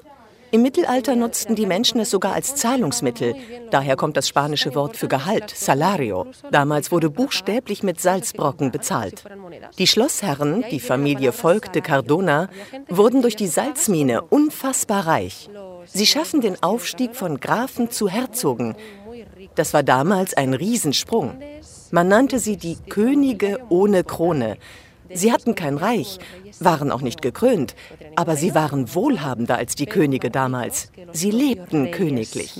Im 0.50 0.62
Mittelalter 0.62 1.14
nutzten 1.14 1.56
die 1.56 1.66
Menschen 1.66 2.00
es 2.00 2.08
sogar 2.08 2.32
als 2.32 2.54
Zahlungsmittel. 2.54 3.34
Daher 3.70 3.96
kommt 3.96 4.16
das 4.16 4.28
spanische 4.28 4.74
Wort 4.74 4.96
für 4.96 5.06
Gehalt, 5.06 5.50
Salario. 5.54 6.26
Damals 6.50 6.90
wurde 6.90 7.10
buchstäblich 7.10 7.82
mit 7.82 8.00
Salzbrocken 8.00 8.70
bezahlt. 8.70 9.24
Die 9.78 9.86
Schlossherren, 9.86 10.64
die 10.70 10.80
Familie 10.80 11.32
Volk 11.32 11.70
de 11.74 11.82
Cardona, 11.82 12.48
wurden 12.88 13.20
durch 13.20 13.36
die 13.36 13.46
Salzmine 13.46 14.22
unfassbar 14.22 15.06
reich. 15.06 15.50
Sie 15.84 16.06
schaffen 16.06 16.40
den 16.40 16.62
Aufstieg 16.62 17.14
von 17.14 17.40
Grafen 17.40 17.90
zu 17.90 18.08
Herzogen. 18.08 18.74
Das 19.58 19.74
war 19.74 19.82
damals 19.82 20.34
ein 20.34 20.54
Riesensprung. 20.54 21.32
Man 21.90 22.06
nannte 22.06 22.38
sie 22.38 22.56
die 22.56 22.76
Könige 22.88 23.58
ohne 23.70 24.04
Krone. 24.04 24.56
Sie 25.12 25.32
hatten 25.32 25.56
kein 25.56 25.78
Reich, 25.78 26.20
waren 26.60 26.92
auch 26.92 27.00
nicht 27.00 27.22
gekrönt, 27.22 27.74
aber 28.14 28.36
sie 28.36 28.54
waren 28.54 28.94
wohlhabender 28.94 29.56
als 29.56 29.74
die 29.74 29.86
Könige 29.86 30.30
damals. 30.30 30.92
Sie 31.12 31.32
lebten 31.32 31.90
königlich. 31.90 32.54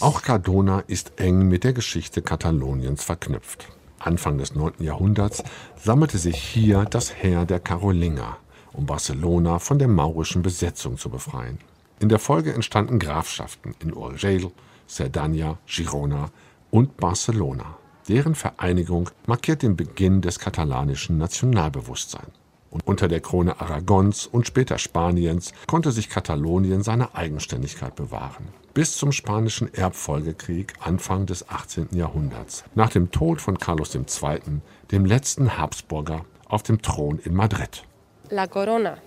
Auch 0.00 0.22
Cardona 0.22 0.82
ist 0.86 1.20
eng 1.20 1.48
mit 1.48 1.64
der 1.64 1.74
Geschichte 1.74 2.22
Kataloniens 2.22 3.04
verknüpft. 3.04 3.68
Anfang 3.98 4.38
des 4.38 4.54
9. 4.54 4.76
Jahrhunderts 4.78 5.44
sammelte 5.76 6.16
sich 6.16 6.38
hier 6.38 6.86
das 6.88 7.14
Heer 7.14 7.44
der 7.44 7.60
Karolinger, 7.60 8.38
um 8.72 8.86
Barcelona 8.86 9.58
von 9.58 9.78
der 9.78 9.88
maurischen 9.88 10.40
Besetzung 10.40 10.96
zu 10.96 11.10
befreien. 11.10 11.58
In 11.98 12.08
der 12.08 12.18
Folge 12.18 12.54
entstanden 12.54 12.98
Grafschaften 12.98 13.74
in 13.82 13.92
Urgell, 13.92 14.50
Cerdanya, 14.90 15.58
Girona 15.66 16.30
und 16.70 16.96
Barcelona. 16.96 17.76
Deren 18.08 18.34
Vereinigung 18.34 19.08
markiert 19.26 19.62
den 19.62 19.76
Beginn 19.76 20.20
des 20.20 20.40
katalanischen 20.40 21.16
Nationalbewusstseins. 21.16 22.32
Und 22.70 22.86
unter 22.86 23.08
der 23.08 23.20
Krone 23.20 23.60
Aragons 23.60 24.26
und 24.26 24.46
später 24.46 24.78
Spaniens 24.78 25.52
konnte 25.66 25.90
sich 25.92 26.08
Katalonien 26.08 26.82
seine 26.82 27.14
Eigenständigkeit 27.14 27.94
bewahren. 27.96 28.48
Bis 28.74 28.96
zum 28.96 29.10
Spanischen 29.10 29.72
Erbfolgekrieg 29.74 30.74
Anfang 30.80 31.26
des 31.26 31.48
18. 31.48 31.88
Jahrhunderts, 31.92 32.64
nach 32.74 32.90
dem 32.90 33.10
Tod 33.10 33.40
von 33.40 33.58
Carlos 33.58 33.94
II., 33.94 34.60
dem 34.92 35.04
letzten 35.04 35.58
Habsburger, 35.58 36.24
auf 36.48 36.62
dem 36.62 36.82
Thron 36.82 37.18
in 37.18 37.34
Madrid. 37.34 37.84
La 38.30 38.46
Corona 38.46 38.98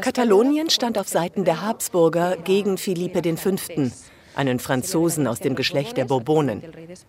Katalonien 0.00 0.70
stand 0.70 0.98
auf 0.98 1.08
Seiten 1.08 1.44
der 1.44 1.62
Habsburger 1.62 2.36
gegen 2.36 2.78
Philippe 2.78 3.36
V 3.36 3.50
einen 4.36 4.58
Franzosen 4.58 5.26
aus 5.26 5.40
dem 5.40 5.54
Geschlecht 5.54 5.96
der 5.96 6.06
Bourbonen. 6.06 6.62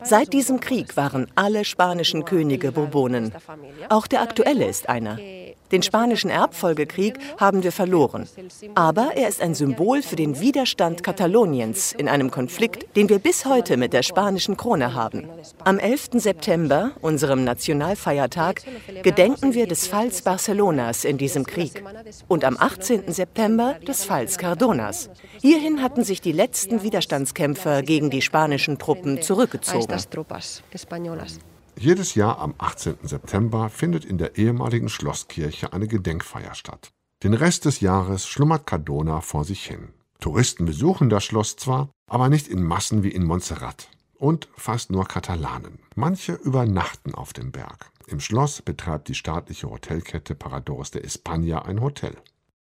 Seit 0.04 0.34
diesem 0.34 0.60
Krieg 0.60 0.96
waren 0.96 1.28
alle 1.36 1.66
spanischen 1.66 2.26
Könige 2.26 2.72
Bourbonen. 2.72 3.32
Auch 3.90 4.08
der 4.08 4.22
aktuelle 4.22 4.66
ist 4.66 4.90
einer. 4.90 5.18
Den 5.72 5.82
spanischen 5.82 6.30
Erbfolgekrieg 6.30 7.18
haben 7.40 7.64
wir 7.64 7.72
verloren. 7.72 8.28
Aber 8.76 9.12
er 9.16 9.28
ist 9.28 9.42
ein 9.42 9.56
Symbol 9.56 10.02
für 10.02 10.16
den 10.16 10.40
Widerstand 10.40 11.04
Kataloniens 11.04 11.92
in 11.94 12.08
einem 12.08 12.30
Konflikt, 12.32 12.96
den 12.96 13.10
wir 13.10 13.20
bis 13.20 13.46
heute 13.46 13.78
mit 13.78 13.94
der 13.94 14.04
spanischen 14.04 14.58
Krone 14.58 14.94
haben. 14.94 15.28
Am 15.64 15.80
11. 15.80 16.10
September, 16.14 16.92
unserem 17.02 17.44
Nationalfeiertag, 17.44 18.62
gedenken 19.04 19.54
wir 19.54 19.68
des 19.68 19.88
Falls 19.88 20.22
Barcelonas 20.22 21.04
in 21.04 21.18
diesem 21.18 21.46
Krieg. 21.46 21.84
Und 22.28 22.44
am 22.46 22.58
18. 22.60 23.12
September 23.12 23.76
des 23.88 24.04
Falls 24.06 24.38
Cardonas. 24.38 25.10
Hierhin 25.42 25.82
hatten 25.82 26.04
sich 26.04 26.22
die 26.22 26.32
letzten 26.32 26.84
Widerstandskämpfer 26.84 27.82
gegen 27.82 28.10
die 28.10 28.22
spanischen 28.22 28.78
Truppen 28.78 29.22
zurückgezogen. 29.22 29.96
Jedes 31.78 32.16
Jahr 32.16 32.40
am 32.40 32.56
18. 32.58 33.00
September 33.04 33.70
findet 33.70 34.06
in 34.06 34.18
der 34.18 34.38
ehemaligen 34.38 34.88
Schlosskirche 34.88 35.74
eine 35.74 35.88
Gedenkfeier 35.88 36.56
statt. 36.56 36.90
Den 37.24 37.34
Rest 37.34 37.66
des 37.66 37.82
Jahres 37.82 38.28
schlummert 38.28 38.66
Cardona 38.66 39.22
vor 39.22 39.44
sich 39.44 39.66
hin. 39.66 39.90
Touristen 40.20 40.66
besuchen 40.66 41.10
das 41.10 41.26
Schloss 41.26 41.58
zwar, 41.58 41.90
aber 42.10 42.30
nicht 42.30 42.48
in 42.48 42.64
Massen 42.64 43.04
wie 43.04 43.10
in 43.10 43.26
Montserrat. 43.26 43.90
Und 44.18 44.48
fast 44.56 44.90
nur 44.90 45.06
Katalanen. 45.06 45.80
Manche 45.96 46.34
übernachten 46.34 47.14
auf 47.14 47.34
dem 47.34 47.52
Berg. 47.52 47.92
Im 48.08 48.22
Schloss 48.22 48.62
betreibt 48.62 49.10
die 49.10 49.16
staatliche 49.16 49.70
Hotelkette 49.70 50.34
Paradores 50.36 50.92
de 50.92 51.06
España 51.06 51.64
ein 51.64 51.82
Hotel. 51.82 52.16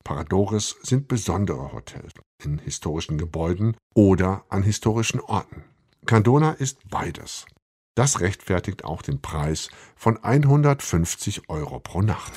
Paradores 0.04 0.76
sind 0.82 1.08
besondere 1.08 1.74
Hotels 1.74 2.14
in 2.44 2.58
historischen 2.60 3.18
Gebäuden 3.18 3.78
oder 3.94 4.46
an 4.50 4.64
historischen 4.64 5.20
Orten. 5.20 5.64
Cardona 6.06 6.52
ist 6.52 6.78
beides. 6.90 7.46
Das 7.96 8.20
rechtfertigt 8.20 8.84
auch 8.84 9.02
den 9.02 9.22
Preis 9.22 9.70
von 9.96 10.22
150 10.22 11.48
Euro 11.48 11.80
pro 11.80 12.02
Nacht. 12.02 12.34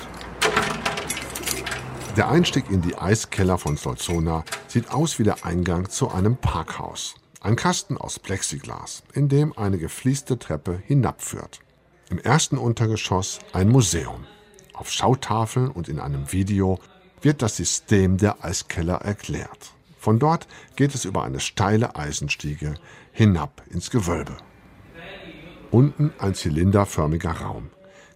Der 2.15 2.29
Einstieg 2.29 2.69
in 2.71 2.81
die 2.81 2.97
Eiskeller 2.97 3.57
von 3.57 3.75
Solzona 3.75 4.45
sieht 4.67 4.89
aus 4.91 5.19
wie 5.19 5.23
der 5.23 5.45
Eingang 5.45 5.89
zu 5.89 6.09
einem 6.09 6.37
Parkhaus. 6.37 7.15
Ein 7.41 7.57
Kasten 7.57 7.97
aus 7.97 8.19
Plexiglas, 8.19 9.03
in 9.13 9.27
dem 9.27 9.57
eine 9.57 9.77
gefließte 9.77 10.39
Treppe 10.39 10.81
hinabführt. 10.85 11.59
Im 12.09 12.19
ersten 12.19 12.57
Untergeschoss 12.57 13.39
ein 13.51 13.67
Museum. 13.67 14.25
Auf 14.73 14.89
Schautafeln 14.89 15.69
und 15.69 15.89
in 15.89 15.99
einem 15.99 16.31
Video 16.31 16.79
wird 17.21 17.41
das 17.41 17.57
System 17.57 18.17
der 18.17 18.45
Eiskeller 18.45 19.01
erklärt. 19.01 19.73
Von 19.97 20.19
dort 20.19 20.47
geht 20.77 20.95
es 20.95 21.03
über 21.03 21.23
eine 21.23 21.41
steile 21.41 21.97
Eisenstiege 21.97 22.75
hinab 23.11 23.61
ins 23.69 23.89
Gewölbe. 23.89 24.37
Unten 25.71 26.11
ein 26.17 26.33
zylinderförmiger 26.33 27.29
Raum. 27.29 27.69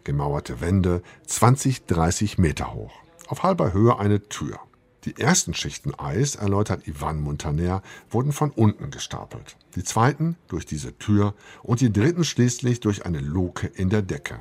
Gemauerte 0.04 0.60
Wände, 0.60 1.04
20, 1.28 1.86
30 1.86 2.40
Meter 2.40 2.74
hoch. 2.74 2.92
Auf 3.28 3.44
halber 3.44 3.74
Höhe 3.74 4.00
eine 4.00 4.28
Tür. 4.28 4.60
Die 5.06 5.20
ersten 5.20 5.54
Schichten 5.54 5.94
Eis, 5.94 6.36
erläutert 6.36 6.88
Ivan 6.88 7.22
Montaner, 7.22 7.84
wurden 8.10 8.32
von 8.32 8.50
unten 8.50 8.90
gestapelt. 8.90 9.56
Die 9.76 9.84
zweiten 9.84 10.36
durch 10.48 10.66
diese 10.66 10.98
Tür 10.98 11.36
und 11.62 11.80
die 11.82 11.94
dritten 11.94 12.24
schließlich 12.24 12.80
durch 12.80 13.06
eine 13.06 13.20
Luke 13.20 13.68
in 13.68 13.90
der 13.90 14.02
Decke. 14.02 14.40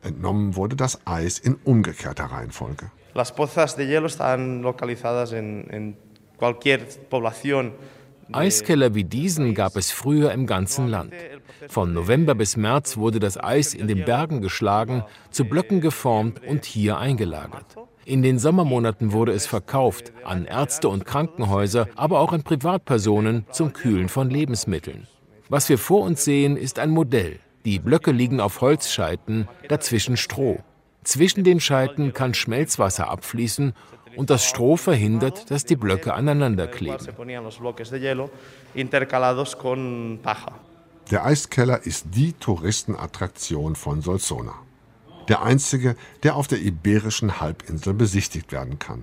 Entnommen 0.00 0.54
wurde 0.54 0.76
das 0.76 1.04
Eis 1.04 1.40
in 1.40 1.56
umgekehrter 1.64 2.26
Reihenfolge. 2.26 2.92
Las 3.14 3.34
pozas 3.34 3.76
de 3.76 3.86
hielo 3.86 4.06
están 4.06 4.62
localizadas 4.62 5.32
en, 5.32 5.68
en 5.70 5.96
cualquier 6.36 6.86
población 7.10 7.72
Eiskeller 8.34 8.94
wie 8.94 9.04
diesen 9.04 9.54
gab 9.54 9.76
es 9.76 9.90
früher 9.90 10.32
im 10.32 10.46
ganzen 10.46 10.88
Land. 10.88 11.12
Von 11.68 11.92
November 11.92 12.34
bis 12.34 12.56
März 12.56 12.96
wurde 12.96 13.20
das 13.20 13.42
Eis 13.42 13.74
in 13.74 13.88
den 13.88 14.04
Bergen 14.04 14.40
geschlagen, 14.40 15.04
zu 15.30 15.44
Blöcken 15.44 15.80
geformt 15.80 16.40
und 16.46 16.64
hier 16.64 16.98
eingelagert. 16.98 17.76
In 18.04 18.22
den 18.22 18.38
Sommermonaten 18.38 19.12
wurde 19.12 19.32
es 19.32 19.46
verkauft 19.46 20.12
an 20.24 20.44
Ärzte 20.44 20.88
und 20.88 21.04
Krankenhäuser, 21.04 21.88
aber 21.94 22.20
auch 22.20 22.32
an 22.32 22.42
Privatpersonen 22.42 23.46
zum 23.50 23.72
Kühlen 23.72 24.08
von 24.08 24.28
Lebensmitteln. 24.28 25.06
Was 25.48 25.68
wir 25.68 25.78
vor 25.78 26.02
uns 26.02 26.24
sehen, 26.24 26.56
ist 26.56 26.78
ein 26.78 26.90
Modell. 26.90 27.38
Die 27.64 27.78
Blöcke 27.78 28.10
liegen 28.10 28.40
auf 28.40 28.60
Holzscheiten, 28.60 29.48
dazwischen 29.68 30.16
Stroh. 30.16 30.58
Zwischen 31.04 31.44
den 31.44 31.60
Scheiten 31.60 32.12
kann 32.12 32.34
Schmelzwasser 32.34 33.08
abfließen 33.08 33.72
und 34.16 34.30
das 34.30 34.44
Stroh 34.44 34.76
verhindert, 34.76 35.50
dass 35.50 35.64
die 35.64 35.76
Blöcke 35.76 36.14
aneinander 36.14 36.66
kleben. 36.66 37.06
Der 41.10 41.24
Eiskeller 41.24 41.84
ist 41.84 42.06
die 42.14 42.32
Touristenattraktion 42.32 43.74
von 43.74 44.02
Solsona. 44.02 44.54
Der 45.28 45.42
einzige, 45.42 45.96
der 46.22 46.36
auf 46.36 46.48
der 46.48 46.60
iberischen 46.60 47.40
Halbinsel 47.40 47.94
besichtigt 47.94 48.52
werden 48.52 48.78
kann. 48.78 49.02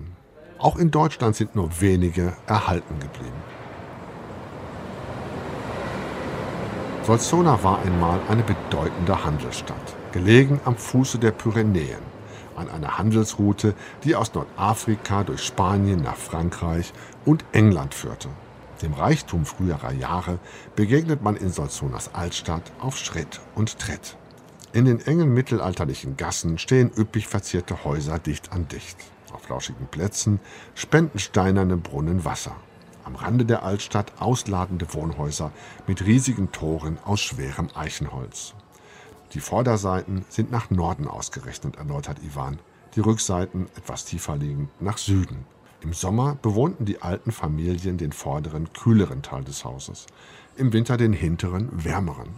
Auch 0.58 0.76
in 0.76 0.90
Deutschland 0.90 1.36
sind 1.36 1.54
nur 1.54 1.80
wenige 1.80 2.34
erhalten 2.46 2.98
geblieben. 3.00 3.42
Solsona 7.02 7.62
war 7.62 7.80
einmal 7.82 8.20
eine 8.28 8.42
bedeutende 8.42 9.24
Handelsstadt, 9.24 9.96
gelegen 10.12 10.60
am 10.64 10.76
Fuße 10.76 11.18
der 11.18 11.30
Pyrenäen 11.30 12.09
an 12.60 12.68
einer 12.68 12.98
Handelsroute, 12.98 13.74
die 14.04 14.14
aus 14.14 14.32
Nordafrika 14.34 15.24
durch 15.24 15.42
Spanien 15.42 16.02
nach 16.02 16.16
Frankreich 16.16 16.92
und 17.24 17.44
England 17.52 17.94
führte. 17.94 18.28
Dem 18.82 18.94
Reichtum 18.94 19.44
früherer 19.44 19.92
Jahre 19.92 20.38
begegnet 20.76 21.22
man 21.22 21.36
in 21.36 21.50
Solzonas 21.50 22.14
Altstadt 22.14 22.70
auf 22.80 22.96
Schritt 22.96 23.40
und 23.54 23.78
Tritt. 23.78 24.16
In 24.72 24.84
den 24.84 25.00
engen 25.00 25.34
mittelalterlichen 25.34 26.16
Gassen 26.16 26.56
stehen 26.56 26.92
üppig 26.96 27.26
verzierte 27.26 27.84
Häuser 27.84 28.18
dicht 28.18 28.52
an 28.52 28.68
dicht. 28.68 28.96
Auf 29.32 29.48
lauschigen 29.48 29.86
Plätzen 29.88 30.40
spenden 30.74 31.18
steinerne 31.18 31.76
Brunnen 31.76 32.24
Wasser. 32.24 32.54
Am 33.04 33.16
Rande 33.16 33.44
der 33.44 33.64
Altstadt 33.64 34.12
ausladende 34.20 34.92
Wohnhäuser 34.94 35.50
mit 35.86 36.04
riesigen 36.06 36.52
Toren 36.52 36.98
aus 37.04 37.20
schwerem 37.20 37.68
Eichenholz. 37.74 38.54
Die 39.32 39.40
Vorderseiten 39.40 40.24
sind 40.28 40.50
nach 40.50 40.70
Norden 40.70 41.06
ausgerichtet, 41.06 41.76
erläutert 41.76 42.18
Ivan. 42.24 42.58
Die 42.96 43.00
Rückseiten, 43.00 43.68
etwas 43.76 44.04
tiefer 44.04 44.36
liegend, 44.36 44.68
nach 44.80 44.98
Süden. 44.98 45.44
Im 45.82 45.92
Sommer 45.92 46.36
bewohnten 46.42 46.84
die 46.84 47.00
alten 47.00 47.30
Familien 47.30 47.96
den 47.96 48.12
vorderen, 48.12 48.72
kühleren 48.72 49.22
Teil 49.22 49.44
des 49.44 49.64
Hauses, 49.64 50.06
im 50.56 50.72
Winter 50.72 50.96
den 50.96 51.12
hinteren, 51.12 51.68
wärmeren. 51.72 52.28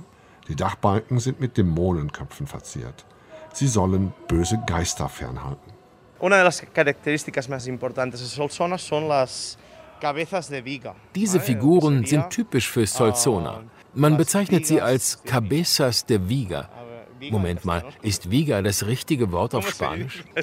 Die 0.48 0.54
Dachbalken 0.54 1.18
sind 1.18 1.40
mit 1.40 1.56
Dämonenköpfen 1.56 2.46
verziert. 2.46 3.06
Sie 3.54 3.68
sollen 3.68 4.12
böse 4.28 4.62
Geister 4.66 5.08
fernhalten. 5.08 5.72
Diese 11.14 11.40
Figuren 11.40 12.04
sind 12.04 12.30
typisch 12.30 12.68
für 12.68 12.86
Solzona. 12.86 13.62
Man 13.94 14.16
bezeichnet 14.16 14.66
sie 14.66 14.80
als 14.80 15.22
Cabezas 15.24 16.06
de 16.06 16.28
Viga, 16.28 16.68
Moment 17.30 17.64
mal, 17.64 17.84
ist 18.02 18.30
Viga 18.30 18.62
das 18.62 18.86
richtige 18.86 19.32
Wort 19.32 19.54
auf 19.54 19.68
Spanisch? 19.68 20.24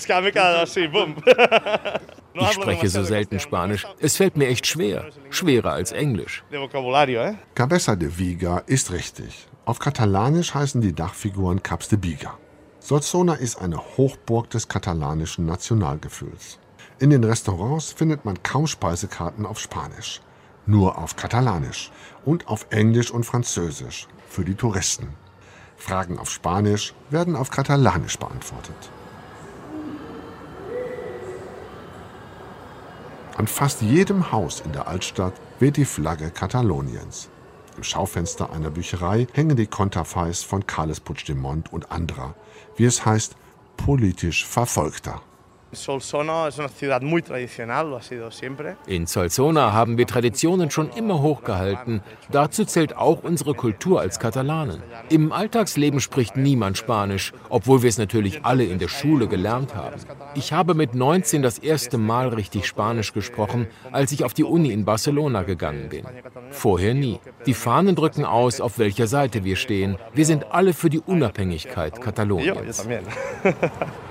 Ich 2.42 2.52
spreche 2.52 2.88
so 2.88 3.04
selten 3.04 3.40
Spanisch. 3.40 3.86
Es 4.00 4.16
fällt 4.16 4.38
mir 4.38 4.48
echt 4.48 4.66
schwer. 4.68 5.10
Schwerer 5.30 5.74
als 5.74 5.92
Englisch. 5.92 6.44
Eh? 6.52 7.34
Cabeza 7.56 7.96
de 7.96 8.18
Viga 8.18 8.60
ist 8.60 8.92
richtig. 8.92 9.48
Auf 9.66 9.80
Katalanisch 9.80 10.54
heißen 10.54 10.80
die 10.80 10.94
Dachfiguren 10.94 11.62
Caps 11.62 11.90
de 11.90 12.02
Viga. 12.02 12.38
Solsona 12.80 13.34
ist 13.34 13.62
eine 13.62 13.78
Hochburg 13.98 14.50
des 14.52 14.68
katalanischen 14.68 15.46
Nationalgefühls. 15.46 16.60
In 17.00 17.10
den 17.10 17.24
Restaurants 17.24 17.92
findet 17.92 18.26
man 18.26 18.42
kaum 18.42 18.68
Speisekarten 18.68 19.46
auf 19.46 19.60
Spanisch, 19.60 20.22
nur 20.66 20.98
auf 20.98 21.16
Katalanisch 21.16 21.92
und 22.26 22.48
auf 22.48 22.68
Englisch 22.72 23.12
und 23.12 23.26
Französisch 23.26 24.08
für 24.28 24.44
die 24.44 24.56
Touristen. 24.56 25.10
Fragen 25.80 26.20
auf 26.20 26.30
Spanisch 26.30 26.94
werden 27.10 27.36
auf 27.36 27.50
Katalanisch 27.50 28.20
beantwortet. 28.20 28.92
An 33.38 33.48
fast 33.48 33.82
jedem 33.82 34.34
Haus 34.34 34.60
in 34.60 34.74
der 34.74 34.90
Altstadt 34.90 35.34
weht 35.60 35.78
die 35.78 35.86
Flagge 35.86 36.30
Kataloniens. 36.30 37.30
Im 37.78 37.84
Schaufenster 37.84 38.52
einer 38.52 38.70
Bücherei 38.70 39.28
hängen 39.32 39.56
die 39.56 39.68
Konterfeis 39.68 40.44
von 40.44 40.68
Carles 40.68 41.00
Puigdemont 41.00 41.72
und 41.72 41.90
anderer, 41.92 42.36
wie 42.76 42.84
es 42.84 43.06
heißt, 43.06 43.38
politisch 43.78 44.46
Verfolgter. 44.46 45.22
In 48.88 49.06
Solsona 49.06 49.74
haben 49.74 49.98
wir 49.98 50.08
Traditionen 50.08 50.72
schon 50.72 50.90
immer 50.92 51.22
hochgehalten. 51.22 52.02
Dazu 52.32 52.66
zählt 52.66 52.96
auch 52.96 53.24
unsere 53.24 53.54
Kultur 53.54 54.02
als 54.02 54.20
Katalanen. 54.20 54.82
Im 55.10 55.32
Alltagsleben 55.32 56.00
spricht 56.00 56.36
niemand 56.36 56.78
Spanisch, 56.78 57.34
obwohl 57.50 57.84
wir 57.84 57.90
es 57.90 58.00
natürlich 58.00 58.46
alle 58.46 58.64
in 58.64 58.80
der 58.80 58.88
Schule 58.88 59.28
gelernt 59.28 59.76
haben. 59.76 59.96
Ich 60.34 60.54
habe 60.54 60.74
mit 60.74 60.96
19 60.96 61.44
das 61.44 61.60
erste 61.60 62.00
Mal 62.00 62.30
richtig 62.30 62.66
Spanisch 62.66 63.14
gesprochen, 63.14 63.68
als 63.92 64.12
ich 64.12 64.24
auf 64.24 64.34
die 64.34 64.44
Uni 64.44 64.72
in 64.72 64.86
Barcelona 64.86 65.44
gegangen 65.44 65.90
bin. 65.90 66.04
Vorher 66.50 66.96
nie. 66.96 67.20
Die 67.46 67.54
Fahnen 67.54 67.96
drücken 67.96 68.26
aus, 68.26 68.60
auf 68.60 68.80
welcher 68.80 69.06
Seite 69.06 69.44
wir 69.44 69.56
stehen. 69.56 69.98
Wir 70.14 70.26
sind 70.26 70.52
alle 70.52 70.74
für 70.74 70.90
die 70.90 71.00
Unabhängigkeit 71.00 72.02
Kataloniens. 72.02 72.88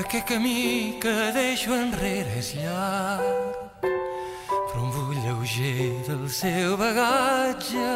Aquest 0.00 0.26
camí 0.26 0.96
que 0.98 1.12
deixo 1.36 1.74
enrere 1.76 2.38
és 2.40 2.54
llarg, 2.56 3.82
però 3.82 4.80
un 4.80 4.90
bull 4.94 5.18
lleuger 5.26 5.90
del 6.06 6.22
seu 6.32 6.72
bagatge. 6.80 7.90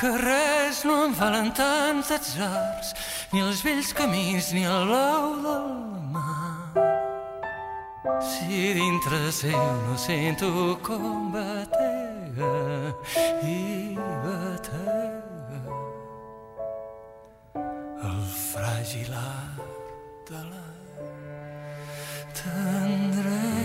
Que 0.00 0.12
res 0.22 0.80
no 0.88 0.96
em 1.04 1.14
valen 1.18 1.52
tants 1.52 2.12
atzars, 2.16 2.94
ni 3.34 3.44
els 3.44 3.60
vells 3.66 3.92
camins 3.98 4.48
ni 4.56 4.64
el 4.64 4.88
blau 4.88 5.28
del 5.44 5.68
mar. 6.16 6.72
Si 8.24 8.72
dintre 8.80 9.20
seu 9.30 9.64
no 9.84 9.98
sento 10.00 10.78
com 10.88 11.28
batega 11.34 12.54
i 13.44 13.92
batega 14.24 15.64
el 18.08 18.22
fràgil 18.48 19.12
art 19.12 19.77
de 20.28 20.34
la 20.34 20.66
tendresa. 22.36 23.64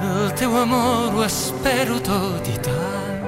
Del 0.00 0.32
teu 0.38 0.56
amor 0.56 1.14
ho 1.16 1.24
espero 1.24 1.98
tot 1.98 2.50
i 2.52 2.54
tant 2.66 3.26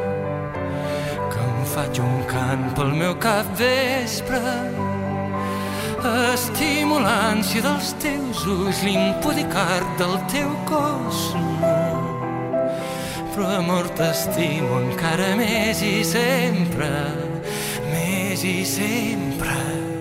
que 1.33 1.41
em 1.49 1.59
faig 1.73 1.99
un 2.05 2.15
cant 2.31 2.65
pel 2.79 2.95
meu 3.01 3.17
cap 3.27 3.51
vespre 3.59 4.43
estimo 6.33 7.01
l'ànsia 7.03 7.63
dels 7.67 7.93
teus 8.05 8.47
ulls 8.55 8.83
l'impudicart 8.87 9.99
del 9.99 10.17
teu 10.35 10.51
cos 10.71 11.21
però 13.35 13.51
amor 13.59 13.91
t'estimo 13.99 14.83
encara 14.83 15.33
més 15.39 15.83
i 15.87 15.97
sempre 16.07 16.93
més 17.95 18.47
i 18.47 18.61
sempre 18.77 19.92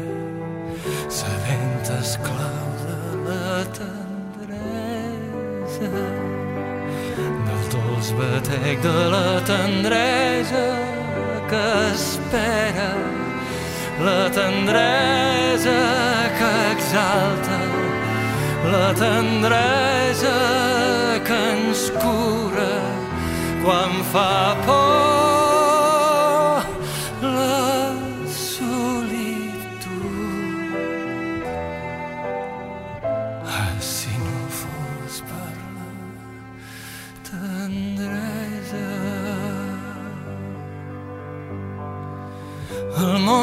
sabent 1.92 2.00
esclau 2.00 2.70
de 2.86 2.98
la 3.28 3.64
tendresa 3.78 5.10
del 7.46 7.64
dolç 7.72 8.08
batec 8.18 8.82
de 8.82 9.10
la 9.14 9.42
tendresa 9.46 10.68
que 11.50 11.68
espera. 11.94 12.92
La 14.00 14.30
tendresa 14.30 15.80
que 16.38 16.52
exalta 16.72 17.60
la 18.72 18.94
tendresa 18.94 20.38
que 21.28 21.40
ens 21.54 21.92
cura 22.02 22.74
quan 23.64 24.04
fa 24.12 24.56
por 24.66 25.41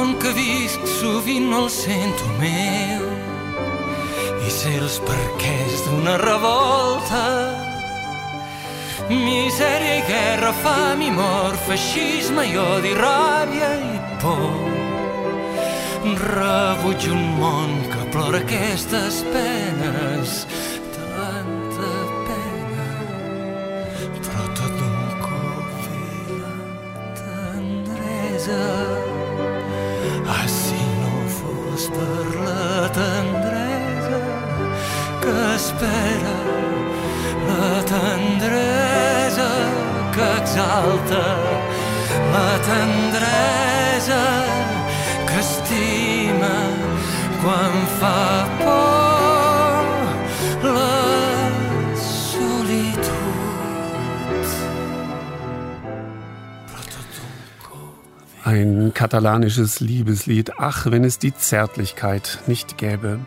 Món 0.08 0.16
que 0.24 0.30
visc 0.32 0.84
sovint 0.88 1.50
el 1.52 1.66
sento 1.68 2.24
meu 2.38 3.02
i 4.40 4.52
sé 4.54 4.70
els 4.78 4.94
perquès 5.04 5.82
d'una 5.84 6.14
revolta. 6.22 7.24
Misèria 9.10 9.98
i 9.98 10.06
guerra, 10.08 10.54
fam 10.62 11.02
i 11.04 11.10
mort, 11.12 11.60
feixisme 11.66 12.46
i 12.48 12.56
odi, 12.56 12.94
ràbia 12.96 13.68
i 13.84 14.00
por. 14.22 14.56
Rebuig 16.24 17.10
un 17.12 17.28
món 17.42 17.76
que 17.92 18.08
plora 18.14 18.40
aquestes 18.46 19.20
penes, 19.28 20.38
tendresa 44.08 44.44
que 45.26 45.38
estima 45.38 46.58
quan 47.42 47.72
fa 48.00 48.48
por 48.58 50.72
la. 50.72 51.08
Ein 58.44 58.92
katalanisches 58.94 59.80
Liebeslied. 59.80 60.52
Ach, 60.58 60.86
wenn 60.86 61.04
es 61.04 61.18
die 61.18 61.34
Zärtlichkeit 61.34 62.38
nicht 62.46 62.78
gäbe. 62.78 63.18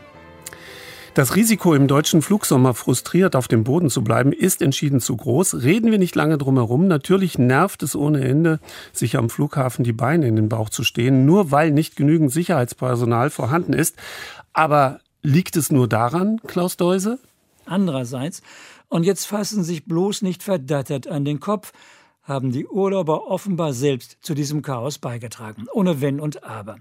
Das 1.14 1.36
Risiko, 1.36 1.74
im 1.74 1.90
deutschen 1.90 2.22
Flugsommer 2.22 2.74
frustriert 2.74 3.36
auf 3.36 3.50
dem 3.50 3.66
Boden 3.66 3.90
zu 3.90 4.02
bleiben, 4.02 4.32
ist 4.32 4.62
entschieden 4.62 5.02
zu 5.02 5.18
groß. 5.18 5.62
Reden 5.62 5.92
wir 5.92 6.00
nicht 6.00 6.16
lange 6.16 6.38
drum 6.38 6.56
herum. 6.56 6.88
Natürlich 6.88 7.38
nervt 7.38 7.84
es 7.84 7.98
ohne 7.98 8.22
Ende, 8.24 8.62
sich 8.94 9.18
am 9.18 9.30
Flughafen 9.30 9.84
die 9.84 9.92
Beine 9.92 10.26
in 10.28 10.38
den 10.38 10.48
Bauch 10.48 10.70
zu 10.70 10.86
stehen, 10.86 11.26
nur 11.26 11.52
weil 11.52 11.72
nicht 11.72 11.98
genügend 11.98 12.32
Sicherheitspersonal 12.32 13.30
vorhanden 13.30 13.74
ist. 13.74 13.98
Aber 14.54 15.02
liegt 15.22 15.58
es 15.58 15.70
nur 15.70 15.90
daran, 15.90 16.40
Klaus 16.48 16.78
Deuse? 16.78 17.20
Andererseits, 17.66 18.42
und 18.88 19.04
jetzt 19.04 19.26
fassen 19.26 19.66
sich 19.66 19.84
bloß 19.84 20.22
nicht 20.22 20.44
verdattert 20.44 21.08
an 21.08 21.26
den 21.26 21.42
Kopf, 21.42 21.74
haben 22.24 22.52
die 22.52 22.68
Urlauber 22.68 23.28
offenbar 23.28 23.74
selbst 23.74 24.18
zu 24.22 24.34
diesem 24.34 24.62
Chaos 24.62 25.00
beigetragen, 25.00 25.66
ohne 25.74 26.02
Wenn 26.02 26.20
und 26.20 26.44
Aber. 26.44 26.78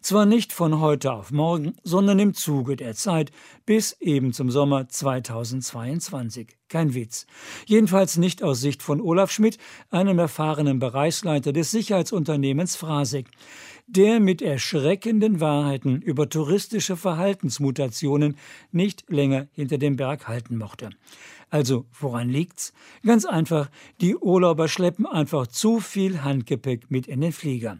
Zwar 0.00 0.26
nicht 0.26 0.52
von 0.52 0.80
heute 0.80 1.12
auf 1.12 1.32
morgen, 1.32 1.74
sondern 1.82 2.18
im 2.18 2.34
Zuge 2.34 2.76
der 2.76 2.94
Zeit 2.94 3.32
bis 3.64 3.96
eben 4.00 4.32
zum 4.32 4.50
Sommer 4.50 4.88
2022. 4.88 6.56
Kein 6.68 6.94
Witz. 6.94 7.26
Jedenfalls 7.66 8.16
nicht 8.16 8.42
aus 8.42 8.60
Sicht 8.60 8.82
von 8.82 9.00
Olaf 9.00 9.30
Schmidt, 9.30 9.58
einem 9.90 10.18
erfahrenen 10.18 10.78
Bereichsleiter 10.78 11.52
des 11.52 11.70
Sicherheitsunternehmens 11.70 12.76
Frasek, 12.76 13.28
der 13.86 14.18
mit 14.18 14.42
erschreckenden 14.42 15.40
Wahrheiten 15.40 16.02
über 16.02 16.28
touristische 16.28 16.96
Verhaltensmutationen 16.96 18.36
nicht 18.72 19.04
länger 19.08 19.46
hinter 19.52 19.78
dem 19.78 19.96
Berg 19.96 20.26
halten 20.26 20.56
mochte. 20.56 20.90
Also, 21.50 21.86
woran 21.98 22.28
liegt's? 22.28 22.72
Ganz 23.04 23.24
einfach, 23.24 23.70
die 24.00 24.16
Urlauber 24.16 24.68
schleppen 24.68 25.06
einfach 25.06 25.46
zu 25.46 25.80
viel 25.80 26.22
Handgepäck 26.22 26.90
mit 26.90 27.06
in 27.06 27.20
den 27.20 27.32
Flieger. 27.32 27.78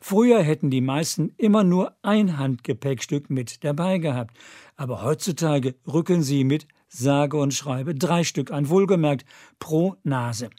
Früher 0.00 0.42
hätten 0.42 0.70
die 0.70 0.80
meisten 0.80 1.32
immer 1.36 1.64
nur 1.64 1.96
ein 2.02 2.38
Handgepäckstück 2.38 3.30
mit 3.30 3.64
dabei 3.64 3.98
gehabt, 3.98 4.36
aber 4.76 5.02
heutzutage 5.02 5.74
rücken 5.86 6.22
sie 6.22 6.44
mit 6.44 6.66
sage 6.96 7.36
und 7.36 7.54
schreibe 7.54 7.94
drei 7.94 8.24
Stück 8.24 8.50
an, 8.50 8.68
wohlgemerkt 8.68 9.24
pro 9.58 9.96
Nase. 10.04 10.50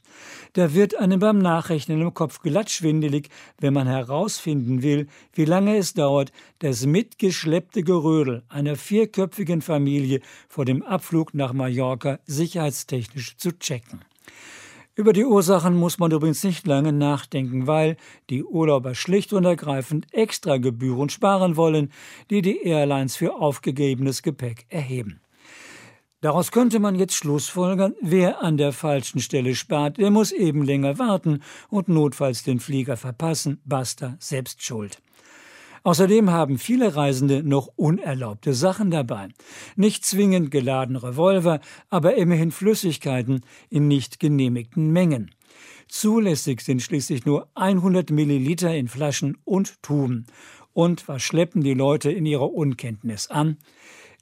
Da 0.52 0.74
wird 0.74 0.96
einem 0.96 1.20
beim 1.20 1.38
Nachrechnen 1.38 2.00
im 2.00 2.14
Kopf 2.14 2.40
glatt 2.40 2.70
schwindelig, 2.70 3.28
wenn 3.60 3.74
man 3.74 3.86
herausfinden 3.86 4.82
will, 4.82 5.06
wie 5.32 5.44
lange 5.44 5.76
es 5.76 5.94
dauert, 5.94 6.32
das 6.58 6.86
mitgeschleppte 6.86 7.82
Gerödel 7.82 8.42
einer 8.48 8.76
vierköpfigen 8.76 9.62
Familie 9.62 10.20
vor 10.48 10.64
dem 10.64 10.82
Abflug 10.82 11.34
nach 11.34 11.52
Mallorca 11.52 12.18
sicherheitstechnisch 12.26 13.36
zu 13.36 13.58
checken. 13.58 14.00
Über 14.98 15.12
die 15.12 15.24
Ursachen 15.24 15.76
muss 15.76 16.00
man 16.00 16.10
übrigens 16.10 16.42
nicht 16.42 16.66
lange 16.66 16.92
nachdenken, 16.92 17.68
weil 17.68 17.96
die 18.30 18.42
Urlauber 18.42 18.96
schlicht 18.96 19.32
und 19.32 19.44
ergreifend 19.44 20.12
extra 20.12 20.56
Gebühren 20.56 21.08
sparen 21.08 21.56
wollen, 21.56 21.92
die 22.30 22.42
die 22.42 22.62
Airlines 22.62 23.14
für 23.14 23.36
aufgegebenes 23.36 24.24
Gepäck 24.24 24.66
erheben. 24.70 25.20
Daraus 26.20 26.50
könnte 26.50 26.80
man 26.80 26.96
jetzt 26.96 27.14
schlussfolgern, 27.14 27.94
wer 28.00 28.42
an 28.42 28.56
der 28.56 28.72
falschen 28.72 29.20
Stelle 29.20 29.54
spart, 29.54 29.98
der 29.98 30.10
muss 30.10 30.32
eben 30.32 30.64
länger 30.64 30.98
warten 30.98 31.42
und 31.68 31.88
notfalls 31.88 32.42
den 32.42 32.58
Flieger 32.58 32.96
verpassen, 32.96 33.60
basta, 33.64 34.16
selbst 34.18 34.64
schuld. 34.64 35.00
Außerdem 35.84 36.30
haben 36.30 36.58
viele 36.58 36.96
Reisende 36.96 37.44
noch 37.44 37.68
unerlaubte 37.76 38.52
Sachen 38.52 38.90
dabei. 38.90 39.28
Nicht 39.76 40.04
zwingend 40.04 40.50
geladene 40.50 41.00
Revolver, 41.04 41.60
aber 41.88 42.16
immerhin 42.16 42.50
Flüssigkeiten 42.50 43.42
in 43.70 43.86
nicht 43.86 44.18
genehmigten 44.18 44.90
Mengen. 44.90 45.30
Zulässig 45.86 46.62
sind 46.62 46.82
schließlich 46.82 47.26
nur 47.26 47.48
100 47.54 48.10
Milliliter 48.10 48.74
in 48.74 48.88
Flaschen 48.88 49.38
und 49.44 49.80
Tuben. 49.82 50.26
Und 50.72 51.06
was 51.06 51.22
schleppen 51.22 51.62
die 51.62 51.74
Leute 51.74 52.10
in 52.10 52.26
ihrer 52.26 52.52
Unkenntnis 52.52 53.28
an? 53.28 53.56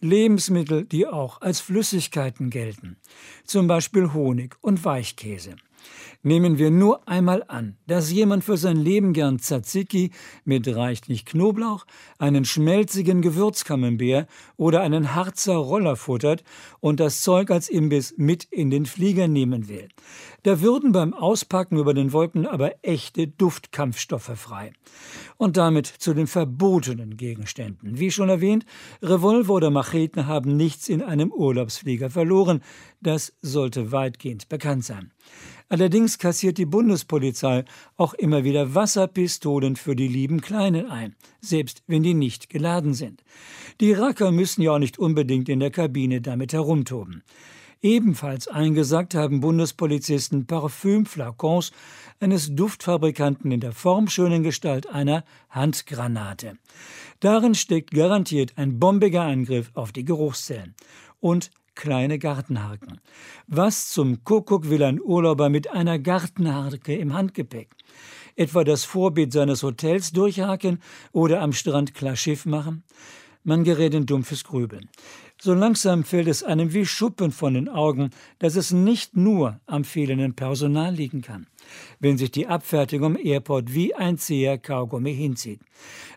Lebensmittel, 0.00 0.84
die 0.84 1.06
auch 1.06 1.40
als 1.40 1.60
Flüssigkeiten 1.60 2.50
gelten, 2.50 2.96
zum 3.44 3.66
Beispiel 3.66 4.12
Honig 4.12 4.56
und 4.60 4.84
Weichkäse. 4.84 5.56
Nehmen 6.26 6.58
wir 6.58 6.72
nur 6.72 7.06
einmal 7.06 7.44
an, 7.46 7.76
dass 7.86 8.10
jemand 8.10 8.42
für 8.42 8.56
sein 8.56 8.78
Leben 8.78 9.12
gern 9.12 9.38
Tzatziki 9.38 10.10
mit 10.44 10.66
reichlich 10.66 11.24
Knoblauch, 11.24 11.86
einen 12.18 12.44
schmelzigen 12.44 13.22
Gewürzkamembert 13.22 14.28
oder 14.56 14.80
einen 14.80 15.14
Harzer 15.14 15.54
Roller 15.54 15.94
futtert 15.94 16.42
und 16.80 16.98
das 16.98 17.20
Zeug 17.20 17.52
als 17.52 17.68
Imbiss 17.68 18.14
mit 18.16 18.42
in 18.42 18.70
den 18.70 18.86
Flieger 18.86 19.28
nehmen 19.28 19.68
will. 19.68 19.86
Da 20.42 20.60
würden 20.60 20.90
beim 20.90 21.14
Auspacken 21.14 21.78
über 21.78 21.94
den 21.94 22.12
Wolken 22.12 22.44
aber 22.44 22.72
echte 22.82 23.28
Duftkampfstoffe 23.28 24.32
frei. 24.34 24.72
Und 25.36 25.56
damit 25.56 25.86
zu 25.86 26.12
den 26.12 26.26
verbotenen 26.26 27.16
Gegenständen. 27.16 28.00
Wie 28.00 28.10
schon 28.10 28.30
erwähnt, 28.30 28.66
Revolver 29.00 29.54
oder 29.54 29.70
Macheten 29.70 30.26
haben 30.26 30.56
nichts 30.56 30.88
in 30.88 31.02
einem 31.02 31.30
Urlaubsflieger 31.30 32.10
verloren. 32.10 32.62
Das 33.00 33.32
sollte 33.42 33.92
weitgehend 33.92 34.48
bekannt 34.48 34.84
sein. 34.84 35.12
Allerdings 35.68 36.18
kassiert 36.18 36.58
die 36.58 36.66
Bundespolizei 36.66 37.64
auch 37.96 38.14
immer 38.14 38.44
wieder 38.44 38.74
Wasserpistolen 38.74 39.74
für 39.74 39.96
die 39.96 40.06
lieben 40.06 40.40
Kleinen 40.40 40.88
ein, 40.88 41.16
selbst 41.40 41.82
wenn 41.88 42.04
die 42.04 42.14
nicht 42.14 42.48
geladen 42.48 42.94
sind. 42.94 43.24
Die 43.80 43.92
Racker 43.92 44.30
müssen 44.30 44.62
ja 44.62 44.72
auch 44.72 44.78
nicht 44.78 44.98
unbedingt 44.98 45.48
in 45.48 45.58
der 45.58 45.72
Kabine 45.72 46.20
damit 46.20 46.52
herumtoben. 46.52 47.24
Ebenfalls 47.82 48.48
eingesackt 48.48 49.14
haben 49.14 49.40
Bundespolizisten 49.40 50.46
Parfümflakons 50.46 51.72
eines 52.20 52.54
Duftfabrikanten 52.54 53.52
in 53.52 53.60
der 53.60 53.72
formschönen 53.72 54.42
Gestalt 54.42 54.88
einer 54.88 55.24
Handgranate. 55.50 56.58
Darin 57.20 57.54
steckt 57.54 57.90
garantiert 57.90 58.54
ein 58.56 58.78
bombiger 58.78 59.22
Angriff 59.22 59.70
auf 59.74 59.92
die 59.92 60.04
Geruchszellen. 60.04 60.74
Und 61.20 61.50
kleine 61.76 62.18
Gartenhaken. 62.18 63.00
Was 63.46 63.90
zum 63.90 64.24
Kuckuck 64.24 64.68
will 64.68 64.82
ein 64.82 65.00
Urlauber 65.00 65.48
mit 65.48 65.70
einer 65.70 66.00
Gartenharke 66.00 66.96
im 66.96 67.14
Handgepäck? 67.14 67.68
Etwa 68.34 68.64
das 68.64 68.84
Vorbild 68.84 69.32
seines 69.32 69.62
Hotels 69.62 70.10
durchhaken 70.10 70.80
oder 71.12 71.40
am 71.40 71.52
Strand 71.52 71.94
klar 71.94 72.16
Schiff 72.16 72.44
machen? 72.44 72.82
Man 73.44 73.62
gerät 73.62 73.94
in 73.94 74.06
dumpfes 74.06 74.42
Grübeln. 74.42 74.88
So 75.38 75.52
langsam 75.52 76.02
fällt 76.02 76.28
es 76.28 76.42
einem 76.42 76.72
wie 76.72 76.86
Schuppen 76.86 77.30
von 77.30 77.52
den 77.52 77.68
Augen, 77.68 78.10
dass 78.38 78.56
es 78.56 78.72
nicht 78.72 79.16
nur 79.16 79.60
am 79.66 79.84
fehlenden 79.84 80.34
Personal 80.34 80.94
liegen 80.94 81.20
kann, 81.20 81.46
wenn 82.00 82.16
sich 82.16 82.30
die 82.30 82.46
Abfertigung 82.46 83.16
am 83.16 83.18
Airport 83.22 83.74
wie 83.74 83.94
ein 83.94 84.16
zäher 84.16 84.56
Kaugummi 84.56 85.14
hinzieht. 85.14 85.60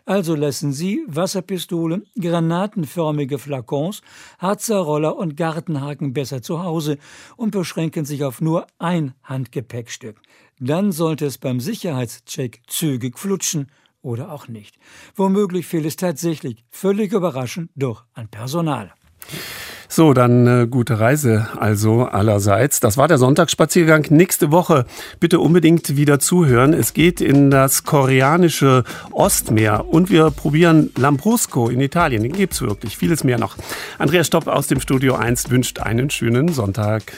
Also 0.06 0.34
lassen 0.34 0.72
Sie 0.72 1.04
Wasserpistolen, 1.06 2.06
granatenförmige 2.18 3.38
Flakons, 3.38 4.00
Harzerroller 4.38 5.14
und 5.16 5.36
Gartenhaken 5.36 6.14
besser 6.14 6.40
zu 6.40 6.62
Hause 6.62 6.96
und 7.36 7.50
beschränken 7.50 8.06
sich 8.06 8.24
auf 8.24 8.40
nur 8.40 8.66
ein 8.78 9.12
Handgepäckstück. 9.22 10.20
Dann 10.60 10.92
sollte 10.92 11.26
es 11.26 11.36
beim 11.36 11.60
Sicherheitscheck 11.60 12.62
zügig 12.66 13.18
flutschen 13.18 13.70
oder 14.00 14.32
auch 14.32 14.48
nicht. 14.48 14.78
Womöglich 15.14 15.66
fehlt 15.66 15.84
es 15.84 15.96
tatsächlich 15.96 16.64
völlig 16.70 17.12
überraschend 17.12 17.70
doch 17.76 18.04
an 18.14 18.28
Personal. 18.28 18.94
So, 19.92 20.14
dann 20.14 20.46
äh, 20.46 20.66
gute 20.68 21.00
Reise 21.00 21.48
also 21.58 22.04
allerseits. 22.04 22.78
Das 22.78 22.96
war 22.96 23.08
der 23.08 23.18
Sonntagsspaziergang. 23.18 24.06
Nächste 24.10 24.52
Woche 24.52 24.86
bitte 25.18 25.40
unbedingt 25.40 25.96
wieder 25.96 26.20
zuhören. 26.20 26.74
Es 26.74 26.94
geht 26.94 27.20
in 27.20 27.50
das 27.50 27.82
koreanische 27.82 28.84
Ostmeer 29.10 29.86
und 29.88 30.08
wir 30.08 30.30
probieren 30.30 30.90
Lambrusco 30.96 31.68
in 31.68 31.80
Italien. 31.80 32.22
Den 32.22 32.32
gibt's 32.32 32.62
wirklich. 32.62 32.96
Vieles 32.96 33.24
mehr 33.24 33.38
noch. 33.38 33.56
Andreas 33.98 34.28
Stopp 34.28 34.46
aus 34.46 34.68
dem 34.68 34.78
Studio 34.78 35.16
1 35.16 35.50
wünscht 35.50 35.80
einen 35.80 36.08
schönen 36.08 36.48
Sonntag. 36.50 37.12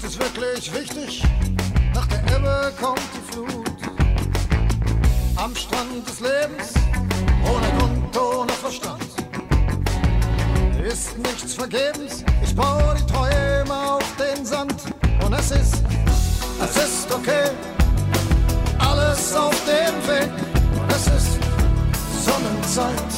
Nichts 0.00 0.14
ist 0.14 0.22
wirklich 0.22 0.72
wichtig, 0.72 1.24
nach 1.92 2.06
der 2.06 2.20
Ebbe 2.36 2.72
kommt 2.80 3.00
die 3.16 3.32
Flut. 3.32 3.68
Am 5.34 5.56
Strand 5.56 6.08
des 6.08 6.20
Lebens, 6.20 6.72
ohne 7.44 7.66
Grund, 7.76 8.16
ohne 8.16 8.52
Verstand. 8.52 9.02
Ist 10.86 11.18
nichts 11.18 11.54
vergebens, 11.54 12.24
ich 12.44 12.54
baue 12.54 12.94
die 12.96 13.12
Träume 13.12 13.74
auf 13.74 14.04
den 14.16 14.46
Sand. 14.46 14.84
Und 15.24 15.32
es 15.32 15.50
ist, 15.50 15.82
es 16.62 16.76
ist 16.76 17.12
okay, 17.12 17.50
alles 18.78 19.34
auf 19.34 19.56
dem 19.64 19.94
Weg. 20.06 20.30
Und 20.80 20.92
es 20.92 21.06
ist 21.08 21.40
Sonnenzeit, 22.24 23.12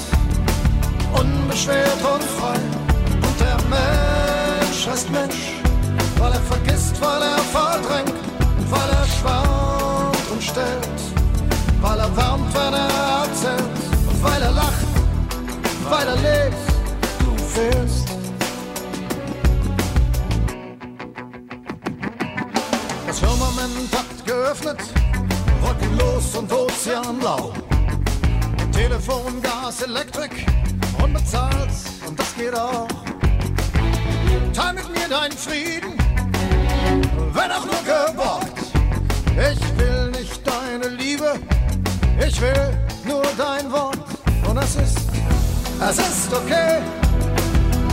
unbeschwert 1.12 2.02
und 2.02 2.22
frei 2.22 2.58
der 3.40 3.56
Mensch 3.68 4.86
heißt 4.86 5.10
Mensch, 5.10 5.60
weil 6.20 6.32
er 6.32 6.40
vergisst, 6.40 7.00
weil 7.00 7.22
er 7.22 7.38
verdrängt, 7.38 8.14
weil 8.68 8.90
er 8.90 9.06
schwant 9.06 10.30
und 10.30 10.42
stellt, 10.42 11.00
weil 11.80 11.98
er 11.98 12.16
wärmt, 12.16 12.54
wenn 12.54 12.74
er 12.74 13.24
erzählt, 13.24 13.80
und 14.08 14.22
weil 14.22 14.42
er 14.42 14.52
lacht, 14.52 14.86
weil 15.88 16.06
er 16.06 16.16
lebt, 16.16 16.62
du 17.20 17.42
fehlst. 17.54 18.08
Das 23.06 23.18
Firmament 23.18 23.90
hat 23.92 24.26
geöffnet, 24.26 24.80
wolkenlos 25.62 26.36
und 26.36 26.52
ozeanblau. 26.52 27.52
Telefon, 28.72 29.40
Gas, 29.42 29.82
Elektrik, 29.82 30.46
unbezahlt 31.02 31.70
und 32.06 32.18
das 32.18 32.34
geht 32.34 32.54
auch. 32.54 32.88
Teil 34.52 34.74
mit 34.74 34.88
mir 34.94 35.08
deinen 35.08 35.36
Frieden, 35.36 35.99
wenn 37.32 37.50
auch 37.52 37.64
nur 37.64 37.82
geborgt. 37.84 38.58
Ich 39.30 39.78
will 39.78 40.10
nicht 40.10 40.40
deine 40.46 40.88
Liebe, 40.94 41.34
ich 42.26 42.40
will 42.40 42.78
nur 43.04 43.22
dein 43.36 43.70
Wort. 43.70 43.98
Und 44.48 44.56
es 44.58 44.76
ist, 44.76 44.98
es 45.88 45.98
ist 45.98 46.32
okay, 46.32 46.78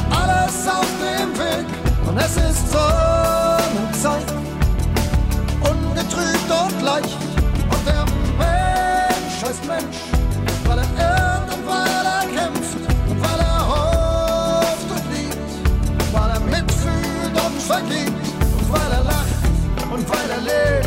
alles 0.09 0.68
auf 0.68 0.88
dem 0.99 1.38
Weg. 1.38 1.65
Und 2.07 2.18
es 2.18 2.35
ist 2.38 2.72
Sonnenzeit, 2.72 4.34
ungetrübt 5.61 6.49
und 6.49 6.81
leicht. 6.81 7.18
Und 7.69 7.88
der 7.88 8.05
Mensch 8.38 9.43
heißt 9.45 9.65
Mensch, 9.68 9.97
weil 10.65 10.80
er 10.80 10.89
irrt 10.97 11.53
und 11.53 11.68
weil 11.68 12.05
er 12.05 12.26
kämpft. 12.35 12.88
vergibt 12.97 13.05
und 13.09 13.22
weil 13.22 13.39
er 13.39 13.57
lacht 17.38 17.61
und 17.61 17.69
weil 17.69 17.91
er 17.91 18.16
Valley. 20.38 20.86